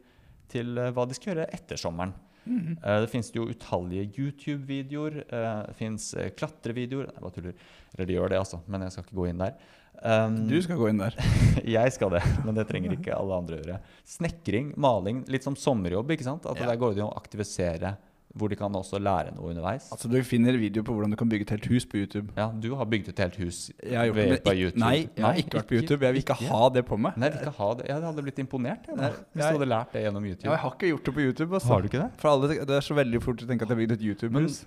til 0.49 0.79
eh, 0.79 0.91
hva 0.93 1.07
de 1.07 1.15
skal 1.15 1.35
gjøre 1.35 1.51
etter 1.53 1.77
sommeren. 1.77 2.15
Eh, 2.47 3.01
det 3.05 3.11
finnes 3.13 3.31
jo 3.35 3.47
utallige 3.51 4.09
YouTube-videoer. 4.19 5.21
eh, 5.29 5.63
det 5.69 5.77
fins 5.79 6.09
klatrevideoer 6.37 7.07
Nei, 7.13 7.21
bare 7.23 7.37
tuller. 7.37 7.55
Eller 7.95 8.09
de 8.09 8.17
gjør 8.19 8.33
det, 8.35 8.39
altså, 8.43 8.61
men 8.67 8.83
jeg 8.83 8.93
skal 8.97 9.05
ikke 9.07 9.19
gå 9.21 9.29
inn 9.31 9.39
der. 9.45 9.55
Um, 10.03 10.49
Du 10.51 10.57
skal 10.65 10.77
gå 10.81 10.89
inn 10.91 10.99
der. 10.99 11.15
jeg 11.77 11.93
skal 11.95 12.11
det, 12.17 12.23
men 12.45 12.57
det 12.57 12.65
trenger 12.67 12.97
ikke 12.97 13.15
alle 13.15 13.37
andre 13.39 13.59
å 13.59 13.61
gjøre. 13.63 13.77
Snekring, 14.17 14.73
maling, 14.81 15.21
litt 15.31 15.45
som 15.47 15.55
sommerjobb. 15.55 16.11
ikke 16.17 16.27
sant? 16.27 16.47
At 16.51 16.59
Ja. 16.59 16.67
Der 16.73 16.81
går 16.81 16.95
det 16.97 17.05
an 17.05 17.13
å 17.13 17.19
aktivisere 17.21 17.97
hvor 18.35 18.49
de 18.49 18.57
kan 18.57 18.73
også 18.73 18.99
lære 18.99 19.35
noe 19.37 19.51
underveis. 19.53 19.91
Altså 19.93 20.09
Du 20.09 20.17
finner 20.25 20.57
video 20.57 20.83
på 20.83 20.93
hvordan 20.95 21.11
du 21.11 21.17
kan 21.17 21.29
bygge 21.29 21.43
et 21.43 21.51
helt 21.51 21.67
hus 21.67 21.85
på 21.87 21.99
YouTube. 22.01 22.33
Ja, 22.37 22.49
Du 22.49 22.75
har 22.77 22.85
bygd 22.89 23.09
et 23.13 23.19
helt 23.19 23.37
hus 23.37 23.71
Jeg 23.83 23.99
har 23.99 24.07
gjort 24.07 24.17
ved 24.17 24.29
det, 24.31 24.43
på 24.45 24.55
YouTube. 24.57 24.81
Nei, 24.81 25.09
jeg 25.17 25.25
har 25.25 25.35
ikke 25.43 25.59
vært 25.59 25.69
på 25.69 25.75
YouTube. 25.81 26.01
Jeg 26.07 26.13
vil 26.17 26.23
ikke 26.25 26.39
ha 26.49 26.69
det 26.75 26.85
på 26.89 26.97
meg. 26.99 27.17
Nei, 27.17 27.29
jeg 27.29 27.39
vil 27.39 27.47
ikke 27.47 27.57
ha 27.59 27.71
det. 27.75 27.87
Jeg 27.89 28.03
hadde 28.09 28.23
blitt 28.29 28.39
imponert 28.39 28.87
jeg, 28.89 28.97
da, 28.97 29.03
Nei, 29.03 29.11
hvis 29.11 29.43
jeg- 29.45 29.53
du 29.53 29.59
hadde 29.59 29.69
lært 29.75 29.93
det 29.93 30.05
gjennom 30.07 30.25
YouTube. 30.31 30.45
Ja, 30.45 30.51
jeg 30.57 30.61
har 30.65 30.71
ikke 30.77 30.89
gjort 30.93 31.05
det 31.05 31.15
på 31.15 31.21
YouTube. 31.27 31.51
Altså. 31.55 31.69
Har 31.69 31.81
du 31.81 31.89
ikke 31.89 32.03
det? 32.03 32.11
For 32.19 32.29
alle, 32.29 32.49
Det 32.49 32.71
er 32.71 32.81
så 32.81 32.95
veldig 32.95 33.23
fort 33.23 33.37
å 33.43 33.47
tenke 33.47 33.63
at 33.63 33.69
jeg 33.69 33.77
har 33.77 33.83
bygd 33.87 33.93
et 33.93 34.01
YouTube-hus. 34.09 34.65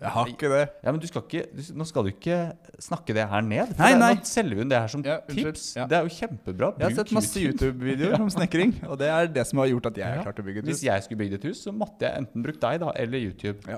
Jeg 0.00 0.08
har 0.14 0.28
ikke 0.32 0.48
det. 0.48 0.60
Ja, 0.82 0.92
men 0.94 1.00
du 1.02 1.06
skal 1.10 1.20
ikke, 1.26 1.42
du, 1.52 1.60
Nå 1.76 1.84
skal 1.84 2.06
du 2.06 2.08
ikke 2.14 2.36
snakke 2.80 3.12
det 3.12 3.26
her 3.28 3.42
ned. 3.44 3.74
For 3.76 3.82
Nei, 3.84 3.90
nei. 4.00 4.14
Nå 4.16 4.24
selger 4.30 4.62
hun 4.62 4.70
det 4.72 4.78
her 4.80 4.88
som 4.88 5.02
Ja, 5.04 5.18
tips. 5.28 5.64
Ja. 5.76 5.84
Det 5.90 5.98
er 5.98 6.06
jo 6.08 6.14
kjempebra. 6.16 6.70
Jeg 6.80 6.86
har 6.88 6.96
sett 7.02 7.12
masse 7.12 7.36
YouTube. 7.42 7.74
YouTube-videoer 7.76 8.20
om 8.24 8.30
snekring, 8.32 8.72
og 8.88 8.96
det 9.02 9.10
er 9.12 9.28
det 9.28 9.44
som 9.50 9.60
har 9.60 9.68
gjort 9.68 9.90
at 9.92 10.00
jeg 10.00 10.08
har 10.08 10.16
Ja. 10.22 10.24
klart 10.30 10.40
å 10.40 10.46
bygge 10.46 10.62
et 10.64 10.70
hus. 10.70 10.72
Hvis 10.72 10.86
jeg 10.88 11.04
skulle 11.04 11.20
bygd 11.26 11.36
et 11.40 11.44
hus, 11.50 11.60
så 11.68 11.74
måtte 11.76 12.08
jeg 12.08 12.22
enten 12.24 12.46
brukt 12.48 12.62
deg 12.64 12.80
da, 12.80 12.94
eller 13.04 13.18
YouTube. 13.28 13.60
Ja. 13.68 13.76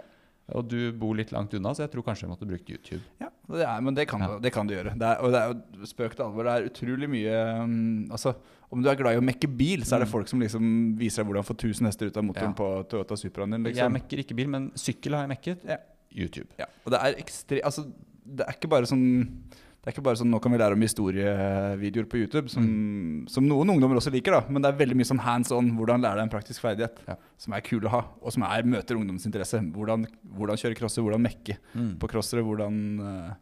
Og 0.55 0.69
du 0.71 0.79
bor 0.93 1.19
litt 1.19 1.33
langt 1.35 1.55
unna, 1.59 1.75
så 1.75 1.83
jeg 1.89 1.91
tror 1.97 2.07
kanskje 2.07 2.29
jeg 2.29 2.35
måtte 2.37 2.47
brukt 2.53 2.71
YouTube. 2.71 3.03
Ja, 3.19 3.32
det 3.49 3.67
er, 3.67 3.81
Men 3.83 3.95
det 3.95 4.09
kan, 4.09 4.21
Ja. 4.21 4.39
det 4.39 4.53
kan 4.53 4.67
du 4.67 4.75
gjøre. 4.75 4.95
Det 4.99 5.03
er, 5.03 5.17
og 5.21 5.33
det 5.33 5.41
er 5.41 5.49
jo 5.81 5.87
spøk 5.87 6.15
til 6.15 6.23
alvor. 6.25 6.45
Det 6.45 6.53
er 6.53 6.69
utrolig 6.71 7.09
mye 7.11 7.63
um, 7.65 8.09
Altså, 8.11 8.35
Om 8.73 8.83
du 8.83 8.89
er 8.89 8.95
glad 8.97 9.15
i 9.15 9.21
å 9.21 9.25
mekke 9.25 9.49
bil, 9.59 9.81
så 9.85 9.97
er 9.97 9.99
det 10.01 10.09
Mm. 10.09 10.13
folk 10.13 10.29
som 10.29 10.41
liksom 10.41 10.97
viser 10.97 11.23
deg 11.23 11.27
hvordan 11.33 11.45
få 11.45 11.55
1000 11.59 11.87
hester 11.87 12.07
ut 12.07 12.17
av 12.17 12.25
motoren 12.25 12.55
Ja. 12.57 12.57
på 12.57 12.89
Toyota 12.89 13.15
Supraen 13.17 13.51
din. 13.51 13.65
Jeg 13.65 13.75
Liksom. 13.75 13.93
mekker 13.93 14.19
ikke 14.25 14.35
bil, 14.37 14.49
men 14.49 14.71
sykkel 14.75 15.13
har 15.13 15.27
jeg 15.29 15.37
mekket. 15.37 15.65
Ja. 15.69 15.77
YouTube. 16.15 16.49
Ja, 16.59 16.65
og 16.87 16.93
det 16.93 17.01
er 17.03 17.15
ekstre... 17.21 17.61
Altså, 17.65 17.85
det 18.25 18.47
er 18.47 18.53
ikke 18.53 18.69
bare 18.71 18.87
sånn 18.87 19.43
det 19.83 19.91
er 19.91 19.95
ikke 19.97 20.05
bare 20.07 20.15
sånn, 20.21 20.31
Nå 20.31 20.39
kan 20.41 20.53
vi 20.53 20.59
lære 20.61 20.77
om 20.77 20.83
historievideoer 20.85 22.07
på 22.07 22.21
YouTube, 22.23 22.49
som, 22.49 22.63
Mm. 22.63 23.29
som 23.29 23.43
noen 23.49 23.67
ungdommer 23.69 23.97
også 23.99 24.13
liker. 24.15 24.31
da 24.31 24.45
Men 24.49 24.63
det 24.63 24.69
er 24.71 24.79
veldig 24.79 24.95
mye 24.95 25.09
sånn 25.11 25.19
hands 25.19 25.51
on, 25.51 25.73
hvordan 25.77 26.01
lære 26.01 26.15
deg 26.21 26.23
en 26.23 26.31
praktisk 26.31 26.61
ferdighet. 26.63 27.01
Ja. 27.09 27.17
Som 27.37 27.53
er 27.55 27.61
kul 27.63 27.81
å 27.81 27.89
ha, 27.91 28.05
og 28.23 28.31
som 28.33 28.45
er, 28.45 28.63
møter 28.63 28.95
ungdommens 28.95 29.27
interesse. 29.27 29.59
Hvordan, 29.59 30.07
hvordan 30.37 30.57
kjøre 30.57 30.77
crosser, 30.79 31.03
hvordan 31.03 31.21
mekke 31.27 31.59
Mm. 31.75 31.99
på 31.99 32.09
crossere, 32.09 32.45
hvordan 32.47 33.01
uh, 33.01 33.35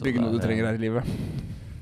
bygge 0.00 0.20
noe 0.20 0.30
du 0.32 0.38
trenger 0.38 0.66
her 0.66 0.74
i 0.74 0.78
livet. 0.78 1.04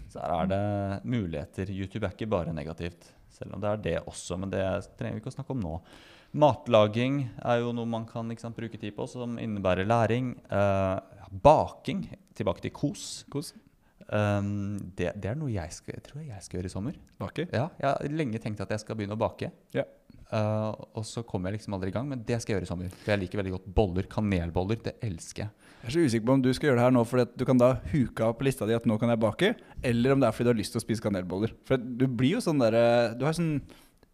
Så 0.08 0.18
her 0.20 0.42
er 0.42 0.46
det 0.48 1.04
muligheter. 1.04 1.68
YouTube 1.68 2.04
er 2.04 2.10
ikke 2.16 2.30
bare 2.30 2.54
negativt, 2.54 3.12
selv 3.30 3.54
om 3.54 3.60
det 3.60 3.68
er 3.68 3.76
det 3.76 4.06
også. 4.06 4.38
Men 4.40 4.48
det 4.50 4.64
trenger 4.96 5.14
vi 5.14 5.20
ikke 5.20 5.34
å 5.34 5.36
snakke 5.36 5.50
om 5.50 5.60
nå. 5.60 5.80
Matlaging 6.34 7.28
er 7.44 7.58
jo 7.60 7.72
noe 7.72 7.86
man 7.86 8.06
kan 8.06 8.30
sant, 8.38 8.56
bruke 8.56 8.78
tid 8.80 8.94
på, 8.96 9.06
som 9.08 9.36
innebærer 9.36 9.86
læring. 9.86 10.36
Uh, 10.50 10.98
baking, 11.42 12.08
tilbake 12.40 12.64
til 12.64 12.74
kos. 12.74 13.08
Kos. 13.32 13.54
Um, 14.10 14.74
det, 14.98 15.12
det 15.22 15.30
er 15.30 15.36
noe 15.38 15.52
jeg, 15.52 15.70
skal, 15.70 15.94
jeg 15.94 16.02
tror 16.08 16.22
jeg 16.24 16.42
skal 16.42 16.58
gjøre 16.58 16.70
i 16.70 16.72
sommer. 16.72 16.98
Bake. 17.20 17.46
Ja, 17.52 17.68
jeg 17.78 17.86
har 17.86 18.14
lenge 18.16 18.40
tenkt 18.42 18.62
at 18.64 18.72
jeg 18.74 18.82
skal 18.82 18.98
begynne 18.98 19.14
å 19.14 19.20
bake. 19.20 19.52
Ja. 19.76 19.86
Uh, 20.30 20.70
og 20.94 21.02
så 21.06 21.24
kommer 21.26 21.50
jeg 21.50 21.58
liksom 21.58 21.74
aldri 21.74 21.90
i 21.90 21.94
gang, 21.94 22.06
men 22.10 22.22
det 22.26 22.38
skal 22.38 22.54
jeg 22.54 22.60
gjøre 22.60 22.68
i 22.68 22.70
sommer. 22.70 22.94
For 23.02 23.12
jeg 23.14 23.22
liker 23.24 23.40
veldig 23.40 23.54
godt 23.56 23.68
boller. 23.76 24.08
Kanelboller. 24.10 24.80
Det 24.82 24.96
elsker 25.06 25.44
jeg. 25.44 25.68
Jeg 25.80 25.88
er 25.88 25.94
så 25.94 26.06
usikker 26.06 26.26
på 26.28 26.36
om 26.36 26.42
du 26.44 26.50
skal 26.54 26.70
gjøre 26.70 26.80
det 26.80 26.84
her 26.84 26.92
nå 26.92 27.02
fordi 27.08 27.24
du 27.40 27.44
kan 27.48 27.60
da 27.60 27.70
huke 27.88 28.26
av 28.26 28.34
på 28.36 28.44
lista 28.44 28.66
di 28.68 28.74
at 28.76 28.88
nå 28.88 28.98
kan 29.00 29.08
jeg 29.08 29.20
bake, 29.22 29.52
eller 29.90 30.12
om 30.12 30.20
det 30.20 30.28
er 30.28 30.34
fordi 30.36 30.50
du 30.50 30.52
har 30.52 30.58
lyst 30.58 30.74
til 30.76 30.82
å 30.82 30.84
spise 30.84 31.04
kanelboller. 31.04 31.54
For 31.68 31.80
du 31.80 32.04
blir 32.04 32.36
jo 32.36 32.42
sånn 32.44 32.60
der 32.60 32.76
Du 33.16 33.24
har 33.28 33.36
sånn 33.36 33.62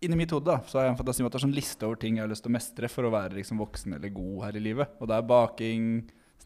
Inni 0.05 0.19
mitt 0.21 0.33
hode 0.35 0.45
da, 0.45 0.59
så 0.69 0.77
har 0.77 0.85
jeg 0.85 0.93
en 0.93 0.99
fantasi 0.99 1.23
om 1.23 1.27
at 1.27 1.33
det 1.33 1.39
er 1.39 1.45
sånn 1.47 1.57
liste 1.57 1.87
over 1.89 1.97
ting 1.97 2.19
jeg 2.19 2.27
har 2.27 2.29
lyst 2.29 2.45
til 2.45 2.53
å 2.53 2.55
mestre 2.59 2.89
for 2.93 3.09
å 3.09 3.11
være 3.15 3.39
liksom 3.39 3.63
voksen 3.63 3.97
eller 3.97 4.13
god 4.13 4.43
her 4.45 4.59
i 4.59 4.61
livet. 4.61 4.93
Og 5.01 5.09
det 5.09 5.17
er 5.17 5.31
baking, 5.31 5.87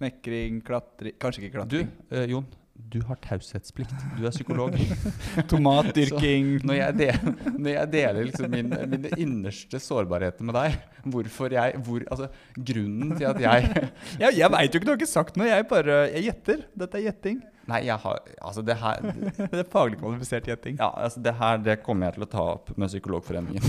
snekring, 0.00 0.62
klatring 0.66 1.14
Kanskje 1.20 1.44
ikke 1.46 1.52
Du, 1.52 1.60
klatring. 1.60 1.92
eh, 2.10 2.26
Jon, 2.32 2.48
du 2.90 2.98
har 3.04 3.18
taushetsplikt. 3.20 3.92
Du 4.16 4.24
er 4.24 4.32
psykolog. 4.32 4.72
Tomatdyrking. 5.50 6.46
Når 6.64 6.78
jeg, 6.78 6.96
del, 6.96 7.34
når 7.58 7.70
jeg 7.74 7.90
deler 7.92 8.20
liksom 8.30 8.50
min, 8.54 8.72
mine 8.94 9.10
innerste 9.20 9.80
sårbarheter 9.84 10.46
med 10.48 10.56
deg, 10.56 10.78
hvorfor 11.12 11.52
jeg 11.52 11.76
hvor, 11.84 12.04
altså, 12.10 12.30
Grunnen 12.56 13.12
til 13.18 13.28
at 13.28 13.40
jeg 13.44 13.68
Jeg, 14.24 14.38
jeg 14.40 14.50
veit 14.56 14.72
jo 14.72 14.80
ikke, 14.80 14.88
du 14.88 14.92
har 14.94 15.00
ikke 15.02 15.10
sagt 15.12 15.36
noe. 15.40 15.50
Jeg 15.52 15.68
bare 15.70 16.00
Jeg 16.14 16.26
gjetter. 16.30 16.64
Dette 16.84 17.00
er 17.00 17.06
gjetting. 17.10 17.42
Nei, 17.68 17.80
jeg 17.86 17.96
har 18.02 18.20
Altså, 18.40 18.62
det 18.64 18.76
her 18.80 19.04
Det 19.52 19.60
er 19.62 19.68
faglig 19.70 19.98
kvalifisert 20.00 20.48
gjetting. 20.48 20.78
Ja, 20.80 20.90
altså 21.04 21.20
det 21.24 21.34
her 21.38 21.60
det 21.62 21.76
kommer 21.84 22.08
jeg 22.08 22.16
til 22.16 22.26
å 22.26 22.30
ta 22.32 22.44
opp 22.54 22.72
med 22.80 22.90
Psykologforeningen. 22.92 23.62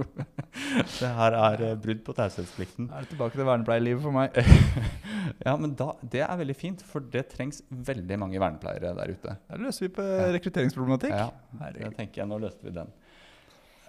det 1.00 1.10
her 1.18 1.36
er 1.40 1.64
eh, 1.66 1.76
brudd 1.80 2.02
på 2.06 2.14
taushetsplikten. 2.16 2.88
Er 2.90 3.04
det 3.04 3.12
tilbake 3.12 3.36
til 3.36 3.48
vernepleierlivet 3.48 4.04
for 4.04 4.16
meg. 4.16 4.36
Ja, 5.44 5.52
men 5.60 5.74
da, 5.78 5.92
det 6.12 6.22
er 6.24 6.38
veldig 6.40 6.54
fint, 6.56 6.80
for 6.84 7.04
det 7.12 7.26
trengs 7.30 7.60
veldig 7.70 8.16
mange 8.18 8.40
vernepleiere 8.40 8.92
der 8.96 9.12
ute. 9.14 9.34
Da 9.46 9.58
løser 9.60 9.86
vi 9.86 9.90
på 9.94 10.04
rekrutteringsproblematikk. 10.34 11.14
Ja, 11.14 11.28
Herregud. 11.60 11.92
det 11.92 11.98
tenker 12.00 12.22
jeg. 12.22 12.30
Nå 12.30 12.38
løste 12.42 12.66
vi 12.66 12.72
den. 12.74 12.90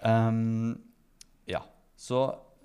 Um, 0.04 0.76
ja, 1.50 1.62
så, 1.98 2.22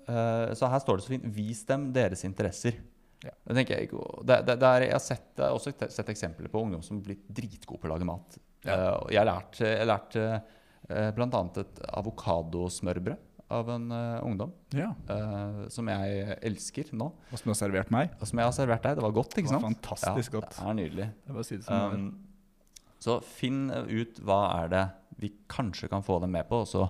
uh, 0.08 0.48
så 0.58 0.70
her 0.70 0.84
står 0.84 1.00
det 1.00 1.06
så 1.06 1.14
fint 1.14 1.26
Vis 1.36 1.64
dem 1.68 1.88
deres 1.96 2.24
interesser. 2.28 2.78
Ja. 3.24 3.32
Det 3.48 3.54
tenker 3.56 3.74
Jeg 3.74 3.88
ikke, 3.88 4.02
det, 4.30 4.36
det, 4.46 4.54
det 4.62 4.68
er, 4.68 4.84
jeg 4.86 4.94
har 4.94 5.02
sett, 5.02 5.40
også 5.42 5.72
sett 5.90 6.12
eksempler 6.12 6.50
på 6.52 6.60
ungdom 6.62 6.84
som 6.86 7.00
blitt 7.02 7.24
dritgode 7.26 7.80
på 7.82 7.88
å 7.88 7.92
lage 7.94 8.06
mat. 8.06 8.38
Ja. 8.66 8.76
Uh, 8.76 9.08
jeg 9.10 9.20
har 9.22 9.28
lært, 9.30 9.58
jeg 9.62 9.88
har 9.90 10.18
uh, 10.18 11.08
bl.a. 11.16 11.42
et 11.62 11.82
avokadosmørbrød 11.98 13.24
av 13.48 13.70
en 13.72 13.90
uh, 13.92 14.20
ungdom 14.26 14.52
Ja. 14.76 14.90
Uh, 15.08 15.64
som 15.72 15.88
jeg 15.88 16.38
elsker 16.44 16.92
nå. 16.96 17.10
Og 17.32 17.40
som 17.40 17.48
du 17.48 17.54
har 17.54 17.60
servert 17.62 17.92
meg. 17.94 18.12
Og 18.20 18.28
som 18.28 18.40
jeg 18.40 18.50
har 18.50 18.56
servert 18.56 18.84
deg. 18.84 18.98
Det 18.98 19.04
var 19.06 19.14
godt, 19.16 19.36
ikke 19.36 19.48
Det 19.48 19.56
var 19.56 19.64
sant? 19.64 19.78
fantastisk 19.80 20.32
ja, 20.32 20.38
godt. 20.38 20.56
Det 20.58 20.66
er 20.68 20.78
nydelig. 20.78 21.10
Det 21.24 21.46
si 21.48 21.60
det 21.60 21.68
som. 21.68 21.94
Um, 21.94 22.88
så 22.98 23.20
finn 23.22 23.68
ut 23.70 24.18
hva 24.26 24.40
er 24.58 24.72
det 24.72 24.84
vi 25.22 25.32
kanskje 25.50 25.88
kan 25.90 26.04
få 26.06 26.18
dem 26.22 26.34
med 26.34 26.46
på, 26.50 26.62
og 26.62 26.68
så 26.68 26.88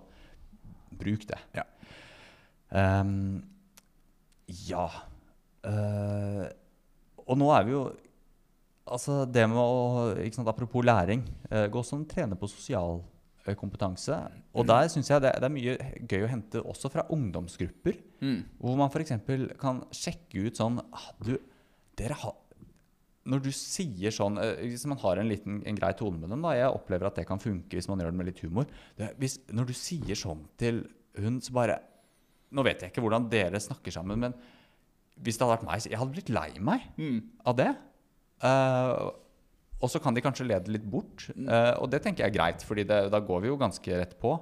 bruk 0.99 1.27
det. 1.29 1.39
Ja. 1.57 1.65
Um, 2.73 3.45
ja. 4.69 4.89
Eh, 5.69 6.45
og 7.29 7.37
nå 7.37 7.49
er 7.55 7.67
vi 7.69 7.75
jo 7.77 7.87
Altså 8.89 9.27
det 9.29 9.43
med 9.51 9.59
å 9.61 10.15
ikke 10.25 10.39
sant, 10.39 10.49
Apropos 10.49 10.81
læring. 10.81 11.21
Uh, 11.53 11.67
gå 11.69 11.83
som 11.85 12.07
trener 12.09 12.39
på 12.41 12.49
sosial 12.49 13.03
eh, 13.45 13.53
kompetanse. 13.53 14.17
Og 14.57 14.65
Mm. 14.65 14.69
der 14.71 14.89
syns 14.89 15.11
jeg 15.11 15.21
det, 15.21 15.33
det 15.37 15.45
er 15.45 15.53
mye 15.53 15.75
gøy 16.09 16.25
å 16.25 16.31
hente 16.33 16.63
også 16.65 16.89
fra 16.95 17.05
ungdomsgrupper. 17.13 17.99
Mm. 18.25 18.39
Hvor 18.57 18.79
man 18.81 18.89
f.eks. 18.89 19.13
kan 19.61 19.83
sjekke 19.93 20.47
ut 20.47 20.57
sånn 20.57 20.81
ah, 20.81 21.11
du, 21.21 21.35
dere 22.01 22.17
har 22.17 22.33
Når 23.29 23.45
du 23.45 23.51
sier 23.53 24.09
sånn 24.11 24.41
Hvis 24.41 24.87
man 24.89 24.97
har 25.05 25.21
en 25.21 25.29
liten 25.29 25.61
en 25.69 25.77
grei 25.77 25.93
tone 25.93 26.17
med 26.17 26.31
dem, 26.33 26.41
da, 26.41 26.57
jeg 26.57 26.73
opplever 26.73 27.11
at 27.11 27.21
det 27.21 27.27
kan 27.29 27.39
funke 27.45 27.77
hvis 27.77 27.93
man 27.93 28.01
gjør 28.01 28.15
det 28.15 28.21
med 28.23 28.31
litt 28.33 28.41
humor. 28.41 28.65
Det, 28.97 29.13
hvis, 29.21 29.43
når 29.53 29.69
du 29.69 29.75
sier 29.77 30.17
sånn 30.17 30.47
til 30.57 30.87
hun, 31.21 31.43
så 31.45 31.53
bare 31.53 31.83
Nå 32.57 32.65
vet 32.65 32.81
jeg 32.81 32.89
ikke 32.89 33.05
hvordan 33.05 33.29
dere 33.29 33.61
snakker 33.61 33.93
sammen, 33.93 34.17
men 34.25 34.33
hvis 35.23 35.39
det 35.39 35.45
hadde 35.47 35.57
vært 35.59 35.67
meg, 35.69 35.83
så 35.83 35.91
jeg 35.91 35.99
hadde 36.01 36.15
blitt 36.15 36.31
lei 36.35 36.51
meg 36.61 36.85
Mm. 36.99 37.19
av 37.47 37.57
det. 37.59 37.71
Uh, 38.43 39.11
og 39.83 39.91
så 39.91 40.01
kan 40.03 40.15
de 40.15 40.23
kanskje 40.25 40.47
lede 40.47 40.73
litt 40.75 40.87
bort. 40.91 41.29
Uh, 41.37 41.75
og 41.83 41.91
det 41.91 42.03
tenker 42.05 42.25
jeg 42.25 42.33
er 42.33 42.37
greit, 42.39 42.65
fordi 42.67 42.85
da 42.89 43.21
går 43.21 43.43
vi 43.45 43.49
jo 43.53 43.59
ganske 43.61 43.99
rett 44.01 44.17
på. 44.21 44.33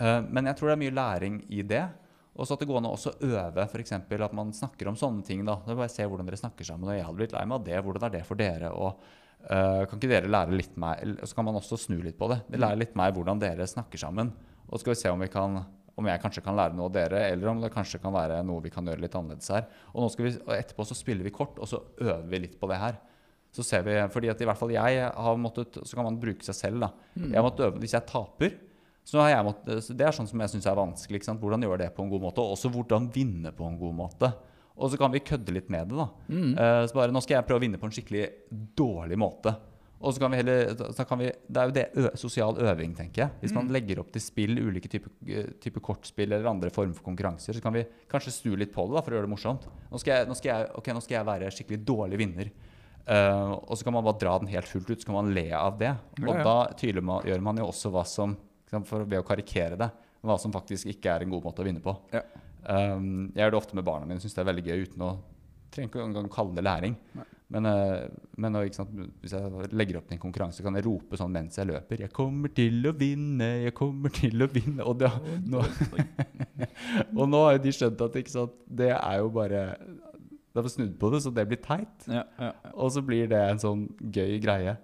Uh, 0.00 0.20
men 0.30 0.46
jeg 0.46 0.56
tror 0.58 0.70
det 0.70 0.76
er 0.76 0.82
mye 0.84 0.94
læring 0.96 1.40
i 1.50 1.62
det. 1.66 1.84
Og 2.32 2.46
så 2.48 2.54
at 2.56 2.62
det 2.62 2.68
går 2.70 2.78
an 2.80 2.86
å 2.88 2.94
også 2.96 3.12
øve, 3.28 3.66
f.eks. 3.68 3.92
at 3.92 4.32
man 4.38 4.52
snakker 4.56 4.88
om 4.88 4.96
sånne 4.96 5.24
ting. 5.26 5.44
da. 5.44 5.58
Det 5.66 5.74
er 5.74 5.80
bare 5.82 5.92
Se 5.92 6.06
hvordan 6.08 6.26
dere 6.30 6.38
snakker 6.40 6.64
sammen. 6.64 6.88
Og 6.88 6.96
jeg 6.96 7.04
hadde 7.04 7.18
blitt 7.18 7.34
lei 7.36 7.42
meg 7.44 7.58
av 7.58 7.66
det. 7.66 7.82
Hvordan 7.84 8.06
er 8.08 8.14
det 8.14 8.22
for 8.26 8.40
dere? 8.40 8.70
Og 8.72 9.02
kan 9.42 9.98
ikke 9.98 10.08
dere 10.08 10.30
lære 10.30 10.54
litt 10.54 10.76
meg 10.78 11.18
Så 11.26 11.34
kan 11.34 11.44
man 11.44 11.56
også 11.58 11.74
snu 11.76 11.96
litt 12.00 12.14
på 12.16 12.28
det. 12.30 12.38
Lære 12.54 12.78
litt 12.78 12.94
meg 12.96 13.12
hvordan 13.12 13.40
dere 13.42 13.66
snakker 13.68 13.98
sammen. 14.00 14.30
Og 14.70 14.78
så 14.78 14.80
skal 14.84 14.94
vi 14.94 15.00
se 15.02 15.10
om, 15.12 15.20
vi 15.20 15.28
kan, 15.28 15.58
om 15.98 16.08
jeg 16.08 16.22
kanskje 16.22 16.42
kan 16.44 16.56
lære 16.56 16.76
noe 16.76 16.88
av 16.88 16.94
dere, 16.94 17.22
eller 17.28 17.50
om 17.52 17.60
det 17.60 17.72
kanskje 17.74 18.00
kan 18.02 18.14
være 18.14 18.40
noe 18.46 18.62
vi 18.64 18.72
kan 18.72 18.86
gjøre 18.88 19.02
litt 19.04 19.16
annerledes 19.18 19.50
her. 19.52 19.66
Og, 19.92 20.08
vi, 20.18 20.32
og 20.40 20.52
etterpå 20.56 20.86
så 20.88 20.96
spiller 20.96 21.26
vi 21.26 21.34
kort, 21.34 21.58
og 21.60 21.68
så 21.68 21.82
øver 22.00 22.28
vi 22.30 22.44
litt 22.46 22.58
på 22.60 22.70
det 22.70 22.78
her. 22.80 23.00
Så 23.52 23.64
ser 23.66 23.84
vi, 23.84 23.96
fordi 24.12 24.30
at 24.32 24.40
i 24.40 24.46
hvert 24.48 24.56
fall 24.56 24.70
jeg 24.72 25.00
har 25.12 25.34
måttet 25.36 25.76
Så 25.84 25.92
kan 25.92 26.06
man 26.06 26.14
bruke 26.16 26.40
seg 26.46 26.56
selv, 26.56 26.86
da. 26.86 26.88
Jeg 27.20 27.36
har 27.36 27.44
måttet 27.44 27.66
øve, 27.66 27.82
Hvis 27.82 27.92
jeg 27.92 28.06
taper, 28.08 28.54
så 29.04 29.20
har 29.20 29.34
jeg 29.34 29.44
måttet, 29.44 29.90
det 29.98 30.06
er 30.06 30.14
sånn 30.16 30.30
som 30.30 30.40
jeg 30.40 30.52
syns 30.54 30.68
er 30.70 30.78
vanskelig. 30.78 31.20
Ikke 31.20 31.28
sant? 31.28 31.42
Hvordan 31.42 31.66
gjøre 31.66 31.82
det 31.82 31.90
på 31.96 32.04
en 32.06 32.12
god 32.12 32.22
måte, 32.22 32.40
og 32.40 32.54
også 32.54 32.70
hvordan 32.72 33.10
vinne 33.12 33.52
på 33.52 33.66
en 33.66 33.76
god 33.80 33.96
måte. 33.98 34.30
Og 34.78 34.88
så 34.88 34.96
kan 34.96 35.12
vi 35.12 35.20
kødde 35.20 35.52
litt 35.52 35.68
med 35.68 35.90
det. 35.90 35.98
da. 35.98 36.06
Eh, 36.56 36.84
så 36.88 36.96
bare, 36.96 37.12
Nå 37.12 37.20
skal 37.20 37.36
jeg 37.36 37.48
prøve 37.48 37.60
å 37.60 37.64
vinne 37.66 37.80
på 37.82 37.90
en 37.90 37.92
skikkelig 37.92 38.24
dårlig 38.78 39.18
måte. 39.20 39.52
Og 40.02 40.14
så 40.14 40.22
kan 40.22 40.32
vi 40.34 40.38
heller, 40.40 40.72
så 40.96 41.04
kan 41.06 41.20
vi, 41.20 41.28
Det 41.46 41.60
er 41.60 41.68
jo 41.68 41.74
det 41.76 41.84
ø, 41.94 42.10
sosial 42.18 42.58
øving, 42.58 42.94
tenker 42.98 43.22
jeg. 43.24 43.34
Hvis 43.42 43.54
man 43.54 43.70
legger 43.72 44.00
opp 44.02 44.10
til 44.14 44.22
spill, 44.24 44.58
ulike 44.58 44.90
typer 44.90 45.52
type 45.62 45.82
kortspill 45.84 46.32
eller 46.32 46.48
andre 46.50 46.72
former 46.74 46.96
for 46.98 47.06
konkurranser, 47.06 47.54
så 47.54 47.62
kan 47.62 47.76
vi 47.76 47.84
kanskje 48.10 48.34
snu 48.34 48.56
litt 48.58 48.74
på 48.74 48.86
det 48.88 48.96
da, 48.96 49.02
for 49.04 49.14
å 49.14 49.18
gjøre 49.18 49.28
det 49.28 49.34
morsomt. 49.34 49.66
Nå 49.92 50.00
skal 50.02 50.16
jeg, 50.16 50.28
nå 50.30 50.36
skal 50.38 50.50
jeg, 50.52 50.70
okay, 50.80 50.96
nå 50.96 51.02
skal 51.04 51.18
jeg 51.20 51.28
være 51.30 51.50
skikkelig 51.54 51.80
dårlig 51.86 52.20
vinner. 52.24 52.52
Uh, 53.02 53.58
og 53.66 53.74
så 53.74 53.86
kan 53.86 53.96
man 53.96 54.06
bare 54.06 54.20
dra 54.22 54.36
den 54.38 54.50
helt 54.52 54.70
fullt 54.70 54.90
ut, 54.90 55.00
så 55.02 55.08
kan 55.08 55.18
man 55.18 55.32
le 55.34 55.48
av 55.58 55.78
det. 55.78 55.94
Og 56.22 56.28
Ja, 56.28 56.38
ja. 56.38 56.44
da 56.46 56.56
tydeliggjør 56.78 57.30
gjør 57.32 57.46
man 57.50 57.62
jo 57.62 57.68
også 57.70 57.90
hva 57.94 58.06
som 58.06 58.38
for 58.88 59.04
Ved 59.04 59.20
å 59.20 59.26
karikere 59.26 59.76
det, 59.76 59.90
hva 60.24 60.38
som 60.40 60.52
faktisk 60.54 60.88
ikke 60.88 61.10
er 61.12 61.24
en 61.26 61.32
god 61.34 61.44
måte 61.44 61.60
å 61.60 61.66
vinne 61.66 61.82
på. 61.84 61.92
Ja. 62.14 62.22
Um, 62.64 63.26
jeg 63.34 63.42
gjør 63.42 63.52
det 63.52 63.58
ofte 63.58 63.76
med 63.76 63.84
barna 63.84 64.06
mine, 64.08 64.22
syns 64.22 64.32
det 64.38 64.40
er 64.40 64.48
veldig 64.48 64.64
gøy 64.64 64.86
uten 64.86 65.04
å 65.04 65.10
trenger 65.72 65.90
ikke 65.90 66.04
engang 66.04 66.30
kalle 66.32 66.56
det 66.56 66.64
læring. 66.64 66.96
Nei. 67.16 67.26
Men, 67.52 67.66
eh, 67.68 68.06
men 68.40 68.56
sant, 68.72 68.92
hvis 69.20 69.34
jeg 69.36 69.72
legger 69.76 69.98
opp 69.98 70.06
til 70.08 70.16
en 70.16 70.22
konkurranse, 70.22 70.64
kan 70.64 70.78
jeg 70.78 70.86
rope 70.86 71.18
sånn 71.20 71.34
mens 71.34 71.58
jeg 71.58 71.68
løper 71.68 72.00
'Jeg 72.00 72.12
kommer 72.16 72.48
til 72.48 72.86
å 72.88 72.94
vinne, 72.96 73.48
jeg 73.66 73.74
kommer 73.76 74.08
til 74.08 74.40
å 74.40 74.48
vinne'. 74.48 74.86
Og, 74.88 74.96
det, 74.98 75.10
nå, 75.44 75.60
og 77.18 77.28
nå 77.28 77.42
har 77.44 77.58
jo 77.58 77.64
de 77.66 77.74
skjønt 77.76 78.00
at 78.00 78.16
sant, 78.32 78.56
det 78.66 78.92
er 78.96 79.18
jo 79.20 79.28
bare 79.28 79.76
De 80.52 80.60
har 80.60 80.68
snudd 80.68 80.98
på 81.00 81.10
det, 81.12 81.22
så 81.24 81.30
det 81.32 81.46
blir 81.48 81.60
teit. 81.64 82.08
Ja, 82.08 82.24
ja, 82.38 82.52
ja. 82.52 82.72
Og 82.74 82.90
så 82.92 83.00
blir 83.04 83.28
det 83.28 83.40
en 83.40 83.60
sånn 83.60 83.86
gøy 84.00 84.36
greie. 84.40 84.76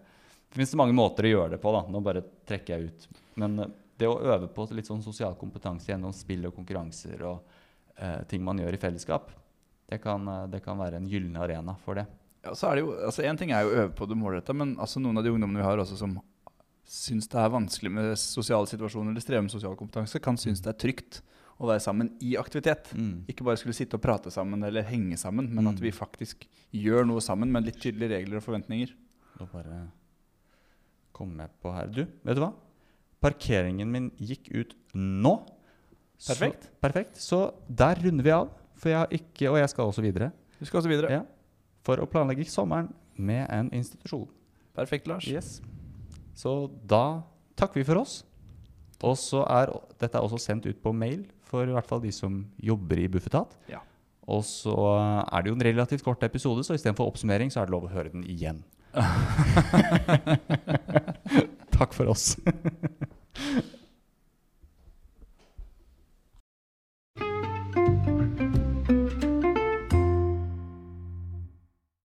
Det 0.49 0.57
finnes 0.57 0.79
mange 0.81 0.97
måter 0.97 1.29
å 1.29 1.33
gjøre 1.33 1.51
det 1.57 1.61
på. 1.61 1.73
da, 1.73 1.83
Nå 1.93 2.01
bare 2.01 2.23
trekker 2.49 2.73
jeg 2.73 2.89
ut. 2.89 3.09
Men 3.37 3.59
eh, 3.61 3.75
det 3.99 4.09
å 4.09 4.21
øve 4.21 4.49
på 4.49 4.69
litt 4.73 4.89
sånn 4.89 5.03
sosial 5.05 5.37
kompetanse 5.37 5.91
gjennom 5.91 6.15
spill 6.17 6.47
og 6.49 6.55
konkurranser 6.57 7.25
og 7.29 7.43
eh, 7.97 8.23
ting 8.31 8.45
man 8.45 8.61
gjør 8.61 8.77
i 8.77 8.81
fellesskap, 8.81 9.33
det 9.89 10.01
kan, 10.01 10.25
eh, 10.29 10.47
det 10.53 10.63
kan 10.65 10.81
være 10.81 11.01
en 11.01 11.09
gyllen 11.11 11.37
arena 11.37 11.77
for 11.85 12.01
det. 12.01 12.07
Ja, 12.49 12.55
så 12.57 12.71
er 12.71 12.79
det 12.79 12.85
jo, 12.87 12.93
altså 13.05 13.25
En 13.29 13.37
ting 13.41 13.53
er 13.53 13.63
jo 13.67 13.71
å 13.71 13.79
øve 13.85 13.95
på 13.99 14.09
det 14.09 14.17
målretta, 14.19 14.55
men 14.57 14.75
altså 14.81 15.01
noen 15.05 15.21
av 15.21 15.27
de 15.27 15.33
ungdommene 15.35 15.61
vi 15.61 15.67
har 15.69 15.81
også 15.83 15.99
som 16.01 16.19
syns 16.89 17.27
det 17.29 17.37
er 17.37 17.51
vanskelig 17.53 17.91
med 17.93 18.15
sosiale 18.17 18.65
situasjoner 18.71 19.13
eller 19.13 19.21
strever 19.21 19.45
med 19.45 19.53
sosial 19.53 19.75
kompetanse, 19.77 20.21
kan 20.25 20.39
synes 20.41 20.63
det 20.65 20.71
er 20.73 20.79
trygt 20.81 21.19
å 21.61 21.67
være 21.69 21.83
sammen 21.85 22.15
i 22.25 22.31
aktivitet. 22.41 22.89
Mm. 22.97 23.27
Ikke 23.29 23.45
bare 23.45 23.59
skulle 23.61 23.77
sitte 23.77 23.99
og 23.99 24.03
prate 24.05 24.31
sammen 24.33 24.63
eller 24.65 24.87
henge 24.89 25.19
sammen, 25.21 25.51
men 25.53 25.67
Mm. 25.67 25.73
at 25.75 25.83
vi 25.83 25.91
faktisk 25.93 26.47
gjør 26.73 27.05
noe 27.11 27.21
sammen 27.21 27.53
med 27.53 27.67
litt 27.67 27.81
tydelige 27.83 28.15
regler 28.17 28.39
og 28.41 28.45
forventninger. 28.47 28.95
Og 29.43 29.51
bare 29.53 29.83
komme 31.13 31.49
på 31.61 31.73
her. 31.75 31.91
Du, 31.93 32.05
vet 32.25 32.39
du 32.39 32.43
hva? 32.45 32.53
Parkeringen 33.21 33.91
min 33.91 34.11
gikk 34.23 34.49
ut 34.55 34.75
nå. 34.95 35.35
Perfekt. 36.25 36.69
Så, 36.71 36.81
perfekt. 36.81 37.21
Så 37.21 37.41
der 37.69 37.99
runder 38.05 38.25
vi 38.25 38.31
av. 38.35 38.49
For 38.79 38.93
jeg 38.93 38.99
har 39.03 39.09
ikke, 39.13 39.51
og 39.51 39.59
jeg 39.59 39.69
skal 39.75 39.91
også 39.91 40.03
videre, 40.05 40.33
Du 40.59 40.65
skal 40.67 40.81
også 40.81 40.91
videre. 40.91 41.11
Ja. 41.11 41.23
For 41.89 42.05
å 42.05 42.09
planlegge 42.11 42.45
sommeren 42.53 42.91
med 43.17 43.47
en 43.49 43.71
institusjon. 43.73 44.29
Perfekt, 44.77 45.09
Lars. 45.09 45.25
Yes. 45.27 45.63
Så 46.37 46.69
da 46.87 47.25
takker 47.59 47.81
vi 47.81 47.87
for 47.89 48.03
oss. 48.03 48.21
Og 49.01 49.17
så 49.17 49.41
er 49.49 49.73
dette 49.97 50.19
er 50.19 50.27
også 50.27 50.41
sendt 50.43 50.67
ut 50.69 50.83
på 50.83 50.93
mail 50.93 51.25
for 51.49 51.65
i 51.65 51.73
hvert 51.73 51.89
fall 51.89 52.03
de 52.05 52.13
som 52.13 52.43
jobber 52.61 53.01
i 53.01 53.09
Bufetat. 53.09 53.57
Ja. 53.73 53.81
Og 54.29 54.45
så 54.45 54.75
er 54.77 55.43
det 55.43 55.49
jo 55.49 55.57
en 55.57 55.65
relativt 55.65 56.05
kort 56.05 56.23
episode, 56.27 56.67
så 56.67 56.77
istedenfor 56.77 57.09
oppsummering 57.09 57.49
så 57.55 57.63
er 57.63 57.71
det 57.71 57.75
lov 57.75 57.89
å 57.89 57.93
høre 57.95 58.13
den 58.13 58.27
igjen. 58.29 58.61
Takk 61.79 61.97
for 61.97 62.13
oss. 62.13 62.35